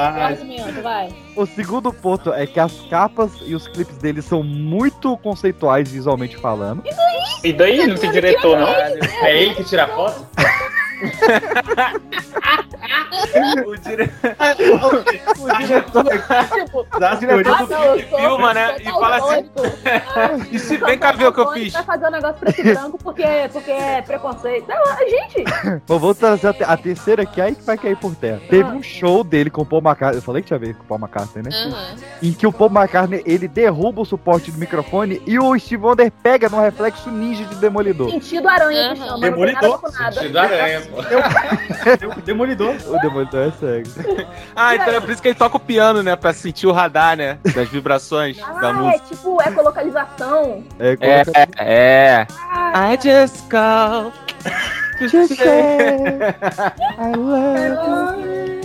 Vai. 0.82 1.14
O 1.36 1.46
segundo 1.46 1.92
ponto 1.92 2.32
é 2.32 2.46
que 2.46 2.58
as 2.58 2.72
capas 2.90 3.30
e 3.46 3.54
os 3.54 3.68
clipes 3.68 3.96
dele 3.98 4.20
são 4.20 4.42
muito 4.42 5.16
conceituais 5.18 5.90
visualmente 5.90 6.36
falando. 6.38 6.82
E 7.44 7.52
daí 7.52 7.86
não 7.86 7.96
tem 7.96 8.10
diretor, 8.10 8.58
não? 8.58 8.68
É 9.22 9.42
ele 9.42 9.54
que 9.54 9.64
tira 9.64 9.84
a 9.84 9.88
foto? 9.88 10.26
O, 13.66 13.76
dire... 13.76 14.10
O 15.38 15.56
diretor. 15.58 16.04
Tipo, 16.64 17.04
as 17.04 17.18
diretor 17.20 17.58
do 17.58 17.66
sou- 17.68 18.18
filma, 18.18 18.54
né? 18.54 18.76
E 18.80 18.84
fala 18.84 19.16
assim. 19.16 19.48
daltônico. 19.54 20.48
E 20.54 20.58
se 20.58 20.76
vem 20.76 20.98
cá 20.98 21.12
ver 21.12 21.26
o 21.28 21.32
que 21.32 21.40
eu 21.40 21.44
Daltônico 21.44 21.64
fiz. 21.64 21.72
Vai 21.72 21.84
fazer 21.84 22.06
um 22.06 22.10
negócio 22.10 22.36
preto 22.40 22.60
e 22.60 22.74
branco 22.74 22.98
porque, 23.18 23.48
porque 23.52 23.70
é 23.70 24.02
preconceito. 24.02 24.66
Não, 24.68 24.96
gente, 25.08 25.44
Bom, 25.86 25.98
vou 25.98 26.14
trazer 26.14 26.48
a, 26.48 26.52
te- 26.52 26.64
a 26.64 26.76
terceira 26.76 27.22
aqui, 27.22 27.40
aí 27.40 27.54
que 27.54 27.62
vai 27.62 27.76
cair 27.76 27.96
por 27.96 28.14
terra. 28.14 28.40
Teve 28.48 28.70
um 28.70 28.82
show 28.82 29.24
dele 29.24 29.50
com 29.50 29.62
o 29.62 29.66
Paul 29.66 29.82
McCartney. 29.82 30.18
Eu 30.18 30.22
falei 30.22 30.42
que 30.42 30.48
tinha 30.48 30.56
a 30.56 30.60
ver 30.60 30.74
com 30.74 30.82
o 30.82 30.86
Paul 30.86 31.00
McCartney, 31.00 31.42
né? 31.44 31.50
Aham. 31.52 31.96
Em 32.22 32.32
que 32.32 32.46
o 32.46 32.52
Paul 32.52 32.70
McCartney 32.70 33.22
ele 33.26 33.48
derruba 33.48 34.02
o 34.02 34.04
suporte 34.04 34.50
do 34.50 34.58
microfone 34.58 35.20
e 35.26 35.38
o 35.38 35.58
Steve 35.58 35.84
Wonder 35.84 36.10
pega 36.22 36.48
no 36.48 36.60
reflexo 36.60 37.10
ninja 37.10 37.44
de 37.44 37.56
demolidor. 37.56 38.10
sentido 38.10 38.48
aranha 38.48 38.94
que 38.94 39.00
Aham. 39.00 39.08
chama. 39.08 39.30
Não 39.30 39.38
nada 39.52 39.78
nada. 39.98 40.12
Sentido 40.12 40.38
aranha, 40.38 40.82
pô. 40.82 42.20
Demolidor. 42.24 42.74
O 42.86 42.98
demolidor 43.00 43.48
é 43.48 43.50
cego. 43.52 43.88
Ah, 44.54 44.74
então 44.74 44.94
é 44.94 45.00
por 45.00 45.10
isso 45.10 45.20
que 45.22 45.28
ele 45.28 45.34
toca 45.34 45.56
o 45.56 45.60
piano, 45.60 46.02
né? 46.02 46.14
Pra 46.16 46.32
sentir 46.32 46.66
o 46.66 46.72
radar, 46.72 47.16
né? 47.16 47.38
Das 47.54 47.68
vibrações 47.68 48.36
da 48.36 48.46
Ah, 48.46 48.68
é 48.68 48.72
música. 48.72 49.04
tipo 49.08 49.42
ecolocalização. 49.42 50.64
É, 50.78 50.92
É, 51.00 51.24
coloca- 51.24 51.48
é. 51.62 52.26
I 52.92 52.96
just 53.08 53.48
call. 53.48 54.12
Just 55.00 55.36
say 55.36 56.34
I 56.98 57.12
love 57.14 58.20
you. 58.20 58.58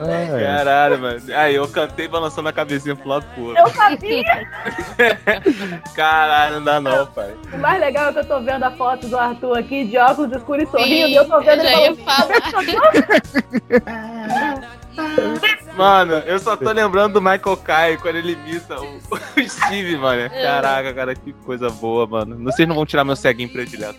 É. 0.00 0.44
Caralho, 0.44 0.98
mano. 1.00 1.20
Aí 1.34 1.56
eu 1.56 1.66
cantei 1.66 2.06
balançando 2.06 2.48
a 2.48 2.52
cabecinha 2.52 2.94
pro 2.94 3.08
lado 3.08 3.26
pro 3.34 3.46
outro. 3.46 3.60
Eu 3.60 3.68
sabia. 3.70 4.48
Caralho, 5.96 6.56
não 6.56 6.64
dá 6.64 6.80
não, 6.80 7.06
pai. 7.08 7.34
O 7.52 7.58
mais 7.58 7.80
legal 7.80 8.10
é 8.10 8.12
que 8.12 8.20
eu 8.20 8.24
tô 8.24 8.40
vendo 8.40 8.62
a 8.62 8.70
foto 8.70 9.08
do 9.08 9.18
Arthur 9.18 9.58
aqui 9.58 9.84
de 9.86 9.98
óculos 9.98 10.30
escuros 10.36 10.68
e 10.68 10.70
sorrindo. 10.70 11.08
e 11.08 11.14
eu 11.16 11.26
tô 11.26 11.40
vendo 11.40 11.62
já 11.64 11.80
ele 11.80 11.96
falando. 11.96 12.42
falar. 12.52 12.78
Mano, 15.76 16.14
eu 16.26 16.38
só 16.40 16.56
tô 16.56 16.70
lembrando 16.72 17.14
do 17.14 17.20
Michael 17.22 17.56
Kai 17.58 17.96
quando 17.98 18.16
ele 18.16 18.32
imita 18.32 18.80
o, 18.80 18.84
o 19.40 19.48
Steve, 19.48 19.96
mano. 19.96 20.28
Caraca, 20.30 20.92
cara, 20.92 21.14
que 21.14 21.32
coisa 21.44 21.70
boa, 21.70 22.06
mano. 22.06 22.36
Vocês 22.44 22.66
não 22.66 22.74
vão 22.74 22.84
tirar 22.84 23.04
meu 23.04 23.14
ceguinho 23.14 23.48
predileto. 23.48 23.98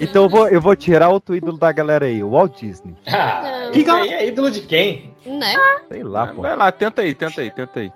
Então 0.00 0.22
eu 0.24 0.28
vou, 0.28 0.48
eu 0.48 0.60
vou 0.60 0.74
tirar 0.74 1.08
outro 1.10 1.36
ídolo 1.36 1.58
da 1.58 1.70
galera 1.70 2.06
aí, 2.06 2.22
o 2.22 2.30
Walt 2.30 2.60
Disney. 2.60 2.94
Ah, 3.18 3.70
isso 3.74 3.90
aí 3.92 4.08
é 4.10 4.26
ídolo 4.28 4.50
de 4.50 4.62
quem? 4.62 5.12
Né? 5.26 5.54
Sei 5.88 6.02
lá, 6.02 6.28
pô. 6.28 6.40
Vai 6.40 6.56
lá, 6.56 6.72
tenta 6.72 7.02
aí, 7.02 7.14
tenta 7.14 7.42
aí, 7.42 7.50
tenta 7.50 7.80
aí. 7.80 7.92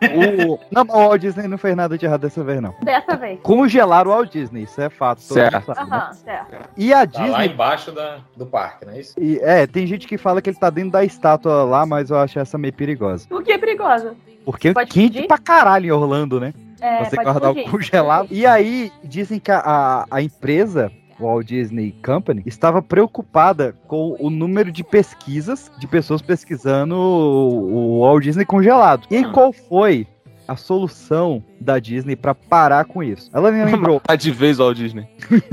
O... 0.46 0.58
Não, 0.70 0.82
o 0.82 1.08
Walt 1.08 1.20
Disney 1.22 1.48
não 1.48 1.56
fez 1.56 1.74
nada 1.74 1.96
de 1.96 2.04
errado 2.04 2.20
dessa 2.20 2.44
vez, 2.44 2.60
não. 2.60 2.74
Dessa 2.82 3.16
vez. 3.16 3.38
Congelaram 3.42 4.10
o 4.10 4.14
Walt 4.14 4.30
Disney, 4.30 4.64
isso 4.64 4.78
é 4.82 4.90
fato. 4.90 5.22
Certo. 5.22 5.64
sabe, 5.64 5.88
né? 5.90 5.96
Aham, 5.96 6.12
certo. 6.12 6.68
E 6.76 6.92
a 6.92 7.06
Tá 7.06 7.20
lá 7.24 7.26
Disney. 7.38 7.46
embaixo 7.54 7.92
da, 7.92 8.18
do 8.36 8.44
parque, 8.44 8.84
não 8.84 8.92
é 8.92 9.00
isso? 9.00 9.14
e- 9.18 9.38
é, 9.40 9.66
tem 9.66 9.86
gente 9.86 10.06
que 10.06 10.18
fala 10.18 10.42
que 10.42 10.50
ele 10.50 10.58
tá 10.58 10.68
dentro 10.68 10.90
da 10.90 11.04
estátua 11.04 11.64
lá, 11.64 11.86
mas 11.86 12.10
eu 12.10 12.18
acho 12.18 12.38
essa 12.42 12.58
meio 12.58 12.72
perigosa. 12.72 13.26
Por 13.28 13.42
que 13.42 13.52
é 13.52 13.58
perigosa? 13.58 14.14
Porque 14.44 14.68
é 14.68 14.74
quente 14.84 15.14
fugir? 15.14 15.28
pra 15.28 15.38
caralho 15.38 15.86
em 15.86 15.90
Orlando, 15.90 16.40
né? 16.40 16.52
É, 16.80 17.04
Você 17.04 17.16
guardar 17.16 17.52
o 17.52 17.64
congelado. 17.64 18.28
E 18.30 18.44
aí, 18.44 18.90
dizem 19.04 19.38
que 19.38 19.52
a, 19.52 19.58
a, 19.58 20.06
a 20.10 20.22
empresa, 20.22 20.90
Walt 21.18 21.46
Disney 21.46 21.94
Company, 22.04 22.42
estava 22.44 22.82
preocupada 22.82 23.76
com 23.86 24.16
o 24.18 24.28
número 24.28 24.72
de 24.72 24.82
pesquisas, 24.82 25.70
de 25.78 25.86
pessoas 25.86 26.20
pesquisando 26.20 26.96
o, 26.96 28.00
Walt 28.00 28.24
Disney 28.24 28.44
congelado. 28.44 29.06
E 29.10 29.16
aí, 29.16 29.30
qual 29.30 29.52
foi 29.52 30.08
a 30.52 30.56
solução 30.56 31.42
da 31.60 31.78
Disney 31.78 32.16
pra 32.16 32.34
parar 32.34 32.84
com 32.84 33.02
isso? 33.02 33.30
Ela 33.32 33.50
me 33.50 33.64
lembrou 33.64 34.00
Tá 34.06 34.14
de 34.16 34.30
vez 34.30 34.58
o 34.60 34.64
Walt 34.64 34.76
Disney. 34.76 35.06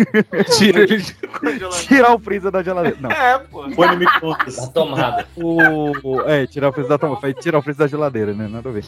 Tira 0.58 0.82
ele 0.82 1.04
tirar 1.88 2.14
o 2.14 2.20
freezer 2.20 2.52
da 2.52 2.62
geladeira. 2.64 2.98
Não. 3.00 3.12
É, 3.12 3.38
pô. 3.40 3.70
Põe 3.76 3.88
no 3.90 3.98
micro-ondas. 3.98 4.56
Tá 4.56 4.68
tomada. 4.68 5.28
O, 5.36 5.92
o- 6.08 6.22
é, 6.22 6.46
tirar 6.48 6.70
o 6.70 6.72
freezer 6.74 6.90
da 6.90 6.98
tomada. 6.98 7.20
Foi 7.22 7.34
tirar 7.34 7.60
o 7.60 7.62
freezer 7.62 7.86
da 7.86 7.88
geladeira, 7.90 8.34
né? 8.34 8.48
Nada 8.48 8.70
a 8.70 8.72
ver. 8.72 8.86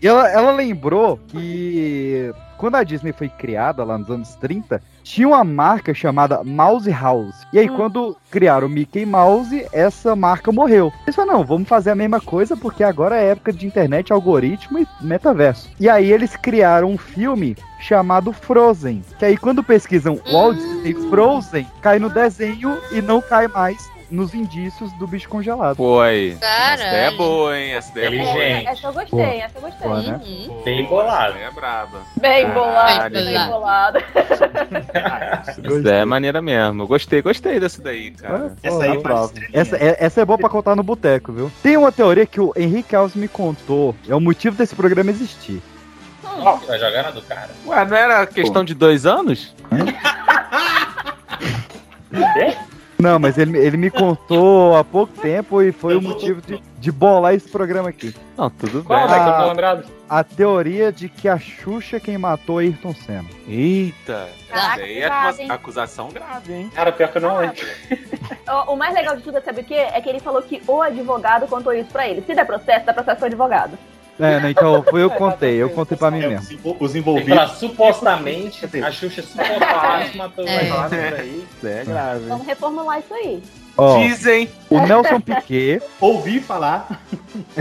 E 0.00 0.06
ela, 0.06 0.28
ela 0.30 0.52
lembrou 0.52 1.18
que 1.28 2.32
quando 2.58 2.74
a 2.74 2.82
Disney 2.82 3.12
foi 3.12 3.28
criada 3.28 3.84
lá 3.84 3.96
nos 3.96 4.10
anos 4.10 4.34
30, 4.34 4.82
tinha 5.02 5.28
uma 5.28 5.44
marca 5.44 5.94
chamada 5.94 6.42
Mouse 6.44 6.90
House. 6.90 7.46
E 7.52 7.58
aí, 7.58 7.68
quando 7.68 8.16
criaram 8.30 8.66
o 8.66 8.70
Mickey 8.70 9.06
Mouse, 9.06 9.66
essa 9.72 10.14
marca 10.14 10.52
morreu. 10.52 10.92
Eles 11.04 11.14
falaram, 11.14 11.38
não, 11.38 11.46
vamos 11.46 11.68
fazer 11.68 11.90
a 11.90 11.94
mesma 11.94 12.20
coisa 12.20 12.56
porque 12.56 12.82
agora 12.82 13.16
é 13.16 13.30
época 13.30 13.52
de 13.52 13.66
internet, 13.66 14.12
algoritmo 14.12 14.78
e 14.80 14.86
metaverso. 15.00 15.70
E 15.78 15.88
aí 15.88 16.12
eles 16.12 16.36
criaram 16.36 16.90
um 16.90 16.98
filme 16.98 17.56
chamado 17.80 18.32
Frozen. 18.32 19.02
Que 19.18 19.24
aí 19.24 19.36
quando 19.36 19.62
pesquisam 19.62 20.20
Walt 20.30 20.56
Disney 20.56 20.94
Frozen, 21.08 21.66
cai 21.80 21.98
no 21.98 22.10
desenho 22.10 22.76
e 22.92 23.00
não 23.00 23.22
cai 23.22 23.46
mais 23.48 23.88
nos 24.10 24.34
indícios 24.34 24.92
do 24.92 25.06
bicho 25.06 25.28
congelado. 25.28 25.76
Pô, 25.76 26.00
aí. 26.00 26.36
Essa 26.40 26.86
ideia 26.86 27.06
é 27.06 27.10
boa, 27.10 27.58
hein? 27.58 27.72
Essa 27.72 27.90
ideia 27.90 28.06
é 28.06 28.10
boa. 28.10 28.22
Inteligente. 28.22 28.66
Essa 28.68 28.86
eu 28.86 28.92
gostei, 28.92 29.40
essa 29.40 29.58
eu 29.58 29.62
gostei. 29.62 29.88
Pô, 29.88 29.94
né? 29.96 30.20
Uhum. 30.24 30.62
Bem 30.64 30.84
bolado. 30.86 31.36
Essa 31.36 31.46
é 31.46 31.50
braba. 31.50 31.98
Bem 32.20 32.50
bolado, 32.50 33.12
Caralho. 33.12 33.14
bem. 33.14 33.36
Essa 35.46 35.60
ideia 35.60 36.02
é 36.02 36.04
maneira 36.04 36.42
mesmo. 36.42 36.86
Gostei, 36.86 37.22
gostei 37.22 37.60
dessa 37.60 37.82
daí, 37.82 38.10
cara. 38.12 38.52
Essa 38.62 38.82
aí 38.84 38.96
Aprova. 38.96 39.28
faz 39.28 39.48
Essa, 39.52 39.76
é, 39.76 39.96
essa 39.98 40.20
é 40.20 40.24
boa 40.24 40.38
pra 40.38 40.48
contar 40.48 40.74
no 40.74 40.82
boteco, 40.82 41.32
viu? 41.32 41.52
Tem 41.62 41.76
uma 41.76 41.92
teoria 41.92 42.26
que 42.26 42.40
o 42.40 42.52
Henrique 42.56 42.96
Alves 42.96 43.14
me 43.14 43.28
contou. 43.28 43.94
É 44.08 44.14
o 44.14 44.20
motivo 44.20 44.56
desse 44.56 44.74
programa 44.74 45.10
existir. 45.10 45.62
Ó, 46.40 46.56
vai 46.56 46.78
jogar 46.78 47.02
na 47.02 47.10
do 47.10 47.22
cara. 47.22 47.50
Ué, 47.66 47.84
não 47.84 47.96
era 47.96 48.26
questão 48.26 48.64
de 48.64 48.74
dois 48.74 49.06
anos? 49.06 49.54
Não, 53.00 53.16
mas 53.18 53.38
ele, 53.38 53.56
ele 53.56 53.76
me 53.76 53.90
contou 53.90 54.76
há 54.76 54.82
pouco 54.82 55.12
tempo 55.20 55.62
e 55.62 55.70
foi 55.70 55.96
o 55.96 56.02
motivo 56.02 56.40
de, 56.42 56.60
de 56.78 56.90
bolar 56.92 57.32
esse 57.32 57.48
programa 57.48 57.88
aqui. 57.90 58.12
Não, 58.36 58.50
tudo 58.50 58.82
Qual, 58.82 58.98
bem. 58.98 59.08
velho, 59.08 59.22
que 59.22 59.28
eu 59.28 59.32
não 59.34 59.40
tô 59.42 59.48
lembrado? 59.50 59.84
A 60.08 60.24
teoria 60.24 60.90
de 60.90 61.08
que 61.08 61.28
a 61.28 61.38
Xuxa 61.38 61.98
é 61.98 62.00
quem 62.00 62.18
matou 62.18 62.58
Ayrton 62.58 62.92
Senna. 62.94 63.28
Eita. 63.46 64.28
Caraca, 64.48 64.82
aí 64.82 64.98
é 64.98 65.04
grave, 65.04 65.26
acusa- 65.28 65.42
hein? 65.42 65.50
acusação 65.50 66.08
grave, 66.08 66.52
hein? 66.52 66.70
Cara, 66.74 66.90
pior 66.90 67.08
que 67.12 67.18
eu 67.18 67.22
não 67.22 67.36
lembro. 67.38 67.56
O, 68.48 68.72
o 68.72 68.76
mais 68.78 68.94
legal 68.94 69.14
de 69.14 69.22
tudo, 69.22 69.38
sabe 69.44 69.60
o 69.60 69.64
quê? 69.64 69.74
É 69.74 70.00
que 70.00 70.08
ele 70.08 70.20
falou 70.20 70.40
que 70.40 70.62
o 70.66 70.80
advogado 70.80 71.46
contou 71.46 71.70
isso 71.74 71.90
pra 71.90 72.08
ele. 72.08 72.22
Se 72.22 72.34
der 72.34 72.46
processo, 72.46 72.86
dá 72.86 72.94
processo 72.94 73.18
pro 73.18 73.26
advogado. 73.26 73.76
É, 74.18 74.40
né, 74.40 74.50
então 74.50 74.82
foi 74.82 75.02
eu 75.02 75.10
que 75.10 75.16
contei, 75.16 75.54
eu 75.56 75.70
contei 75.70 75.96
pra 75.96 76.10
mim 76.10 76.18
mesmo. 76.20 76.76
Os 76.80 76.96
envolvidos. 76.96 77.52
supostamente, 77.52 78.64
a 78.82 78.90
Xuxa 78.90 79.22
supostamente 79.22 80.16
matou 80.16 80.44
o 80.44 80.48
É. 80.48 81.20
aí. 81.20 81.46
É 81.64 81.84
grave. 81.84 82.24
Vamos 82.26 82.46
reformular 82.46 82.98
isso 82.98 83.14
aí. 83.14 83.42
Ó, 83.76 83.98
Dizem. 83.98 84.50
o 84.68 84.80
Nelson 84.80 85.20
Piquet, 85.20 85.80
Ouvi 86.00 86.40
falar. 86.40 87.00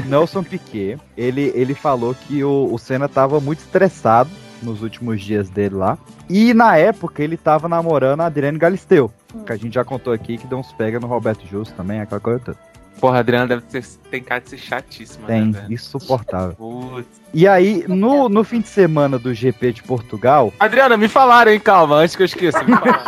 Nelson 0.06 0.44
Piquet, 0.44 0.98
ele, 1.16 1.52
ele 1.54 1.76
falou 1.76 2.16
que 2.16 2.44
o, 2.44 2.70
o 2.74 2.78
Senna 2.80 3.08
tava 3.08 3.40
muito 3.40 3.60
estressado 3.60 4.30
nos 4.64 4.82
últimos 4.82 5.22
dias 5.22 5.48
dele 5.50 5.76
lá. 5.76 5.96
E 6.28 6.54
na 6.56 6.76
época 6.76 7.22
ele 7.24 7.38
tava 7.38 7.70
namorando 7.70 8.22
a 8.22 8.26
Adriane 8.26 8.58
Galisteu, 8.58 9.12
que 9.46 9.54
a 9.54 9.56
gente 9.56 9.76
já 9.76 9.86
contou 9.86 10.12
aqui 10.12 10.38
que 10.38 10.48
deu 10.48 10.58
uns 10.58 10.72
pega 10.74 11.00
no 11.00 11.06
Roberto 11.06 11.46
Justo 11.46 11.76
também, 11.76 12.02
aquela 12.02 12.20
coisa 12.20 12.40
toda. 12.40 12.58
Porra, 13.00 13.18
a 13.18 13.20
Adriana 13.20 13.46
deve 13.48 13.62
ter, 13.62 13.86
tem 14.10 14.24
cara 14.24 14.42
de 14.42 14.50
ser 14.50 14.58
chatíssima, 14.58 15.28
Tem, 15.28 15.46
né, 15.46 15.60
velho? 15.62 15.74
insuportável. 15.74 16.56
Putz. 16.56 17.08
E 17.34 17.48
aí, 17.48 17.84
no, 17.88 18.28
no 18.28 18.44
fim 18.44 18.60
de 18.62 18.68
semana 18.70 19.20
do 19.20 19.32
GP 19.34 19.74
de 19.74 19.84
Portugal, 19.84 20.52
Adriana, 20.60 20.98
me 20.98 21.08
falaram, 21.08 21.52
hein, 21.52 21.60
calma, 21.60 21.98
antes 21.98 22.16
que 22.16 22.24
eu 22.24 22.26
esqueça. 22.26 22.64
Me 22.64 22.76
falaram. 22.76 23.04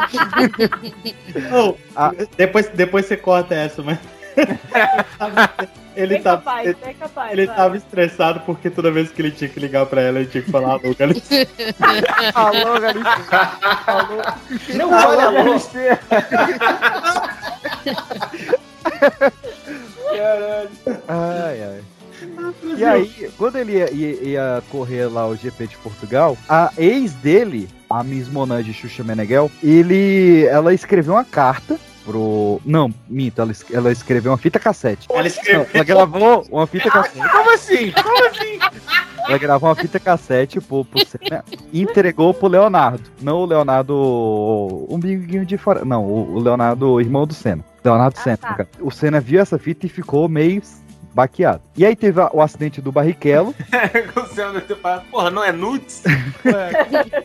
Não, 1.50 1.76
depois, 2.38 2.68
depois 2.70 3.06
você 3.08 3.18
corta 3.18 3.56
essa, 3.56 3.82
mas. 3.82 3.98
ele 5.96 6.14
Bem 6.16 6.22
tá, 6.24 6.32
capaz, 6.38 6.66
ele, 6.68 6.78
bem 6.86 6.94
capaz. 6.94 7.32
ele 7.34 7.48
tava 7.48 7.76
estressado 7.78 8.40
porque 8.42 8.70
toda 8.70 8.92
vez 8.92 9.10
que 9.12 9.20
ele 9.22 9.32
tinha 9.32 9.50
que 9.50 9.60
ligar 9.60 9.86
pra 9.88 10.02
ela, 10.02 10.20
ele 10.20 10.30
tinha 10.30 10.44
que 10.44 10.52
falar 10.52 10.74
alô, 10.74 10.94
Galisteu. 10.98 11.48
Alô, 12.36 12.80
Galisteu. 12.80 13.26
Alô. 13.88 14.22
Não 14.76 14.92
olha, 14.92 15.26
alô. 15.26 15.60
Galisteu. 20.18 20.98
Ai, 21.08 21.64
ai. 21.64 21.82
E 22.78 22.84
aí, 22.84 23.32
quando 23.38 23.56
ele 23.58 23.74
ia, 23.78 23.92
ia- 23.94 24.24
ia 24.24 24.64
correr 24.70 25.06
lá 25.08 25.26
o 25.28 25.36
GP 25.36 25.68
de 25.68 25.78
Portugal, 25.78 26.38
a 26.50 26.72
ex 26.78 27.14
dele, 27.14 27.70
a 27.90 28.04
Miss 28.04 28.28
Monan 28.28 28.62
de 28.62 28.74
Xuxa 28.74 29.04
Meneghel, 29.04 29.50
ele, 29.64 30.46
ela 30.48 30.74
escreveu 30.74 31.14
uma 31.14 31.24
carta 31.24 31.80
pro... 32.04 32.60
Não, 32.66 32.94
minta, 33.08 33.42
ela, 33.44 33.54
ela 33.72 33.92
escreveu 33.92 34.32
uma 34.34 34.38
fita 34.38 34.60
cassete. 34.60 35.08
Ela 35.10 35.28
escreveu. 35.28 35.62
Não, 35.62 35.68
ela 35.74 35.84
gravou 35.86 36.46
uma 36.52 36.68
fita 36.68 36.92
cassete. 36.92 37.20
Como 37.30 37.54
assim? 37.54 37.92
Como 37.94 38.28
assim? 38.28 38.60
Ela 39.28 39.38
gravou 39.38 39.70
uma 39.70 39.76
fita 39.76 40.00
cassete 40.00 40.60
pro, 40.60 40.84
pro 40.84 41.00
Senna 41.06 41.46
e 41.72 41.82
entregou 41.82 42.34
pro 42.34 42.48
Leonardo. 42.50 43.04
Não 43.22 43.38
o 43.38 43.46
Leonardo. 43.46 44.88
Um 44.90 45.00
biguinho 45.00 45.46
de 45.46 45.56
fora. 45.58 45.86
Não, 45.86 46.04
o 46.04 46.34
o 46.36 46.40
Leonardo, 46.40 46.90
o 46.94 47.00
irmão 47.02 47.26
do 47.28 47.34
Senna. 47.34 47.64
Leonardo 47.84 48.18
Senna. 48.20 48.38
tá. 48.38 48.54
cara. 48.56 48.70
O 48.82 48.92
Senna 48.92 49.20
viu 49.20 49.42
essa 49.42 49.58
fita 49.58 49.86
e 49.86 49.90
ficou 49.90 50.28
meio 50.30 50.62
baqueado. 51.14 51.62
E 51.76 51.86
aí 51.86 51.96
teve 51.96 52.22
a- 52.22 52.30
o 52.34 52.42
acidente 52.42 52.82
do 52.82 52.92
Barrichello. 52.92 53.54
o 54.16 54.26
Senna 54.34 54.62
falado, 54.62 55.06
porra, 55.10 55.30
não 55.32 55.44
é 55.44 55.52
nudes? 55.52 56.04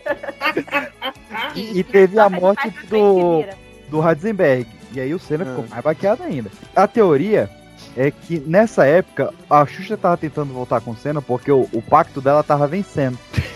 e, 1.54 1.78
e 1.80 1.84
teve 1.84 2.18
a 2.18 2.28
morte 2.28 2.70
do, 2.88 3.44
do 3.90 4.00
Ratzenberg. 4.00 4.66
E 4.92 5.00
aí 5.00 5.12
o 5.14 5.18
Senna 5.18 5.44
ficou 5.44 5.64
Ah. 5.64 5.68
mais 5.70 5.84
baqueado 5.84 6.22
ainda. 6.22 6.50
A 6.74 6.86
teoria 6.86 7.50
é 7.96 8.10
que 8.10 8.38
nessa 8.40 8.86
época 8.86 9.32
a 9.50 9.66
Xuxa 9.66 9.96
tava 9.96 10.16
tentando 10.16 10.52
voltar 10.52 10.80
com 10.80 10.92
o 10.92 10.96
Senna 10.96 11.20
porque 11.20 11.50
o, 11.50 11.68
o 11.72 11.82
pacto 11.82 12.20
dela 12.20 12.42
tava 12.42 12.66
vencendo. 12.66 13.18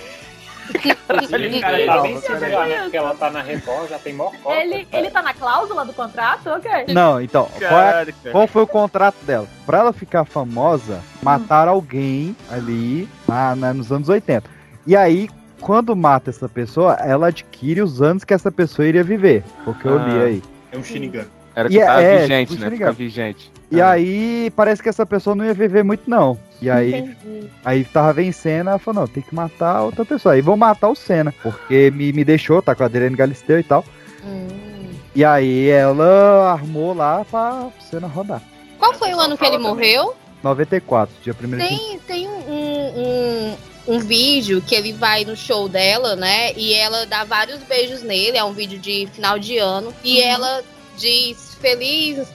Inclusive, 0.74 1.60
cara 1.60 1.86
tá 1.86 2.02
peraí. 2.02 2.18
seguro, 2.20 2.66
né? 2.68 2.80
Porque 2.82 2.96
ela 2.96 3.14
tá 3.14 3.30
na 3.30 3.42
Record, 3.42 3.88
já 3.88 3.98
tem. 3.98 4.16
Ele, 4.60 4.86
ele 4.92 5.10
tá 5.10 5.22
na 5.22 5.32
cláusula 5.34 5.84
do 5.84 5.92
contrato? 5.92 6.48
Ok. 6.50 6.70
Não, 6.88 7.20
então, 7.20 7.48
qual, 7.58 7.80
é- 7.80 8.06
qual 8.30 8.46
foi 8.46 8.62
o 8.62 8.66
contrato 8.66 9.16
dela? 9.24 9.46
Pra 9.64 9.78
ela 9.78 9.92
ficar 9.92 10.24
famosa, 10.24 11.00
mataram 11.22 11.72
alguém 11.72 12.36
ali 12.50 13.08
na- 13.26 13.56
na- 13.56 13.74
nos 13.74 13.90
anos 13.90 14.08
80. 14.08 14.48
E 14.86 14.96
aí, 14.96 15.28
quando 15.60 15.94
mata 15.96 16.30
essa 16.30 16.48
pessoa, 16.48 16.94
ela 16.94 17.28
adquire 17.28 17.80
os 17.82 18.00
anos 18.02 18.24
que 18.24 18.34
essa 18.34 18.50
pessoa 18.52 18.86
iria 18.86 19.02
viver. 19.04 19.42
Porque 19.64 19.86
eu 19.88 19.98
li 19.98 20.18
Ah. 20.18 20.24
aí. 20.24 20.42
É 20.72 20.78
um 20.78 20.84
Shinigami. 20.84 21.28
Era 21.54 21.68
E 21.68 21.72
que 21.72 21.84
tava 21.84 22.02
é, 22.02 22.18
vigente, 22.18 22.50
tipo, 22.52 22.60
né? 22.62 22.66
se 22.70 22.76
Ficar 22.76 22.84
liga. 22.90 22.92
vigente. 22.92 23.52
E 23.70 23.80
Ah. 23.80 23.90
aí, 23.90 24.52
parece 24.54 24.80
que 24.82 24.88
essa 24.88 25.04
pessoa 25.04 25.34
não 25.34 25.44
ia 25.44 25.52
viver 25.54 25.82
muito, 25.82 26.08
não. 26.08 26.38
E 26.60 26.68
aí, 26.68 26.94
Entendi. 26.94 27.48
aí 27.64 27.84
tava 27.84 28.12
vencendo, 28.12 28.70
ela 28.70 28.78
falou, 28.78 29.02
não, 29.02 29.08
tem 29.08 29.22
que 29.22 29.34
matar 29.34 29.82
outra 29.82 30.04
pessoa. 30.04 30.34
Aí 30.34 30.40
vão 30.40 30.56
matar 30.56 30.88
o 30.88 30.94
Senna, 30.94 31.32
porque 31.42 31.90
me, 31.90 32.12
me 32.12 32.24
deixou, 32.24 32.60
tá 32.60 32.74
com 32.74 32.82
a 32.82 32.86
Adriane 32.86 33.16
Galisteu 33.16 33.60
e 33.60 33.62
tal. 33.62 33.84
Hum. 34.24 34.90
E 35.14 35.24
aí 35.24 35.68
ela 35.68 36.52
armou 36.52 36.94
lá 36.94 37.24
pra 37.24 37.68
Senna 37.80 38.08
rodar. 38.08 38.42
Qual 38.78 38.94
foi 38.94 39.14
o 39.14 39.20
ano 39.20 39.36
que 39.36 39.44
ele 39.44 39.58
morreu? 39.58 40.14
94, 40.42 41.14
dia 41.22 41.34
1 41.34 41.48
de 41.48 41.56
Tem, 41.56 42.00
tem 42.06 42.28
um, 42.28 42.38
um, 42.38 43.56
um, 43.88 43.98
vídeo 43.98 44.62
que 44.62 44.74
ele 44.74 44.92
vai 44.92 45.24
no 45.24 45.36
show 45.36 45.68
dela, 45.68 46.14
né? 46.14 46.52
E 46.54 46.72
ela 46.74 47.04
dá 47.06 47.24
vários 47.24 47.60
beijos 47.64 48.02
nele. 48.02 48.38
É 48.38 48.44
um 48.44 48.52
vídeo 48.52 48.78
de 48.78 49.08
final 49.12 49.38
de 49.38 49.58
ano. 49.58 49.92
E 50.04 50.20
ela 50.20 50.62
diz 50.96 51.56
feliz 51.60 52.28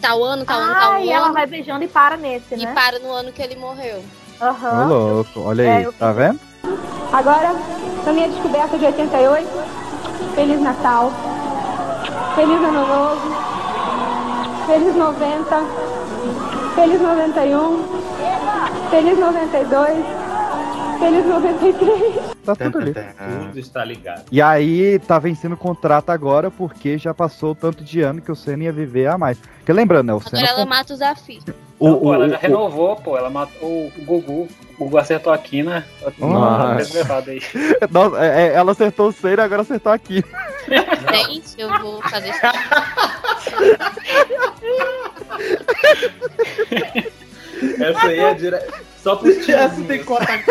tal 0.00 0.22
ano, 0.24 0.44
tal 0.44 0.60
ano, 0.60 0.74
tal 0.74 0.90
Ah, 0.92 0.94
ano. 0.96 1.04
e 1.04 1.10
ela 1.10 1.32
vai 1.32 1.46
beijando 1.46 1.84
e 1.84 1.88
para 1.88 2.16
nesse, 2.16 2.54
E 2.54 2.64
né? 2.64 2.72
para 2.74 2.98
no 2.98 3.10
ano 3.12 3.32
que 3.32 3.42
ele 3.42 3.56
morreu. 3.56 4.02
Ô, 4.40 4.44
Aham. 4.44 4.86
louco, 4.86 5.40
olha 5.40 5.62
É, 5.62 5.76
aí, 5.78 5.82
eu 5.84 5.92
tá 5.92 6.12
vendo? 6.12 6.38
Agora, 7.12 7.54
na 8.04 8.12
minha 8.12 8.28
descoberta 8.28 8.78
de 8.78 8.84
88, 8.84 9.48
Feliz 10.34 10.60
Natal, 10.60 11.10
Feliz 12.34 12.60
Ano 12.62 12.86
Novo, 12.86 13.36
Feliz 14.66 14.94
90, 14.94 15.62
Feliz 16.74 17.00
91, 17.00 17.84
Feliz 18.90 19.18
92, 19.18 20.04
Feliz 20.98 21.24
93. 21.26 22.14
Tá 22.44 22.56
tudo 22.56 22.78
ali. 22.78 22.94
Tudo 22.94 23.58
está 23.58 23.84
ligado. 23.84 24.24
E 24.32 24.40
aí 24.42 24.98
tá 25.00 25.18
vencendo 25.18 25.52
o 25.52 25.56
contrato 25.56 26.10
agora 26.10 26.50
porque 26.50 26.98
já 26.98 27.14
passou 27.14 27.52
o 27.52 27.54
tanto 27.54 27.84
de 27.84 28.00
ano 28.00 28.20
que 28.20 28.32
o 28.32 28.36
Senna 28.36 28.64
ia 28.64 28.72
viver 28.72 29.06
a 29.06 29.16
mais. 29.18 29.38
Porque 29.38 29.72
lembrando, 29.72 30.06
né? 30.08 30.14
O 30.14 30.16
Agora 30.16 30.30
Senna. 30.36 30.48
ela 30.48 30.66
mata 30.66 30.92
os 30.94 31.00
afis. 31.02 31.44
O, 31.78 31.88
Não, 31.88 31.98
pô, 31.98 32.08
o- 32.08 32.14
ela 32.14 32.28
já 32.28 32.36
o- 32.36 32.40
renovou, 32.40 32.96
pô. 32.96 33.16
Ela 33.16 33.30
matou 33.30 33.86
o 33.86 33.92
Gugu. 34.04 34.48
O 34.78 34.84
Gugu 34.84 34.98
acertou 34.98 35.32
aqui, 35.32 35.62
né? 35.62 35.84
Nossa. 36.18 37.04
Nossa, 37.90 38.24
é, 38.24 38.48
é, 38.48 38.52
ela 38.54 38.72
acertou 38.72 39.08
o 39.08 39.12
Senna, 39.12 39.44
agora 39.44 39.62
acertou 39.62 39.92
aqui. 39.92 40.24
Gente, 40.68 41.60
eu 41.60 41.68
vou 41.80 42.02
fazer 42.02 42.30
isso. 42.30 42.40
Essa 47.80 48.06
aí 48.06 48.18
é 48.20 48.34
dire... 48.34 48.58
só 49.02 49.16
pros 49.16 49.36
Essa 49.48 49.82
tem 49.82 50.04
cortar. 50.04 50.42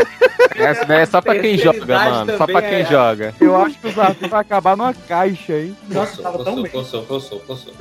Essa 0.56 0.86
daí 0.86 1.02
é 1.02 1.06
só 1.06 1.22
pra 1.22 1.40
quem 1.40 1.58
joga, 1.58 1.86
mano. 1.86 2.38
Só 2.38 2.46
pra 2.46 2.62
quem 2.62 2.80
é- 2.80 2.86
joga. 2.86 3.36
Eu 3.40 3.56
acho 3.56 3.78
que 3.80 3.88
os 3.88 4.00
afins 4.00 4.30
vai 4.30 4.42
acabar 4.42 4.76
numa 4.76 4.94
caixa, 4.94 5.54
hein? 5.54 5.76
Nossa, 5.90 6.22
tava 6.22 6.44
tão 6.44 6.62
bem. 6.62 6.72
Coçou, 6.72 7.04
coçou, 7.04 7.40
coçou. 7.42 7.74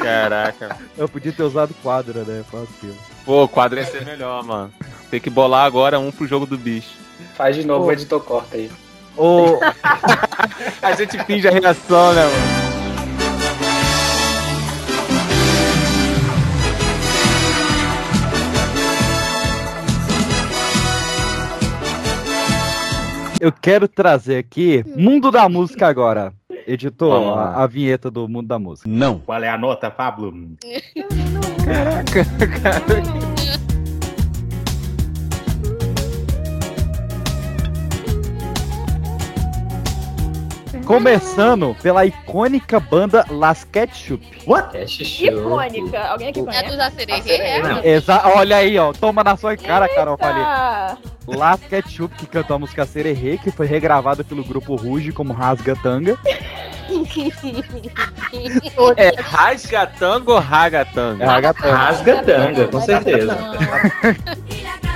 Caraca. 0.00 0.76
Eu 0.96 1.08
podia 1.08 1.32
ter 1.32 1.42
usado 1.42 1.74
quadra, 1.82 2.24
né? 2.24 2.44
Fácil. 2.50 2.96
Pô, 3.24 3.44
o 3.44 3.48
quadro 3.48 3.78
ia 3.78 3.86
ser 3.86 4.04
melhor, 4.04 4.42
mano. 4.42 4.72
Tem 5.10 5.20
que 5.20 5.30
bolar 5.30 5.64
agora 5.64 5.98
um 5.98 6.10
pro 6.10 6.26
jogo 6.26 6.46
do 6.46 6.58
bicho. 6.58 6.96
Faz 7.36 7.56
de 7.56 7.64
novo, 7.64 7.84
Pô. 7.84 7.90
o 7.90 7.92
editor 7.92 8.20
corta 8.20 8.56
aí. 8.56 8.70
Ô, 9.16 9.58
A 10.82 10.92
gente 10.92 11.18
finge 11.24 11.46
a 11.48 11.50
reação, 11.50 12.12
né, 12.12 12.24
mano? 12.24 12.57
Eu 23.40 23.52
quero 23.52 23.86
trazer 23.86 24.38
aqui 24.38 24.84
Mundo 24.96 25.30
da 25.30 25.48
Música 25.48 25.86
agora. 25.86 26.32
Editor, 26.66 27.38
a, 27.38 27.62
a 27.62 27.66
vinheta 27.66 28.10
do 28.10 28.28
Mundo 28.28 28.48
da 28.48 28.58
Música. 28.58 28.88
Não. 28.88 29.20
Qual 29.20 29.42
é 29.42 29.48
a 29.48 29.56
nota, 29.56 29.90
Pablo? 29.90 30.32
Caraca, 31.64 32.24
cara. 32.60 33.37
Começando 40.88 41.76
pela 41.82 42.06
icônica 42.06 42.80
banda 42.80 43.22
Las 43.28 43.62
Ketchup. 43.62 44.26
What? 44.46 44.74
É 44.74 44.86
xixi. 44.86 45.26
Icônica. 45.26 46.00
Alguém 46.00 46.28
aqui 46.30 46.40
É 46.40 46.44
conhece? 46.44 46.66
dos 46.70 46.80
acererê, 46.80 47.30
é? 47.36 47.60
Não. 47.60 47.84
Exa 47.84 48.22
olha 48.34 48.56
aí, 48.56 48.78
ó. 48.78 48.94
Toma 48.94 49.22
na 49.22 49.36
sua 49.36 49.54
cara, 49.54 49.86
Carol 49.86 50.16
Falei. 50.16 50.42
Las 51.26 51.60
Ketchup, 51.60 52.14
que 52.16 52.24
cantou 52.24 52.56
a 52.56 52.58
música 52.58 52.86
Sererê, 52.86 53.36
que 53.36 53.50
foi 53.50 53.66
regravada 53.66 54.24
pelo 54.24 54.42
grupo 54.42 54.76
Ruge 54.76 55.12
como 55.12 55.34
Rasga 55.34 55.76
Tanga. 55.76 56.18
É 58.96 59.12
rasgatango 59.20 60.32
ou 60.32 60.38
ragatanga? 60.38 61.22
É 61.22 61.26
ragatanga. 61.26 61.76
Rasga 61.76 62.22
tanga, 62.22 62.68
com 62.68 62.80
certeza. 62.80 63.36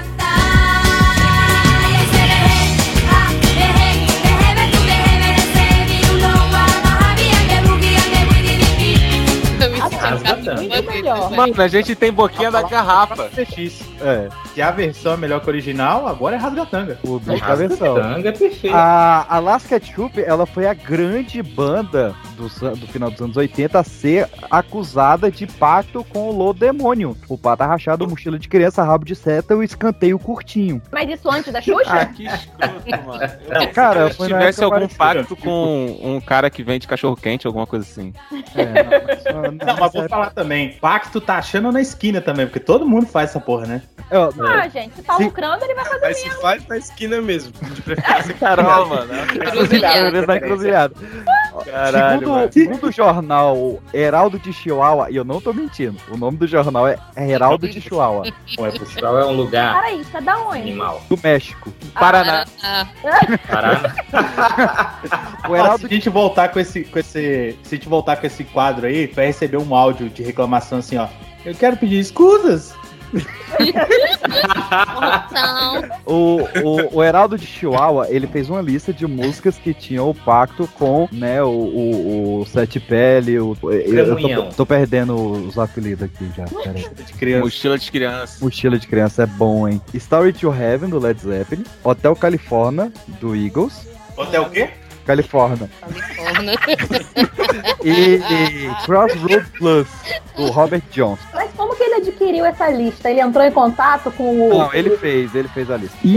melhor. 10.82 11.30
Mano, 11.30 11.62
a 11.62 11.68
gente 11.68 11.94
tem 11.94 12.12
boquinha 12.12 12.50
da 12.50 12.62
garrafa. 12.62 13.28
CX. 13.30 13.82
É. 14.00 14.28
Se 14.54 14.60
a 14.60 14.70
versão 14.70 15.14
é 15.14 15.16
melhor 15.16 15.40
que 15.40 15.48
a 15.48 15.52
original, 15.52 16.06
agora 16.06 16.36
é 16.36 16.38
rasgatanga. 16.38 16.98
O 17.02 17.18
bicho 17.18 17.46
da 17.46 17.54
versão. 17.54 17.94
Tanga 17.94 18.28
é 18.28 18.32
perfeito. 18.32 18.74
A 18.74 19.26
Alaska 19.28 19.80
Ketchup, 19.80 20.20
ela 20.20 20.44
foi 20.46 20.66
a 20.66 20.74
grande 20.74 21.42
banda 21.42 22.14
do, 22.36 22.76
do 22.76 22.86
final 22.86 23.10
dos 23.10 23.20
anos 23.20 23.36
80 23.36 23.78
a 23.78 23.84
ser 23.84 24.28
acusada 24.50 25.30
de 25.30 25.46
pacto 25.46 26.04
com 26.04 26.28
o 26.28 26.32
Lodemônio. 26.32 27.16
O 27.28 27.38
pata 27.38 27.64
rachado, 27.64 28.06
mochila 28.08 28.38
de 28.38 28.48
criança, 28.48 28.82
rabo 28.82 29.04
de 29.04 29.14
seta 29.14 29.54
e 29.54 29.56
o 29.56 29.62
escanteio 29.62 30.18
curtinho. 30.18 30.82
Mas 30.90 31.08
isso 31.08 31.30
antes 31.30 31.52
da 31.52 31.60
Xuxa? 31.60 31.82
Ah, 31.92 32.06
que 32.06 32.24
escroto, 32.24 33.06
mano. 33.06 33.72
Cara, 33.74 34.08
Se 34.08 34.16
foi 34.16 34.28
na 34.28 34.38
tivesse 34.38 34.60
época 34.60 34.76
algum 34.76 34.88
pacto 34.88 35.36
com 35.36 35.98
um 36.02 36.20
cara 36.20 36.48
que 36.48 36.62
vende 36.62 36.86
cachorro 36.88 37.14
quente, 37.16 37.46
alguma 37.46 37.66
coisa 37.66 37.84
assim. 37.84 38.14
Não, 39.64 39.76
mas 39.78 39.94
vou 40.02 40.18
falar 40.18 40.30
também. 40.30 40.72
Pacto 40.80 41.20
tá 41.20 41.36
achando 41.38 41.70
na 41.72 41.80
esquina 41.80 42.20
também, 42.20 42.46
porque 42.46 42.60
todo 42.60 42.86
mundo 42.86 43.06
faz 43.06 43.30
essa 43.30 43.40
porra, 43.40 43.66
né? 43.66 43.82
Ah, 44.10 44.68
gente, 44.68 44.94
se 44.96 45.02
tá 45.02 45.16
Se- 45.16 45.24
lucrando, 45.24 45.64
ele 45.64 45.74
vai 45.74 45.84
fazer 45.86 46.00
Mas 46.02 46.18
se 46.18 46.26
mesmo. 46.28 46.40
faz 46.42 46.66
na 46.68 46.76
esquina 46.76 47.20
mesmo. 47.22 47.52
De 47.52 47.80
preferência. 47.82 48.34
Carol, 48.38 48.86
mano. 48.86 49.10
Encruzilhada, 49.34 50.26
na 50.26 50.36
encruzilhada. 50.36 50.94
Caralho, 51.64 52.18
segundo, 52.20 52.30
mano. 52.34 52.52
segundo 52.52 52.86
o 52.88 52.92
jornal 52.92 53.80
Heraldo 53.92 54.38
de 54.38 54.52
Chihuahua, 54.52 55.10
e 55.10 55.16
eu 55.16 55.24
não 55.24 55.40
tô 55.40 55.52
mentindo, 55.52 55.96
o 56.10 56.16
nome 56.16 56.36
do 56.38 56.46
jornal 56.46 56.88
é 56.88 56.96
Heraldo 57.16 57.68
de 57.68 57.78
Chihuahua, 57.80 58.24
Ué, 58.58 58.70
Portugal 58.70 59.18
é 59.18 59.26
um 59.26 59.32
lugar 59.32 59.74
Peraí, 59.82 60.00
isso 60.00 60.16
é 60.16 60.20
da 60.22 60.38
onde? 60.38 60.60
animal. 60.62 61.02
do 61.08 61.18
México. 61.22 61.72
Paraná. 61.94 62.44
Paraná. 63.48 63.94
O 65.48 65.56
Heraldo 65.56 65.80
se 65.80 65.86
a 65.86 65.88
gente 65.88 66.08
voltar 66.08 66.48
com 66.50 66.60
esse, 66.60 66.84
com 66.84 66.98
esse. 66.98 67.58
Se 67.64 67.74
a 67.74 67.76
gente 67.76 67.88
voltar 67.88 68.16
com 68.16 68.26
esse 68.26 68.44
quadro 68.44 68.86
aí, 68.86 69.06
vai 69.08 69.26
receber 69.26 69.56
um 69.56 69.74
áudio 69.74 69.91
de 69.92 70.22
reclamação 70.22 70.78
assim, 70.78 70.96
ó. 70.96 71.08
Eu 71.44 71.54
quero 71.54 71.76
pedir 71.76 71.98
escusas. 71.98 72.74
O, 76.06 76.40
o, 76.62 76.96
o 76.96 77.04
Heraldo 77.04 77.36
de 77.38 77.46
Chihuahua, 77.46 78.06
ele 78.08 78.26
fez 78.26 78.48
uma 78.48 78.60
lista 78.60 78.92
de 78.92 79.06
músicas 79.06 79.56
que 79.56 79.72
tinham 79.72 80.08
o 80.10 80.14
pacto 80.14 80.66
com, 80.78 81.08
né, 81.12 81.42
o, 81.42 81.48
o, 81.48 82.40
o 82.40 82.46
Sete 82.46 82.80
Pele, 82.80 83.38
o, 83.38 83.56
eu 83.62 84.16
tô, 84.16 84.42
tô 84.56 84.66
perdendo 84.66 85.14
os 85.14 85.58
apelidos 85.58 86.04
aqui 86.04 86.30
já. 86.36 86.44
De 86.44 87.12
criança. 87.14 87.44
Mochila 87.44 87.78
de 87.78 87.90
criança. 87.90 88.44
Mochila 88.44 88.78
de 88.78 88.86
criança 88.86 89.22
é 89.22 89.26
bom, 89.26 89.68
hein? 89.68 89.80
Story 89.94 90.32
to 90.32 90.52
Heaven, 90.52 90.90
do 90.90 90.98
Led 90.98 91.20
Zeppelin, 91.20 91.64
Hotel 91.84 92.16
California, 92.16 92.90
do 93.20 93.36
Eagles, 93.36 93.86
Hotel 94.16 94.42
o 94.42 94.50
quê? 94.50 94.70
Califórnia, 95.04 95.68
e, 97.84 97.90
e 97.90 98.84
Crossroad 98.84 99.46
Plus, 99.58 99.88
do 100.36 100.50
Robert 100.50 100.82
Johnson. 100.90 101.22
Mas 101.34 101.50
como 101.56 101.74
que 101.76 101.82
ele 101.82 101.94
adquiriu 101.96 102.44
essa 102.44 102.68
lista? 102.70 103.10
Ele 103.10 103.20
entrou 103.20 103.44
em 103.44 103.52
contato 103.52 104.10
com 104.12 104.48
o. 104.48 104.58
Não, 104.58 104.74
ele 104.74 104.96
fez, 104.96 105.34
ele 105.34 105.48
fez 105.48 105.70
a 105.70 105.76
lista. 105.76 105.96
E, 106.04 106.16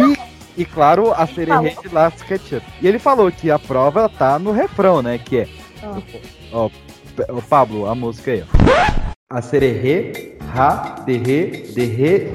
e 0.58 0.66
claro, 0.66 1.14
a 1.14 1.28
sererê 1.28 1.76
de 1.82 1.90
Last 1.90 2.24
Ketchup. 2.24 2.66
E 2.82 2.88
ele 2.88 3.00
falou 3.00 3.32
que 3.32 3.52
a 3.52 3.60
prova 3.60 4.10
tá 4.10 4.40
no 4.40 4.52
refrão, 4.52 5.02
né? 5.02 5.18
Que 5.18 5.40
é. 5.40 5.48
Ah. 5.84 6.02
Ó, 6.52 6.70
ó, 7.30 7.42
Pablo, 7.42 7.88
a 7.88 7.96
música 7.96 8.32
aí, 8.32 8.44
ó. 8.44 9.16
A 9.30 9.42
sererê, 9.42 10.38
ra, 10.54 10.96
derre, 11.06 11.72
derre, 11.74 12.32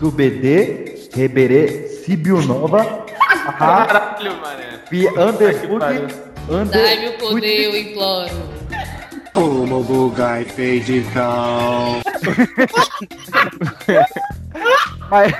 subedê, 0.00 1.08
reberê, 1.14 1.86
sibiu 1.86 2.40
nova, 2.42 3.04
ra, 3.58 4.16
pi, 4.88 5.06
underfoot, 5.08 5.84
Dai-me 6.48 7.08
under, 7.08 7.14
o 7.14 7.18
poder, 7.18 7.64
eu 7.64 7.76
imploro. 7.78 8.50
Como 9.32 9.82
bugai 9.84 10.44
feijicão. 10.44 12.00
Mas, 15.08 15.32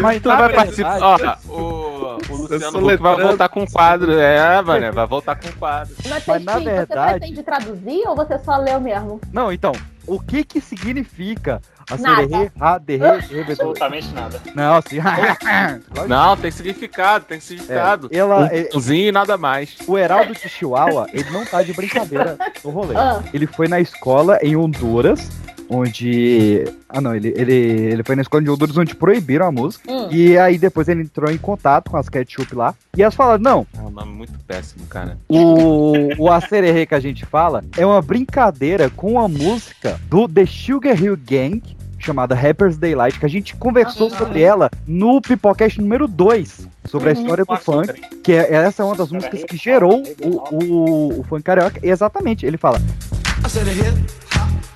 Mas 0.00 0.22
tu 0.22 0.28
vai 0.28 0.38
verdade- 0.38 0.54
participar. 0.54 0.98
Ó, 1.02 1.16
o, 1.48 2.32
o 2.32 2.36
Luciano 2.36 2.80
vai 2.98 3.16
voltar 3.22 3.48
com 3.50 3.66
quadro. 3.66 4.12
É, 4.18 4.62
mano, 4.62 4.92
vai 4.92 5.06
voltar 5.06 5.36
com 5.36 5.52
quadro. 5.52 5.94
Mas, 6.08 6.26
Mas, 6.26 6.44
na 6.44 6.52
Peixinho, 6.54 6.74
verdade- 6.76 7.12
Você 7.12 7.18
pretende 7.18 7.42
traduzir 7.42 8.02
ou 8.08 8.16
você 8.16 8.38
só 8.38 8.56
leu 8.56 8.80
mesmo? 8.80 9.20
Não, 9.32 9.52
então, 9.52 9.72
o 10.06 10.18
que 10.18 10.42
que 10.44 10.60
significa 10.60 11.60
Nada. 11.98 12.52
ra, 12.58 12.78
derre, 12.78 12.98
derre, 12.98 13.40
Absolutamente 13.52 14.12
nada. 14.14 14.40
Não, 14.54 14.76
assim. 14.76 14.96
Não, 16.08 16.36
tem 16.36 16.50
significado, 16.50 17.24
tem 17.24 17.40
significado. 17.40 18.08
É, 18.12 18.16
ela- 18.18 18.40
um 18.40 18.46
é- 18.46 18.64
pãozinho 18.64 19.08
e 19.08 19.12
nada 19.12 19.36
mais. 19.36 19.76
O 19.86 19.98
Heraldo 19.98 20.32
de 20.34 20.48
Chihuahua, 20.48 21.06
ele 21.12 21.30
não 21.30 21.44
tá 21.44 21.62
de 21.62 21.72
brincadeira 21.72 22.36
no 22.64 22.70
rolê. 22.70 22.96
Ah. 22.96 23.22
Ele 23.32 23.46
foi 23.46 23.68
na 23.68 23.80
escola 23.80 24.38
em 24.42 24.56
Honduras, 24.56 25.28
onde. 25.70 26.64
Ah, 26.88 27.00
não, 27.00 27.14
ele, 27.14 27.32
ele, 27.36 27.54
ele 27.54 28.02
foi 28.02 28.16
na 28.16 28.22
escola 28.22 28.42
de 28.42 28.50
Honduras 28.50 28.76
onde 28.76 28.94
proibiram 28.94 29.46
a 29.46 29.52
música. 29.52 29.90
Hum. 29.90 30.08
E 30.10 30.36
aí 30.36 30.58
depois 30.58 30.88
ele 30.88 31.02
entrou 31.02 31.30
em 31.30 31.38
contato 31.38 31.90
com 31.90 31.96
as 31.96 32.08
ketchup 32.08 32.54
lá. 32.54 32.74
E 32.96 33.02
elas 33.02 33.14
falaram: 33.14 33.42
não, 33.42 33.66
É 33.78 33.80
um 33.80 33.90
nome 33.90 34.12
muito 34.12 34.38
péssimo, 34.46 34.84
cara. 34.86 35.16
o, 35.28 35.94
o 36.18 36.30
acererê 36.30 36.84
que 36.84 36.94
a 36.94 37.00
gente 37.00 37.24
fala 37.24 37.64
é 37.76 37.86
uma 37.86 38.02
brincadeira 38.02 38.90
com 38.90 39.18
a 39.18 39.28
música 39.28 39.98
do 40.10 40.28
The 40.28 40.44
Sugar 40.46 41.00
Hill 41.00 41.16
Gang. 41.16 41.62
Chamada 42.02 42.34
Rapper's 42.34 42.78
Daylight, 42.78 43.20
que 43.20 43.26
a 43.26 43.28
gente 43.28 43.54
conversou 43.56 44.08
sobre 44.08 44.40
ela 44.40 44.70
no 44.86 45.20
Pipocast 45.20 45.78
número 45.78 46.08
2, 46.08 46.66
sobre 46.88 47.10
a 47.10 47.12
Uhum. 47.12 47.20
história 47.20 47.44
do 47.44 47.56
funk, 47.58 47.92
que 48.24 48.32
é, 48.32 48.54
essa 48.54 48.82
é 48.82 48.86
uma 48.86 48.96
das 48.96 49.12
músicas 49.12 49.44
que 49.44 49.54
gerou 49.54 50.02
o, 50.22 50.54
o, 50.64 51.20
o 51.20 51.22
funk 51.24 51.42
carioca. 51.42 51.78
Exatamente, 51.82 52.46
ele 52.46 52.56
fala: 52.56 52.78
I 53.46 53.50
said 53.50 53.68
a 53.68 54.19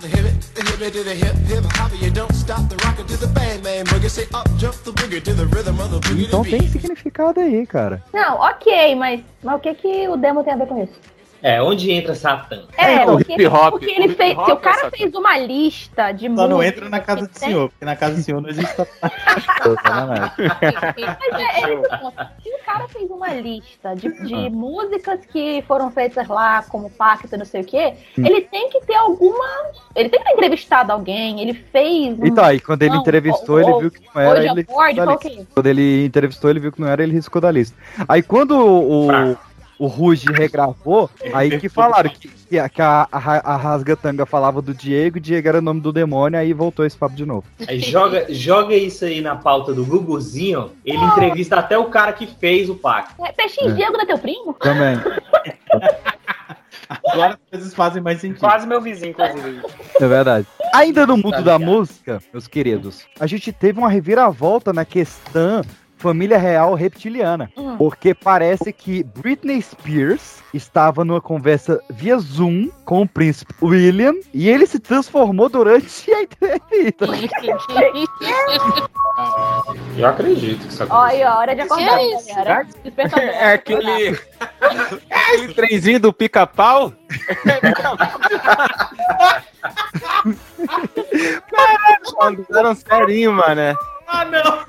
the 0.05 0.17
hip 0.17 0.25
the 0.55 0.63
hip 0.63 0.93
to 0.93 1.03
the 1.03 1.15
hip 1.15 1.35
hip 1.49 1.65
hop. 1.77 1.91
You 2.01 2.11
don't 2.11 2.35
stop 2.35 2.69
the 2.69 2.77
rocket 2.85 3.09
to 3.09 3.17
the 3.17 3.27
bang 3.29 3.63
bang 3.63 3.85
boogie. 3.87 4.11
Say 4.11 4.27
up 4.35 4.49
jump 4.59 4.75
the 4.85 4.93
boogie 4.93 5.23
to 5.23 5.33
the 5.33 5.47
rhythm 5.47 5.81
of 5.81 5.91
the 5.91 6.01
boogie. 6.01 6.27
Então 6.27 6.43
tem 6.43 6.69
significado 6.69 7.41
aí, 7.41 7.67
cara. 7.67 8.03
Não, 8.13 8.37
ok, 8.41 8.95
mas, 8.97 9.21
mas 9.43 9.57
o 9.57 9.59
que, 9.61 9.75
que 9.75 10.09
o 10.09 10.17
demo 10.17 10.45
tem 10.45 10.55
a 10.55 10.57
ver 10.57 10.67
com 10.67 10.83
isso? 10.83 10.93
É, 11.43 11.63
onde 11.63 11.91
entra 11.91 12.15
Satã? 12.15 12.63
É, 12.77 13.05
o 13.05 13.19
porque, 13.19 13.35
hip 13.35 13.47
hop, 13.47 13.73
porque 13.73 13.87
o 13.87 13.91
ele 13.91 14.15
fez. 14.15 14.33
Se 14.33 14.51
o 14.51 14.53
é 14.53 14.57
cara 14.57 14.79
essa 14.79 14.91
fez 14.91 15.15
uma 15.15 15.39
lista 15.39 16.13
de 16.13 16.25
Só 16.35 16.49
não 16.49 16.57
músicas 16.57 16.77
entra 16.77 16.89
na 16.89 17.01
casa 17.01 17.27
do 17.27 17.39
senhor, 17.39 17.69
porque 17.69 17.85
na 17.85 17.97
casa 17.97 18.17
do 18.17 18.23
senhor 18.23 18.41
não 18.41 18.49
existe. 18.49 18.75
Mas 20.99 21.41
é, 21.41 21.61
é 21.61 21.65
esse 21.65 21.73
o 21.73 21.83
ponto. 21.83 22.27
Cara 22.75 22.89
fez 22.89 23.09
uma 23.09 23.29
lista 23.33 23.95
de, 23.95 24.09
de 24.27 24.35
Ah. 24.35 24.51
músicas 24.51 25.21
que 25.27 25.63
foram 25.69 25.93
feitas 25.93 26.27
lá, 26.27 26.61
como 26.69 26.91
pacto 26.91 27.33
e 27.33 27.39
não 27.39 27.45
sei 27.45 27.61
o 27.61 27.65
quê, 27.65 27.95
Hum. 28.19 28.27
ele 28.27 28.41
tem 28.41 28.69
que 28.69 28.81
ter 28.81 28.97
alguma. 28.97 29.45
Ele 29.95 30.09
tem 30.09 30.19
que 30.21 30.27
ter 30.27 30.33
entrevistado 30.33 30.91
alguém, 30.91 31.41
ele 31.41 31.55
fez. 31.55 32.19
um- 32.19 32.27
Então, 32.27 32.45
aí 32.45 32.59
quando 32.59 32.83
ele 32.83 32.95
não, 32.95 33.01
entrevistou, 33.01 33.57
ou- 33.57 33.61
ele 33.63 33.81
viu 33.81 33.91
que 33.93 34.01
não 34.13 34.21
era, 34.21 34.41
hoje 34.41 34.49
ele 34.49 34.65
board, 34.65 35.01
qual 35.01 35.19
que 35.19 35.29
é? 35.29 35.45
Quando 35.55 35.67
ele 35.69 36.05
entrevistou, 36.07 36.51
ele 36.51 36.59
viu 36.59 36.73
que 36.73 36.81
não 36.81 36.89
era, 36.89 37.01
ele 37.03 37.13
riscou 37.13 37.41
da 37.41 37.51
lista. 37.51 37.77
Aí 38.09 38.23
quando 38.25 38.57
o, 38.59 39.07
o, 39.09 39.37
o 39.79 39.87
Ruge 39.87 40.27
regravou, 40.33 41.11
aí 41.33 41.59
que 41.59 41.69
falaram 41.69 42.11
que, 42.11 42.29
que 42.29 42.59
a, 42.59 42.69
que 42.69 42.81
a, 42.81 43.09
a, 43.11 43.57
Rasgatanga 43.57 44.25
falava 44.25 44.63
do 44.63 44.73
Diego, 44.73 45.19
Diego 45.19 45.49
era 45.49 45.59
o 45.59 45.63
nome 45.63 45.81
do 45.81 45.93
demônio, 45.93 46.39
aí 46.39 46.53
voltou 46.53 46.85
esse 46.85 46.97
papo 46.97 47.15
de 47.15 47.27
novo. 47.27 47.45
Aí 47.67 47.81
joga, 47.81 48.27
joga 48.31 48.75
isso 48.75 49.05
aí 49.05 49.21
na 49.21 49.37
pauta 49.37 49.73
do 49.73 49.85
Guguzinho, 49.85 50.73
ele 50.85 51.03
entrevista 51.05 51.57
até 51.57 51.77
o 51.77 51.87
cara 51.87 52.13
que 52.13 52.27
fez 52.27 52.69
o 52.69 52.75
pacto. 52.75 53.25
É, 53.25 53.33
Peixinho 53.33 53.71
É. 53.71 53.75
Diego 53.75 53.93
não 53.93 54.01
é 54.01 54.07
teu 54.07 54.19
primo? 54.19 54.55
Também. 54.55 54.99
Agora 56.89 57.35
as 57.35 57.51
coisas 57.51 57.75
fazem 57.75 58.03
mais 58.03 58.21
sentido. 58.21 58.41
Quase 58.41 58.67
meu 58.67 58.81
vizinho, 58.81 59.11
inclusive. 59.11 59.63
É 60.01 60.07
verdade. 60.07 60.47
Ainda 60.75 61.07
no 61.07 61.17
mundo 61.17 61.31
Tá 61.33 61.41
da 61.41 61.59
música, 61.59 62.23
meus 62.33 62.47
queridos, 62.47 63.07
a 63.19 63.27
gente 63.27 63.53
teve 63.53 63.79
uma 63.79 63.89
reviravolta 63.89 64.73
na 64.73 64.85
questão 64.85 65.63
família 66.05 66.37
real 66.37 66.75
reptiliana. 66.75 67.51
Hum. 67.57 67.79
Porque 67.79 68.13
parece 68.15 68.75
que 68.75 69.03
Britney 69.03 69.63
Spears 69.63 70.43
estava 70.53 71.03
numa 71.03 71.21
conversa 71.21 71.81
via 71.89 72.19
Zoom 72.19 72.69
com 72.85 73.01
o 73.03 73.09
príncipe 73.09 73.55
William 73.63 74.13
e 74.35 74.47
ele 74.51 74.67
se 74.67 74.79
transformou 74.79 75.49
durante 75.49 76.13
a 76.13 76.23
entrevista. 76.23 77.07
Eu 79.97 80.07
acredito 80.09 80.67
que 80.67 80.73
isso 80.75 80.87
Ó, 80.91 81.01
aí, 81.03 81.25
ó, 81.25 81.39
hora 81.39 81.55
de 81.55 81.63
acordar, 81.63 81.99
Que 81.99 82.05
isso? 82.17 82.35
galera. 82.35 82.67
É 83.17 83.53
aquele. 83.55 84.19
aquele 85.11 85.55
trenzinho 85.55 86.01
do 86.01 86.13
pica-pau? 86.13 86.93
Caralho, 91.51 92.17
mano, 92.19 92.45
mandaram 92.49 92.75
serinho, 92.75 93.33
mané. 93.33 93.75
Ah, 94.07 94.25
não! 94.25 94.65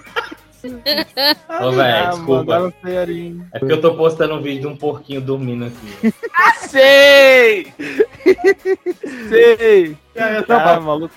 Ô, 1.62 1.72
velho, 1.72 2.06
Ah, 2.08 2.10
desculpa. 2.12 2.74
serinho. 2.84 3.48
É 3.54 3.60
porque 3.60 3.74
eu 3.74 3.82
tô 3.82 3.96
postando 3.96 4.36
um 4.36 4.42
vídeo 4.42 4.62
de 4.62 4.68
um 4.68 4.76
porquinho 4.78 5.22
dormindo 5.22 5.66
aqui. 5.66 6.14
Sei! 6.68 7.74
Sei! 9.30 9.98
Ah, 10.18 10.76
mas- 10.76 10.84
maluco. 10.84 11.14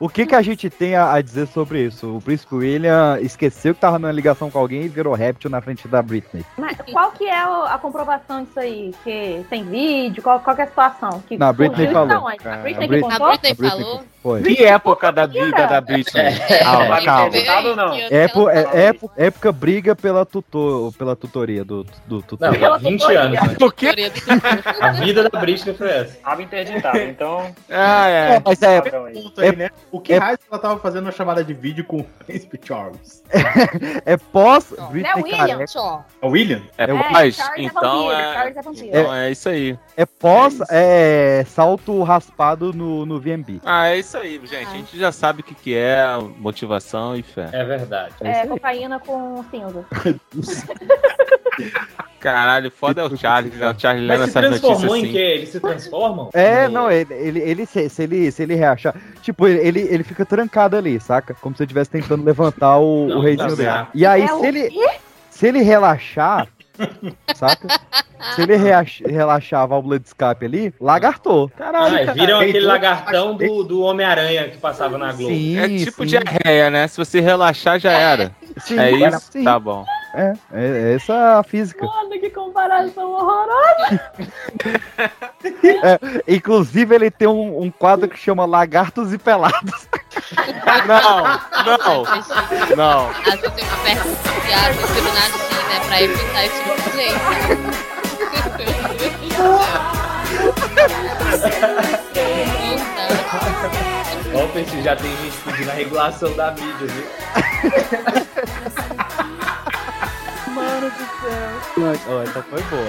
O 0.00 0.08
que, 0.08 0.26
que 0.26 0.34
a 0.34 0.42
gente 0.42 0.70
tem 0.70 0.94
a, 0.94 1.12
a 1.12 1.20
dizer 1.20 1.48
sobre 1.48 1.84
isso? 1.84 2.16
O 2.16 2.20
príncipe 2.20 2.54
William 2.54 3.18
esqueceu 3.20 3.74
que 3.74 3.80
tava 3.80 3.98
numa 3.98 4.12
ligação 4.12 4.48
com 4.48 4.58
alguém 4.58 4.82
e 4.84 4.88
virou 4.88 5.12
réptil 5.14 5.50
na 5.50 5.60
frente 5.60 5.88
da 5.88 6.00
Britney. 6.00 6.44
Mas 6.56 6.76
qual 6.92 7.10
que 7.10 7.24
é 7.24 7.36
a 7.42 7.78
comprovação 7.82 8.44
disso 8.44 8.60
aí? 8.60 8.94
Que 9.02 9.44
tem 9.50 9.64
vídeo? 9.64 10.22
Qual, 10.22 10.38
qual 10.40 10.54
que 10.54 10.62
é 10.62 10.64
a 10.66 10.68
situação? 10.68 11.22
Que 11.28 11.36
Não, 11.36 11.48
a 11.48 11.52
Britney 11.52 11.88
falou. 11.88 12.28
A 12.28 12.56
Britney 12.58 12.72
que 12.74 12.86
Britney-? 12.86 13.12
A 13.12 13.18
Britney 13.18 13.50
A 13.50 13.54
Britney 13.54 13.70
falou? 13.70 14.04
Foi. 14.22 14.42
Que 14.42 14.64
época 14.64 15.12
da 15.12 15.26
vida 15.26 15.66
da 15.66 15.80
Britney? 15.80 16.24
Calma, 16.62 17.02
calma. 17.02 17.32
Ou 17.68 17.76
não? 17.76 17.94
Épo, 17.94 18.48
é, 18.50 18.86
épo- 18.86 19.10
época 19.16 19.52
briga 19.52 19.96
pela, 19.96 20.24
tutor, 20.26 20.92
pela 20.94 21.16
tutoria 21.16 21.64
do, 21.64 21.84
do 22.06 22.22
tutor. 22.22 22.56
Não, 22.56 22.74
há 22.74 22.78
20 22.78 23.02
anos. 23.16 23.40
Né? 23.40 23.56
A 24.80 24.92
vida 24.92 25.28
da 25.28 25.40
Britney 25.40 25.74
foi 25.74 25.88
essa. 25.90 26.16
Tava 26.18 26.42
interditado, 26.42 26.98
então. 26.98 27.54
Ah, 27.70 28.08
é. 28.08 28.37
É, 28.38 28.42
mas 28.44 28.62
é, 28.62 28.78
aí. 28.78 29.22
Ponto 29.22 29.40
aí, 29.40 29.48
É- 29.48 29.52
né? 29.56 29.70
O 29.90 30.00
que 30.00 30.12
é- 30.14 30.18
raio 30.18 30.38
ela 30.50 30.60
tava 30.60 30.78
fazendo 30.80 31.04
uma 31.06 31.12
chamada 31.12 31.42
de 31.44 31.52
vídeo 31.54 31.84
com 31.84 31.98
o 31.98 32.04
Príncipe 32.26 32.58
Charles? 32.62 33.22
é 34.04 34.16
pós 34.16 34.72
Não 34.76 34.86
é 34.86 34.90
Britney 34.90 35.22
William, 35.22 35.38
careca. 35.46 35.66
só. 35.66 36.04
É 36.22 36.26
o 36.26 36.30
William? 36.30 36.62
É, 36.76 36.84
É, 36.84 36.92
mas, 36.92 37.36
Charles 37.36 37.58
é 37.58 37.62
então 37.68 38.12
é, 38.12 38.34
Charles 38.34 38.56
é 38.56 38.62
vampiro. 38.62 38.86
então 38.88 39.14
é 39.14 39.30
isso 39.30 39.48
aí. 39.48 39.78
É 39.96 40.06
pós 40.06 40.58
é, 40.70 41.44
salto 41.48 42.02
raspado 42.02 42.72
no, 42.72 43.04
no 43.06 43.20
VMB. 43.20 43.60
Ah, 43.64 43.88
é 43.88 43.98
isso 43.98 44.16
aí, 44.16 44.40
gente. 44.46 44.68
A 44.68 44.72
gente 44.72 44.98
já 44.98 45.10
sabe 45.12 45.40
o 45.40 45.44
que, 45.44 45.54
que 45.54 45.74
é 45.74 46.04
motivação 46.38 47.16
e 47.16 47.22
fé. 47.22 47.48
É 47.52 47.64
verdade. 47.64 48.14
É, 48.20 48.46
cocaína 48.46 48.98
com 49.00 49.44
cinza. 49.50 49.84
Caralho, 52.32 52.70
foda 52.70 53.00
é 53.00 53.04
o 53.04 53.16
Charles, 53.16 53.54
né? 53.54 53.70
O 53.70 53.78
Charles 53.80 54.06
lendo 54.06 54.20
Mas 54.20 54.30
se 54.30 54.38
transformou 54.40 54.96
em 54.96 55.02
assim. 55.02 55.12
que? 55.12 55.18
Eles 55.18 55.48
se 55.48 55.60
transformam? 55.60 56.30
É, 56.32 56.68
não, 56.68 56.90
ele, 56.90 57.14
ele, 57.14 57.40
ele 57.40 57.66
se, 57.66 57.88
se 57.88 58.02
ele 58.02 58.30
se 58.30 58.42
ele 58.42 58.54
reachar. 58.54 58.94
Tipo, 59.22 59.46
ele, 59.48 59.80
ele, 59.80 60.04
fica 60.04 60.24
trancado 60.26 60.76
ali, 60.76 61.00
saca? 61.00 61.34
Como 61.40 61.56
se 61.56 61.62
ele 61.62 61.66
estivesse 61.68 61.90
tentando 61.90 62.24
levantar 62.24 62.78
o, 62.78 63.06
Não, 63.08 63.18
o 63.18 63.20
reizinho 63.20 63.48
tá 63.50 63.54
dele. 63.54 63.86
E 63.94 64.04
aí, 64.06 64.22
É 64.22 64.28
se 64.28 64.46
ele. 64.46 64.68
Se 65.30 65.46
ele 65.46 65.62
relaxar, 65.62 66.48
saca? 67.34 67.68
Se 68.34 68.42
ele 68.42 68.56
relaxar 68.56 69.62
a 69.62 69.66
válvula 69.66 69.98
de 70.00 70.06
escape 70.08 70.44
ali, 70.44 70.74
lagartou. 70.80 71.48
Caralho. 71.56 71.94
Ah, 71.94 71.98
cara. 72.00 72.12
viram 72.12 72.40
aquele 72.40 72.60
lagartão 72.60 73.36
do, 73.36 73.62
do 73.62 73.80
Homem-Aranha 73.82 74.48
que 74.48 74.58
passava 74.58 74.98
na 74.98 75.12
Globo. 75.12 75.32
Sim, 75.32 75.58
É 75.58 75.68
tipo 75.84 76.02
sim. 76.02 76.08
diarreia, 76.08 76.70
né? 76.70 76.88
Se 76.88 76.96
você 76.96 77.20
relaxar, 77.20 77.78
já 77.78 77.92
era. 77.92 78.32
Sim, 78.58 78.78
É 78.78 78.90
isso? 78.90 79.28
sim. 79.30 79.44
Tá 79.44 79.58
bom. 79.58 79.84
É, 80.18 80.34
é 80.52 80.94
essa 80.96 81.12
é 81.12 81.38
a 81.38 81.42
física. 81.44 81.86
Mano, 81.86 82.10
que 82.10 82.28
comparação 82.30 83.12
horrorosa. 83.12 84.00
É, 85.84 86.34
inclusive, 86.34 86.92
ele 86.92 87.08
tem 87.08 87.28
um, 87.28 87.62
um 87.62 87.70
quadro 87.70 88.08
que 88.08 88.18
chama 88.18 88.44
Lagartos 88.44 89.12
e 89.12 89.18
Pelados. 89.18 89.86
Não, 90.88 91.22
não, 91.64 92.04
não. 92.76 93.10
Às 93.10 93.40
vezes 93.40 93.52
tem 93.54 93.64
uma 93.64 93.76
pergunta 93.84 94.30
piada 94.46 94.74
no 94.74 94.80
nada 95.14 95.34
assim, 95.36 95.60
né? 95.68 95.78
Pra 95.86 96.02
evitar 96.02 96.44
esse 96.44 96.58
tipo 96.64 96.74
de 96.82 96.96
jeito. 96.96 97.20
Ó, 104.34 104.46
já 104.82 104.96
tem 104.96 105.16
gente 105.16 105.36
pedindo 105.44 105.70
a 105.70 105.74
regulação 105.74 106.32
da 106.34 106.50
mídia, 106.52 106.86
viu? 106.86 107.04
Mano 110.78 110.90
do 110.90 110.96
céu. 112.04 112.22
Essa 112.22 112.42
foi 112.42 112.62
boa. 112.62 112.86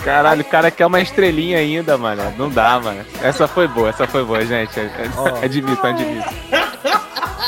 Caralho, 0.02 0.40
o 0.40 0.44
cara 0.44 0.70
quer 0.70 0.86
uma 0.86 0.98
estrelinha 1.00 1.58
ainda, 1.58 1.98
mano. 1.98 2.22
Não 2.38 2.48
dá, 2.48 2.80
mano. 2.80 3.04
Essa 3.22 3.46
foi 3.46 3.68
boa, 3.68 3.90
essa 3.90 4.06
foi 4.06 4.24
boa, 4.24 4.42
gente. 4.46 4.80
É 4.80 5.44
admito, 5.44 5.86
admito. 5.86 6.28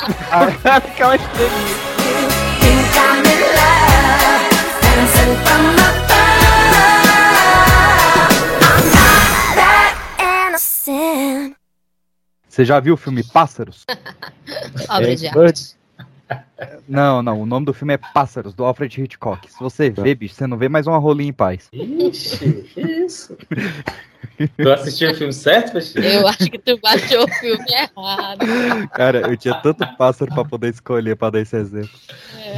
O 0.03 0.59
cara 0.63 0.81
quer 0.81 1.07
uma 1.07 1.17
estrelinha. 1.17 1.93
Você 12.49 12.65
já 12.67 12.81
viu 12.81 12.95
o 12.95 12.97
filme 12.99 13.25
Pássaros? 13.25 13.87
Obra 14.91 15.13
É, 15.13 15.15
de 15.15 15.31
Birds. 15.31 15.82
Não, 16.89 17.23
não, 17.23 17.41
o 17.41 17.47
nome 17.47 17.67
do 17.67 17.75
filme 17.75 17.95
é 17.95 17.99
Pássaros, 17.99 18.55
do 18.55 18.65
Alfred 18.65 19.03
Hitchcock. 19.03 19.51
Se 19.51 19.59
você 19.61 19.91
vê, 19.91 20.15
bicho, 20.15 20.35
você 20.35 20.47
não 20.47 20.57
vê 20.57 20.69
mais 20.69 20.87
uma 20.87 20.99
rolinha 20.99 21.31
em 21.31 21.33
paz. 21.33 21.69
Ixi, 21.73 22.71
que 22.75 22.81
isso? 22.81 23.37
Tu 24.57 24.71
assistiu 24.73 25.11
o 25.11 25.15
filme 25.15 25.33
certo, 25.33 25.73
Peixe? 25.73 25.99
Eu 25.99 26.27
acho 26.27 26.39
que 26.51 26.59
tu 26.59 26.79
baixou 26.81 27.25
o 27.25 27.29
filme 27.29 27.65
errado. 27.71 28.89
Cara, 28.93 29.21
eu 29.31 29.37
tinha 29.37 29.55
tanto 29.55 29.87
pássaro 29.97 30.33
pra 30.35 30.45
poder 30.45 30.71
escolher 30.73 31.15
pra 31.17 31.31
dar 31.31 31.41
esse 31.41 31.55
exemplo. 31.57 31.91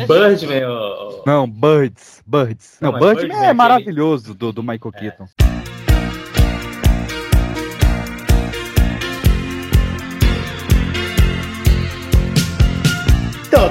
Birdman, 0.07 0.65
ó. 0.67 1.23
Não, 1.27 1.51
Birds, 1.51 2.23
Birds. 2.27 2.79
Não, 2.81 2.93
Não, 2.93 2.99
Birdman 3.01 3.17
Birdman 3.23 3.37
é 3.37 3.39
é 3.39 3.43
aquele- 3.47 3.55
maravilhoso 3.55 4.35
do, 4.35 4.53
do 4.53 4.63
Michael 4.63 4.93
Keaton. 4.93 5.27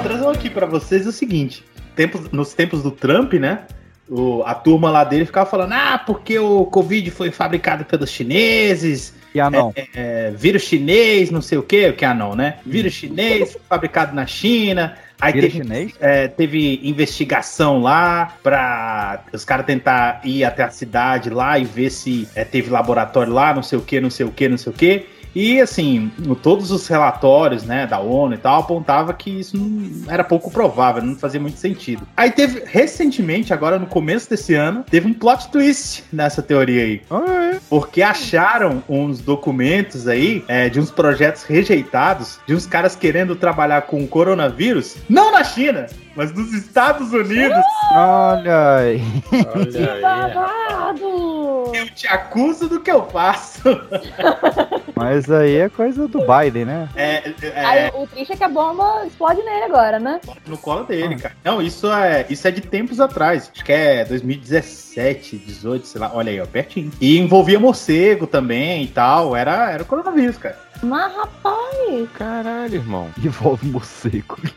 Trago 0.04 0.28
aqui 0.30 0.50
pra 0.50 0.66
vocês 0.66 1.06
o 1.06 1.12
seguinte: 1.12 1.64
tempos, 1.96 2.30
nos 2.30 2.54
tempos 2.54 2.82
do 2.82 2.90
Trump, 2.90 3.34
né? 3.34 3.66
o- 4.08 4.42
a 4.44 4.54
turma 4.54 4.90
lá 4.90 5.04
dele 5.04 5.24
ficava 5.24 5.48
falando: 5.48 5.72
ah, 5.72 6.02
porque 6.04 6.38
o 6.38 6.66
Covid 6.66 7.10
foi 7.10 7.30
fabricado 7.30 7.84
pelos 7.84 8.10
chineses. 8.10 9.14
E 9.34 9.40
ah, 9.40 9.50
não. 9.50 9.72
É, 9.74 9.88
é, 9.94 10.30
vírus 10.30 10.62
chinês, 10.62 11.30
não 11.30 11.42
sei 11.42 11.58
o 11.58 11.62
que, 11.62 11.88
o 11.88 11.94
que 11.94 12.04
ah, 12.04 12.14
não, 12.14 12.36
né? 12.36 12.58
Vírus 12.64 12.92
chinês 12.92 13.56
fabricado 13.68 14.14
na 14.14 14.26
China. 14.26 14.96
Aí 15.20 15.32
Vírus 15.32 15.52
teve, 15.52 15.64
chinês? 15.64 15.92
é, 16.00 16.28
teve 16.28 16.80
investigação 16.84 17.80
lá 17.80 18.36
pra 18.42 19.24
os 19.32 19.44
caras 19.44 19.64
tentar 19.64 20.20
ir 20.24 20.44
até 20.44 20.62
a 20.62 20.70
cidade 20.70 21.30
lá 21.30 21.58
e 21.58 21.64
ver 21.64 21.90
se 21.90 22.28
é, 22.34 22.44
teve 22.44 22.68
laboratório 22.70 23.32
lá, 23.32 23.54
não 23.54 23.62
sei 23.62 23.78
o 23.78 23.82
que, 23.82 24.00
não 24.00 24.10
sei 24.10 24.26
o 24.26 24.30
que, 24.30 24.48
não 24.48 24.58
sei 24.58 24.72
o 24.72 24.76
que. 24.76 25.06
E 25.34 25.60
assim, 25.60 26.10
todos 26.42 26.70
os 26.70 26.86
relatórios, 26.86 27.64
né, 27.64 27.86
da 27.86 27.98
ONU 27.98 28.34
e 28.34 28.38
tal, 28.38 28.60
apontava 28.60 29.12
que 29.12 29.30
isso 29.30 29.56
não 29.56 30.12
era 30.12 30.22
pouco 30.22 30.50
provável, 30.50 31.02
não 31.02 31.16
fazia 31.16 31.40
muito 31.40 31.58
sentido. 31.58 32.06
Aí 32.16 32.30
teve, 32.30 32.62
recentemente, 32.64 33.52
agora 33.52 33.78
no 33.78 33.86
começo 33.86 34.30
desse 34.30 34.54
ano, 34.54 34.84
teve 34.88 35.06
um 35.06 35.14
plot 35.14 35.48
twist 35.48 36.04
nessa 36.12 36.42
teoria 36.42 36.82
aí. 36.84 37.02
Porque 37.68 38.02
acharam 38.02 38.82
uns 38.88 39.20
documentos 39.20 40.06
aí 40.06 40.44
é, 40.46 40.68
de 40.68 40.78
uns 40.78 40.90
projetos 40.90 41.42
rejeitados, 41.42 42.38
de 42.46 42.54
uns 42.54 42.66
caras 42.66 42.94
querendo 42.94 43.34
trabalhar 43.34 43.82
com 43.82 44.02
o 44.02 44.08
coronavírus, 44.08 44.96
não 45.08 45.32
na 45.32 45.42
China, 45.42 45.86
mas 46.14 46.32
nos 46.32 46.52
Estados 46.52 47.12
Unidos. 47.12 47.64
Olha 47.92 48.76
aí. 48.76 49.02
Olha 49.54 49.92
aí. 49.94 50.02
Babado! 50.02 51.72
Eu 51.74 51.88
te 51.90 52.06
acuso 52.06 52.68
do 52.68 52.80
que 52.80 52.90
eu 52.90 53.04
faço. 53.06 53.62
Mas 54.94 55.28
aí 55.28 55.56
é 55.56 55.68
coisa 55.68 56.06
do 56.06 56.20
Biden, 56.20 56.66
né? 56.66 56.88
É, 56.94 57.32
é, 57.42 57.64
Aí 57.64 57.90
o 57.92 58.06
triste 58.06 58.32
é 58.32 58.36
que 58.36 58.44
a 58.44 58.48
bomba 58.48 59.04
explode 59.06 59.42
nele 59.42 59.64
agora, 59.64 59.98
né? 59.98 60.20
no 60.46 60.56
colo 60.56 60.84
dele, 60.84 61.16
cara. 61.16 61.34
Não, 61.42 61.60
isso 61.60 61.92
é, 61.92 62.24
isso 62.30 62.46
é 62.46 62.50
de 62.52 62.60
tempos 62.60 63.00
atrás. 63.00 63.50
Acho 63.52 63.64
que 63.64 63.72
é 63.72 64.04
2017, 64.04 65.36
18, 65.36 65.86
sei 65.86 66.00
lá. 66.00 66.12
Olha 66.14 66.30
aí, 66.30 66.40
ó, 66.40 66.46
pertinho. 66.46 66.92
E 67.00 67.18
envolvia 67.18 67.58
morcego 67.58 68.26
também 68.26 68.84
e 68.84 68.88
tal. 68.88 69.34
Era, 69.34 69.70
era 69.70 69.82
o 69.82 69.86
coronavírus, 69.86 70.38
cara. 70.38 70.56
Mas, 70.84 71.14
rapaz, 71.14 71.64
Caralho, 72.14 72.74
irmão. 72.74 73.08
Envolve 73.22 73.66
morcego. 73.68 74.38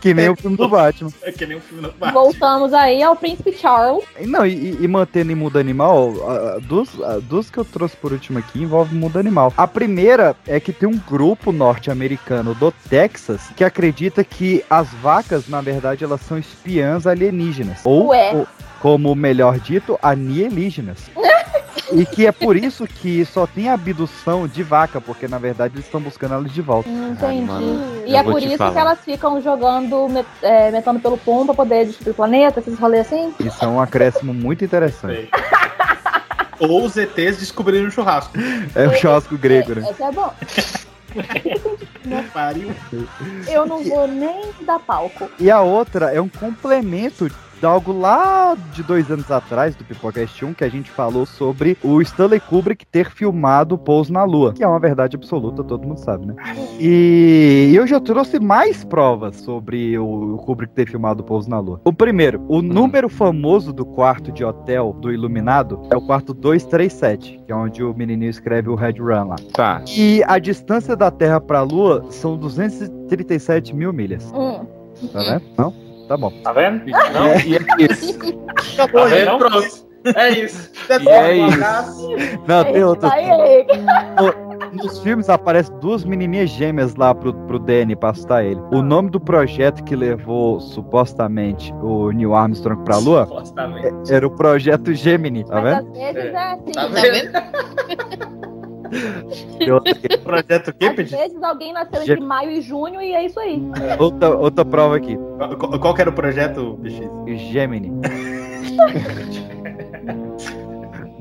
Que 0.00 0.14
nem 0.14 0.28
o 0.28 0.36
filme 0.36 0.56
do 0.56 0.68
Batman. 0.68 1.10
É 1.22 1.32
que 1.32 1.46
nem 1.46 1.58
um 1.58 1.60
filme 1.60 1.82
no 1.82 1.92
Batman. 1.92 2.12
voltamos 2.12 2.72
aí 2.72 3.02
ao 3.02 3.14
Príncipe 3.14 3.52
Charles. 3.52 4.04
Não, 4.20 4.46
e, 4.46 4.78
e 4.80 4.88
mantendo 4.88 5.30
em 5.30 5.34
mundo 5.34 5.58
animal, 5.58 6.12
ah, 6.26 6.58
dos, 6.60 6.88
ah, 7.02 7.20
dos 7.20 7.50
que 7.50 7.58
eu 7.58 7.64
trouxe 7.64 7.96
por 7.96 8.12
último 8.12 8.38
aqui 8.38 8.62
envolve 8.62 8.94
mundo 8.94 9.18
animal. 9.18 9.52
A 9.56 9.66
primeira 9.66 10.34
é 10.46 10.58
que 10.58 10.72
tem 10.72 10.88
um 10.88 10.98
grupo 10.98 11.52
norte-americano 11.52 12.54
do 12.54 12.72
Texas 12.88 13.42
que 13.56 13.64
acredita 13.64 14.24
que 14.24 14.64
as 14.70 14.88
vacas, 14.94 15.48
na 15.48 15.60
verdade, 15.60 16.04
elas 16.04 16.20
são 16.22 16.38
espiãs 16.38 17.06
alienígenas. 17.06 17.80
Ou, 17.84 18.08
Ué. 18.08 18.34
ou, 18.34 18.46
como 18.80 19.14
melhor 19.14 19.58
dito, 19.58 19.98
anielígenas. 20.02 20.98
E 21.92 22.06
que 22.06 22.26
é 22.26 22.32
por 22.32 22.56
isso 22.56 22.86
que 22.86 23.24
só 23.24 23.46
tem 23.46 23.68
abdução 23.68 24.46
de 24.46 24.62
vaca, 24.62 25.00
porque 25.00 25.26
na 25.26 25.38
verdade 25.38 25.74
eles 25.74 25.86
estão 25.86 26.00
buscando 26.00 26.34
elas 26.34 26.52
de 26.52 26.62
volta. 26.62 26.88
Entendi. 26.88 27.42
mano, 27.42 28.02
e 28.06 28.14
é 28.14 28.22
por 28.22 28.42
isso 28.42 28.56
falar. 28.56 28.72
que 28.72 28.78
elas 28.78 29.00
ficam 29.00 29.40
jogando, 29.40 30.24
é, 30.42 30.70
metendo 30.70 31.00
pelo 31.00 31.18
pum 31.18 31.44
pra 31.44 31.54
poder 31.54 31.86
destruir 31.86 32.12
o 32.12 32.14
planeta, 32.14 32.60
esses 32.60 32.78
rolês 32.78 33.06
assim? 33.06 33.34
Isso 33.40 33.64
é 33.64 33.68
um 33.68 33.80
acréscimo 33.80 34.32
muito 34.32 34.64
interessante. 34.64 35.30
Ou 36.58 36.84
os 36.84 36.96
ETs 36.96 37.38
descobriram 37.38 37.88
o 37.88 37.90
churrasco. 37.90 38.34
É 38.74 38.86
o 38.86 38.94
churrasco 38.94 39.36
grego, 39.38 39.74
né? 39.74 39.88
Esse 39.90 40.02
é 40.02 40.12
bom. 40.12 40.32
Pariu. 42.32 42.70
Eu 43.48 43.66
não 43.66 43.82
vou 43.82 44.06
nem 44.06 44.50
dar 44.62 44.78
palco. 44.78 45.28
E 45.38 45.50
a 45.50 45.60
outra 45.60 46.12
é 46.12 46.20
um 46.20 46.28
complemento 46.28 47.30
de 47.60 47.66
algo 47.66 47.92
lá 47.92 48.56
de 48.72 48.82
dois 48.82 49.10
anos 49.10 49.30
atrás, 49.30 49.76
do 49.76 49.84
Pipocast 49.84 50.44
1, 50.44 50.54
que 50.54 50.64
a 50.64 50.68
gente 50.68 50.90
falou 50.90 51.26
sobre 51.26 51.76
o 51.82 52.00
Stanley 52.00 52.40
Kubrick 52.40 52.86
ter 52.86 53.10
filmado 53.10 53.74
o 53.74 53.78
Pouso 53.78 54.10
na 54.10 54.24
Lua, 54.24 54.54
que 54.54 54.64
é 54.64 54.66
uma 54.66 54.80
verdade 54.80 55.14
absoluta, 55.14 55.62
todo 55.62 55.86
mundo 55.86 55.98
sabe, 55.98 56.26
né? 56.26 56.34
E 56.80 57.72
eu 57.74 57.86
já 57.86 58.00
trouxe 58.00 58.40
mais 58.40 58.82
provas 58.82 59.36
sobre 59.36 59.98
o, 59.98 60.38
Kubrick 60.38 60.72
ter 60.72 60.88
filmado 60.88 61.22
o 61.22 61.24
Pouso 61.24 61.50
na 61.50 61.60
Lua. 61.60 61.80
O 61.84 61.92
primeiro, 61.92 62.42
o 62.48 62.62
número 62.62 63.10
famoso 63.10 63.74
do 63.74 63.84
quarto 63.84 64.32
de 64.32 64.42
hotel 64.42 64.96
do 64.98 65.12
Iluminado 65.12 65.82
é 65.92 65.96
o 65.96 66.00
quarto 66.00 66.32
237, 66.32 67.42
que 67.44 67.52
é 67.52 67.54
onde 67.54 67.84
o 67.84 67.92
menininho 67.92 68.30
escreve 68.30 68.70
o 68.70 68.74
Red 68.74 68.94
Run 68.98 69.28
lá. 69.28 69.36
Tá. 69.52 69.84
E 69.94 70.22
a 70.26 70.38
distância 70.38 70.96
da 70.96 71.10
Terra 71.10 71.40
pra 71.40 71.60
Lua 71.60 72.06
são 72.08 72.38
237 72.38 73.76
mil 73.76 73.92
milhas. 73.92 74.32
Hum. 74.34 74.64
Tá 75.12 75.20
vendo? 75.20 75.42
Não? 75.58 75.89
Tá 76.10 76.16
bom. 76.16 76.32
Tá 76.42 76.52
vendo? 76.52 76.84
Não? 77.14 77.26
É, 77.28 77.38
E 77.46 77.54
é 77.56 77.60
isso. 77.92 78.18
Acabou, 78.74 79.02
Tá 79.02 79.06
vendo? 79.06 79.26
não? 79.26 79.38
Pronto. 79.38 79.90
É 80.16 80.28
isso. 80.30 80.70
E 80.88 81.08
é 81.08 81.34
Um 81.34 81.46
isso. 81.46 81.54
abraço. 81.54 82.08
Não, 82.48 82.64
tem 82.64 82.82
outro. 82.82 83.08
Nos 84.72 84.98
filmes 85.00 85.28
aparecem 85.28 85.72
duas 85.78 86.04
menininhas 86.04 86.50
gêmeas 86.50 86.96
lá 86.96 87.14
pro, 87.14 87.32
pro 87.32 87.60
Danny 87.60 87.94
pra 87.94 88.10
assustar 88.10 88.44
ele. 88.44 88.60
O 88.72 88.82
nome 88.82 89.08
do 89.10 89.20
projeto 89.20 89.84
que 89.84 89.94
levou 89.94 90.58
supostamente 90.58 91.72
o 91.82 92.10
Neil 92.10 92.34
Armstrong 92.34 92.82
pra 92.84 92.96
Lua 92.98 93.26
Supostamente. 93.26 94.12
era 94.12 94.26
o 94.26 94.30
projeto 94.30 94.92
Gemini, 94.92 95.44
tá 95.44 95.60
Mas 95.60 95.76
vendo? 95.76 95.92
às 95.92 95.98
vezes 96.14 96.34
é 96.34 96.36
assim. 96.38 96.72
Tá 96.72 96.88
né? 96.88 97.00
vendo? 97.00 97.26
Outra, 97.26 97.38
aqui. 97.38 98.49
Projeto 100.24 100.68
o 100.68 100.74
quê, 100.74 100.86
Às 100.86 101.10
vezes 101.10 101.42
alguém 101.42 101.72
nasceu 101.72 102.02
entre 102.02 102.20
maio 102.20 102.50
e 102.50 102.60
junho 102.60 103.00
e 103.00 103.12
é 103.12 103.24
isso 103.24 103.38
aí. 103.38 103.62
outra, 103.98 104.36
outra 104.36 104.64
prova 104.64 104.96
aqui. 104.96 105.16
Qual, 105.58 105.78
qual 105.78 105.94
que 105.94 106.00
era 106.00 106.10
o 106.10 106.12
projeto, 106.12 106.78
PX? 106.82 107.40
Gemini. 107.40 107.92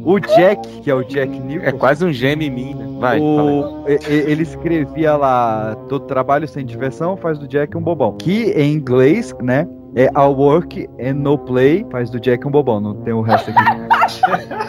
O 0.03 0.19
Jack, 0.19 0.81
que 0.81 0.89
é 0.89 0.95
o 0.95 1.03
Jack 1.03 1.39
Nicholson. 1.39 1.67
É 1.67 1.71
quase 1.71 2.05
um 2.05 2.11
gêmeo 2.11 2.47
em 2.47 2.51
mim, 2.51 2.73
né? 2.73 2.87
Vai, 2.99 3.19
o, 3.19 3.85
ele 4.07 4.43
escrevia 4.43 5.15
lá 5.15 5.75
todo 5.87 6.05
trabalho 6.05 6.47
sem 6.47 6.65
diversão 6.65 7.15
faz 7.15 7.37
do 7.37 7.47
Jack 7.47 7.77
um 7.77 7.81
bobão. 7.81 8.15
Que 8.17 8.51
em 8.51 8.73
inglês, 8.73 9.33
né? 9.41 9.67
É 9.95 10.09
All 10.13 10.35
Work 10.35 10.87
and 10.99 11.15
No 11.15 11.37
Play 11.37 11.85
faz 11.91 12.09
do 12.09 12.19
Jack 12.19 12.47
um 12.47 12.51
bobão. 12.51 12.79
Não 12.79 12.95
tem 12.95 13.13
o 13.13 13.21
resto 13.21 13.51
aqui. 13.51 13.59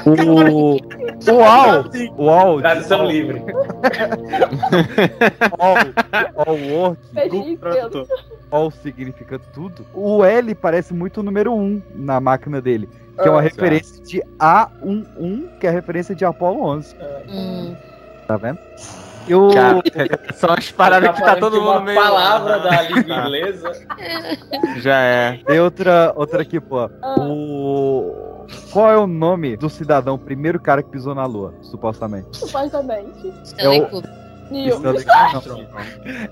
o 0.07 0.77
o 0.77 1.41
o 2.17 2.31
All, 2.31 2.61
Tradução 2.61 3.05
livre. 3.07 3.43
all, 5.59 6.57
Work, 6.71 7.01
Beijinho, 7.13 7.59
Tradutor. 7.59 8.07
All 8.51 8.71
significa 8.71 9.39
tudo. 9.53 9.87
O 9.95 10.25
L 10.25 10.55
parece 10.55 10.93
muito 10.93 11.21
o 11.21 11.23
número 11.23 11.55
1 11.55 11.83
na 11.95 12.21
máquina 12.21 12.61
dele. 12.61 12.89
Que 13.21 13.29
é 13.29 13.31
uma 13.31 13.39
Ah, 13.41 13.43
referência 13.43 14.03
de 14.03 14.23
A11, 14.39 15.59
que 15.61 15.67
é 15.67 15.71
a 15.71 15.73
referência 15.73 16.15
de 16.15 16.25
Apollo 16.25 16.63
11. 16.65 16.97
Hum. 17.29 17.77
Tá 18.27 18.37
vendo? 18.37 18.59
Eu, 19.29 19.51
Cara, 19.53 19.81
são 20.35 20.51
as 20.53 20.71
paradas 20.73 21.15
que 21.15 21.23
tá 21.23 21.37
todo 21.37 21.53
que 21.53 21.59
mundo 21.59 21.71
uma 21.73 21.81
meio. 21.81 22.01
palavra 22.01 22.59
da 22.59 22.83
língua 22.83 23.17
inglesa. 23.27 23.73
Já 24.79 24.99
é. 25.01 25.39
Tem 25.47 25.61
outra, 25.61 26.13
outra 26.17 26.43
aqui, 26.43 26.59
pô. 26.59 26.91
O... 27.19 28.40
Qual 28.73 28.91
é 28.91 28.97
o 28.99 29.07
nome 29.07 29.57
do 29.57 29.69
cidadão, 29.71 30.17
primeiro 30.19 30.59
cara 30.61 30.83
que 30.83 30.91
pisou 30.91 31.15
na 31.15 31.27
lua, 31.27 31.55
supostamente? 31.63 32.37
Supostamente. 32.37 33.33
Stanley 33.45 33.81
É 33.81 33.97
o-. 33.97 34.03
Neil. 34.51 34.75
Stanley- 34.77 35.05
não. 35.47 35.67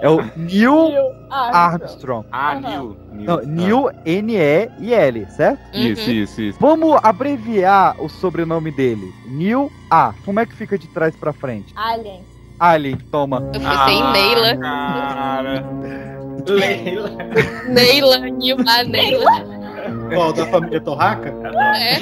É 0.01 0.09
o 0.11 0.17
Neil 0.37 0.89
Neil 0.89 1.13
Armstrong. 1.31 1.57
Armstrong. 1.57 2.27
Ah, 2.33 2.53
Aham. 2.53 2.61
Neil. 2.61 2.97
Neil. 3.13 3.41
Neil, 3.47 3.91
N-E-I-L, 4.05 5.27
certo? 5.31 5.61
Isso, 5.77 6.09
Uhum. 6.11 6.17
isso, 6.17 6.41
isso. 6.43 6.59
Vamos 6.61 6.99
abreviar 7.03 7.95
o 8.03 8.09
sobrenome 8.09 8.71
dele. 8.73 9.13
Neil 9.27 9.71
A. 9.91 10.13
Como 10.25 10.41
é 10.41 10.47
que 10.47 10.55
fica 10.55 10.77
de 10.77 10.89
trás 10.89 11.15
pra 11.15 11.33
frente? 11.33 11.73
Alien. 11.77 12.23
Alien, 12.59 12.99
toma. 13.11 13.39
Eu 13.55 13.61
pensei 13.61 13.95
em 13.95 14.13
Neila. 14.13 14.57
Cara. 14.57 15.65
Leila. 16.49 17.11
Neila, 17.69 18.19
Nilma, 18.19 18.83
Neila. 18.85 19.31
Qual, 20.15 20.33
da 20.33 20.47
família 20.47 20.81
Torraca? 20.81 21.35
É. 21.77 21.99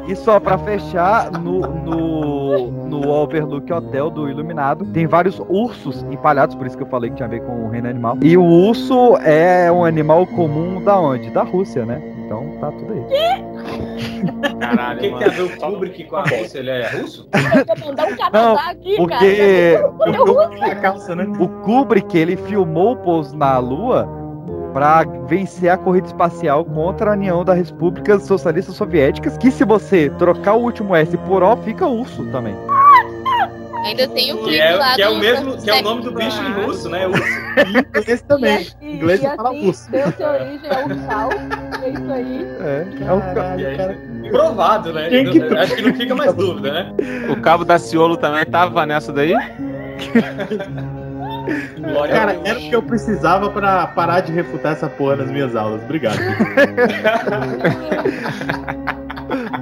E 0.06 0.14
só 0.14 0.38
pra 0.38 0.58
fechar, 0.58 1.32
no, 1.32 1.60
no, 1.60 2.70
no 2.70 3.08
Overlook 3.08 3.72
Hotel 3.72 4.10
do 4.10 4.28
Iluminado, 4.28 4.84
tem 4.86 5.06
vários 5.06 5.40
ursos 5.48 6.02
empalhados, 6.10 6.54
por 6.54 6.66
isso 6.66 6.76
que 6.76 6.82
eu 6.82 6.86
falei 6.88 7.08
que 7.08 7.16
tinha 7.16 7.26
a 7.26 7.30
ver 7.30 7.40
com 7.40 7.64
o 7.64 7.70
reino 7.70 7.88
animal. 7.88 8.18
E 8.20 8.36
o 8.36 8.44
urso 8.44 9.16
é 9.18 9.72
um 9.72 9.82
animal 9.82 10.26
comum 10.26 10.82
da 10.84 11.00
onde? 11.00 11.30
Da 11.30 11.42
Rússia, 11.42 11.86
né? 11.86 12.02
Então 12.24 12.56
tá 12.60 12.70
tudo 12.72 12.92
aí. 12.92 13.00
O 14.52 14.58
Caralho, 14.58 15.00
que, 15.00 15.10
que 15.10 15.18
tem 15.18 15.26
a 15.26 15.30
mano. 15.30 15.48
ver 15.48 15.54
o 15.54 15.60
Kubrick 15.60 16.04
com 16.04 16.16
a 16.16 16.22
Rússia? 16.22 16.58
Ele 16.58 16.70
é 16.70 16.88
russo? 16.88 17.28
Eu 17.32 17.76
vou 17.76 17.88
mandar 17.88 18.06
um 18.06 18.32
Não, 18.32 18.58
aqui, 18.58 18.96
porque 18.96 19.78
cara. 19.78 20.16
Eu 20.16 20.24
uso. 20.24 20.62
A 20.64 20.74
calça, 20.74 21.16
né? 21.16 21.26
o 21.38 21.48
Kubrick, 21.48 22.16
ele 22.16 22.36
filmou 22.36 22.92
o 22.92 22.96
pouso 22.96 23.36
na 23.36 23.58
Lua 23.58 24.23
pra 24.74 25.04
vencer 25.28 25.70
a 25.70 25.78
corrida 25.78 26.08
espacial 26.08 26.64
contra 26.64 27.10
a 27.10 27.14
União 27.14 27.42
das 27.44 27.56
Repúblicas 27.70 28.24
Socialistas 28.26 28.74
Soviéticas, 28.74 29.38
que 29.38 29.50
se 29.50 29.64
você 29.64 30.10
trocar 30.18 30.54
o 30.54 30.62
último 30.62 30.94
S 30.94 31.16
por 31.18 31.42
O, 31.42 31.56
fica 31.58 31.86
urso 31.86 32.24
também. 32.32 32.54
Ainda 33.86 34.08
tem 34.08 34.32
o 34.32 34.38
Que 34.38 34.42
clipe 34.44 34.58
é, 34.60 34.74
lá 34.76 34.94
que 34.94 35.02
é 35.02 35.08
o 35.10 35.16
mesmo, 35.18 35.58
que 35.58 35.68
é 35.70 35.78
o 35.78 35.82
nome 35.82 36.02
do 36.02 36.12
bicho 36.12 36.42
em 36.42 36.64
russo, 36.64 36.88
né? 36.88 37.06
Urso. 37.06 37.22
Em 37.22 37.78
inglês 38.00 38.22
também. 38.22 38.66
E, 38.80 38.86
Em 38.86 38.96
inglês 38.96 39.20
e 39.20 39.22
você 39.28 39.36
fala 39.36 39.50
assim, 39.50 39.68
urso. 39.68 39.90
deu-se 39.90 40.22
origem 40.24 40.70
ao 40.70 40.88
Ursal. 40.88 41.30
É 41.82 41.88
isso 41.90 42.12
aí. 42.12 42.46
É, 42.60 42.86
é 43.06 43.12
o 43.12 43.20
Caralho, 43.20 43.66
aí, 43.68 43.76
cara. 43.76 43.98
Provado, 44.30 44.92
né? 44.94 45.08
Que- 45.10 45.42
Acho 45.58 45.76
que 45.76 45.82
não 45.82 45.94
fica 45.94 46.14
mais 46.14 46.32
dúvida, 46.32 46.72
né? 46.72 46.92
O 47.30 47.36
cabo 47.42 47.62
da 47.64 47.78
Ciolo 47.78 48.16
também 48.16 48.44
tava 48.46 48.86
nessa 48.86 49.12
daí? 49.12 49.34
Glória 51.78 52.14
Cara, 52.14 52.30
a 52.32 52.34
Deus. 52.34 52.46
era 52.48 52.58
o 52.58 52.62
que 52.62 52.72
eu 52.72 52.82
precisava 52.82 53.50
pra 53.50 53.86
parar 53.88 54.20
de 54.20 54.32
refutar 54.32 54.72
essa 54.72 54.88
porra 54.88 55.16
nas 55.16 55.30
minhas 55.30 55.54
aulas. 55.54 55.82
Obrigado. 55.82 56.18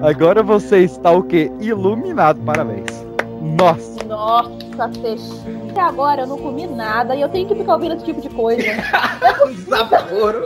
Agora 0.03 0.43
você 0.43 0.79
está 0.79 1.11
o 1.11 1.23
quê? 1.23 1.51
Iluminado, 1.61 2.41
parabéns. 2.41 2.91
Nossa. 3.41 4.05
Nossa, 4.05 4.51
fechou. 5.01 5.69
Até 5.71 5.81
agora 5.81 6.23
eu 6.23 6.27
não 6.27 6.39
comi 6.39 6.67
nada 6.67 7.15
e 7.15 7.21
eu 7.21 7.29
tenho 7.29 7.49
que 7.49 7.55
ficar 7.55 7.75
ouvindo 7.75 7.95
esse 7.95 8.05
tipo 8.05 8.21
de 8.21 8.29
coisa. 8.29 8.63
Desaforo. 9.55 10.45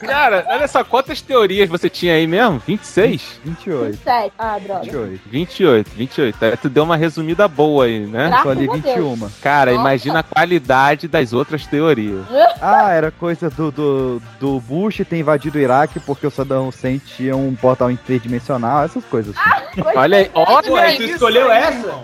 Cara, 0.00 0.44
olha 0.48 0.68
só, 0.68 0.84
quantas 0.84 1.20
teorias 1.20 1.68
você 1.68 1.90
tinha 1.90 2.14
aí 2.14 2.26
mesmo? 2.26 2.60
26? 2.64 3.40
28. 3.44 3.84
27. 3.92 4.32
Ah, 4.38 4.58
droga. 4.58 4.82
28. 4.82 5.20
28, 5.28 5.90
28. 5.90 6.44
É, 6.44 6.56
Tu 6.56 6.68
deu 6.68 6.84
uma 6.84 6.96
resumida 6.96 7.48
boa 7.48 7.84
aí, 7.84 8.00
né? 8.06 8.28
Graças 8.28 8.42
Só 8.44 8.52
li 8.52 8.68
a 8.68 8.72
Deus. 8.72 8.84
21. 8.84 9.30
Cara, 9.42 9.70
Nossa. 9.72 9.80
imagina 9.82 10.18
a 10.20 10.22
qualidade 10.22 11.08
das 11.08 11.32
outras 11.32 11.66
teorias. 11.66 12.24
Ah, 12.60 12.90
era 12.92 13.12
coisa 13.12 13.48
do, 13.48 13.70
do, 13.70 14.22
do 14.40 14.58
Bush 14.58 15.00
ter 15.08 15.16
invadido 15.16 15.58
o 15.58 15.60
Iraque 15.60 16.00
porque 16.00 16.26
o 16.26 16.30
Saddam 16.30 16.66
Hussein 16.66 16.98
tinha 16.98 17.36
um 17.36 17.54
portal 17.54 17.88
interdimensional, 17.88 18.82
essas 18.84 19.04
coisas. 19.04 19.32
assim. 19.36 19.80
Olha 19.94 20.18
aí, 20.18 20.30
olha 20.34 20.62
Pô, 20.68 20.74
aí 20.76 20.96
tu 20.96 21.02
isso 21.04 21.12
escolheu 21.14 21.48
aí, 21.52 21.62
essa? 21.62 21.94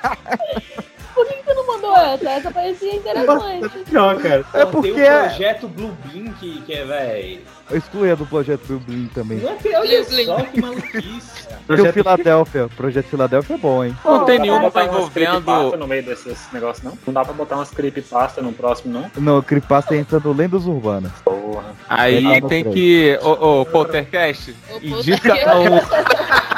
Por 1.14 1.26
que 1.26 1.34
que 1.34 1.42
você 1.44 1.52
não 1.54 1.66
mandou 1.66 1.94
essa? 1.94 2.30
Essa 2.30 2.50
parecia 2.50 2.94
interessante. 2.96 3.70
Não, 3.92 4.18
cara. 4.18 4.44
É 4.54 4.64
porque 4.64 4.92
Tem 4.92 5.02
o 5.02 5.18
projeto 5.20 5.68
Blue 5.68 5.92
Beam 6.06 6.32
que, 6.40 6.62
que 6.62 6.72
é, 6.72 6.84
véi. 6.86 7.44
eu 7.70 7.76
excluí 7.76 8.10
a 8.10 8.14
do 8.14 8.24
Projeto 8.24 8.78
Blue 8.86 9.08
também. 9.14 9.36
Não 9.38 9.52
é 9.52 9.56
que- 9.56 9.76
Olha 9.76 10.04
só 10.04 10.42
que 10.42 10.60
maluquice. 10.60 11.42
Porque 11.66 11.82
o 11.82 11.92
Filadélfia, 11.92 12.64
o 12.66 12.70
Projeto 12.70 13.06
Filadélfia 13.06 13.54
é 13.54 13.58
bom, 13.58 13.84
hein? 13.84 13.96
Não 14.04 14.24
tem 14.24 14.38
Não 14.38 14.44
nenhuma 14.46 14.62
dá 14.64 14.70
pra 14.70 14.84
envolvendo. 14.86 15.76
no 15.76 15.86
meio 15.86 16.02
desses 16.02 16.48
negócios, 16.52 16.82
não? 16.84 16.98
Não 17.06 17.12
dá 17.14 17.24
pra 17.24 17.32
botar 17.34 17.56
umas 17.56 17.70
creepypasta 17.70 18.40
no 18.42 18.52
próximo, 18.52 18.92
não? 18.92 19.10
No 19.22 19.42
Creepypasta 19.42 19.94
entra 19.94 20.18
no 20.18 20.32
Lendas 20.32 20.66
Urbanas. 20.66 21.12
Porra. 21.24 21.74
Aí 21.88 22.40
tem 22.48 22.62
três. 22.64 22.74
que. 22.74 23.18
Ô, 23.22 23.60
ô, 23.60 23.66
Poltercast, 23.66 24.56
O 24.70 24.78
indica 24.84 25.36
Poltercast. 25.36 26.42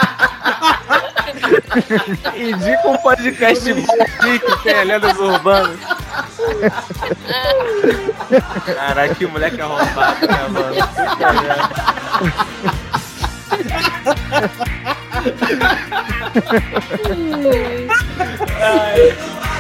indica 2.37 2.89
um 2.89 2.97
podcast 2.99 3.73
bom 3.73 4.03
aqui 4.03 4.39
que 4.39 4.63
tem 4.63 4.85
lendas 4.85 5.19
urbanas. 5.19 5.79
Caraca, 8.65 9.15
que 9.15 9.27
moleque 9.27 9.61
arrombado, 9.61 10.27
né, 10.27 10.49
mano? 10.49 10.75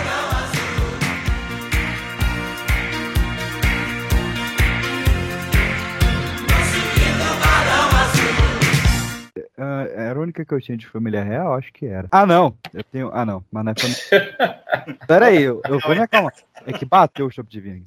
Uh, 9.56 9.86
era 9.94 10.18
a 10.18 10.22
única 10.22 10.44
que 10.44 10.52
eu 10.52 10.60
tinha 10.60 10.76
de 10.76 10.86
família 10.86 11.22
real? 11.22 11.54
Acho 11.54 11.72
que 11.72 11.86
era. 11.86 12.08
Ah, 12.10 12.26
não. 12.26 12.56
Eu 12.72 12.82
tenho. 12.82 13.10
Ah, 13.12 13.24
não. 13.24 13.44
Mas 13.52 13.64
não 13.64 13.72
é 13.72 13.74
família. 13.74 14.64
Peraí, 15.06 15.42
eu, 15.42 15.62
eu 15.68 15.78
vou 15.78 15.94
me 15.94 16.00
acalmar. 16.00 16.34
É 16.66 16.72
que 16.72 16.84
bateu 16.84 17.26
o 17.26 17.30
Shop 17.30 17.48
de 17.48 17.60
Vinho. 17.60 17.86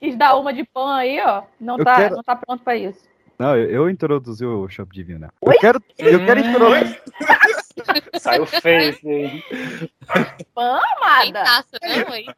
Quis 0.00 0.16
dar 0.16 0.36
uma 0.36 0.52
de 0.52 0.64
pão 0.64 0.88
aí, 0.88 1.20
ó. 1.20 1.42
Não, 1.60 1.76
tá, 1.76 1.96
quero... 1.96 2.16
não 2.16 2.22
tá 2.22 2.34
pronto 2.34 2.64
pra 2.64 2.74
isso. 2.74 3.00
Não, 3.38 3.56
eu, 3.56 3.70
eu 3.70 3.90
introduzi 3.90 4.44
o 4.44 4.68
Shop 4.68 4.90
de 4.94 5.02
Vinho, 5.02 5.18
né? 5.18 5.28
Eu 5.42 5.58
quero, 5.58 5.82
eu 5.98 6.18
hum. 6.18 6.26
quero 6.26 6.40
introduzir. 6.40 7.02
Saiu 8.20 8.46
feio 8.46 8.98
hein. 9.02 9.42
aí. 9.48 9.90
Pã, 10.54 10.80
amada. 10.96 11.22
Tem 11.22 11.32
taça, 11.32 11.78
né, 11.82 12.04
mãe? 12.08 12.26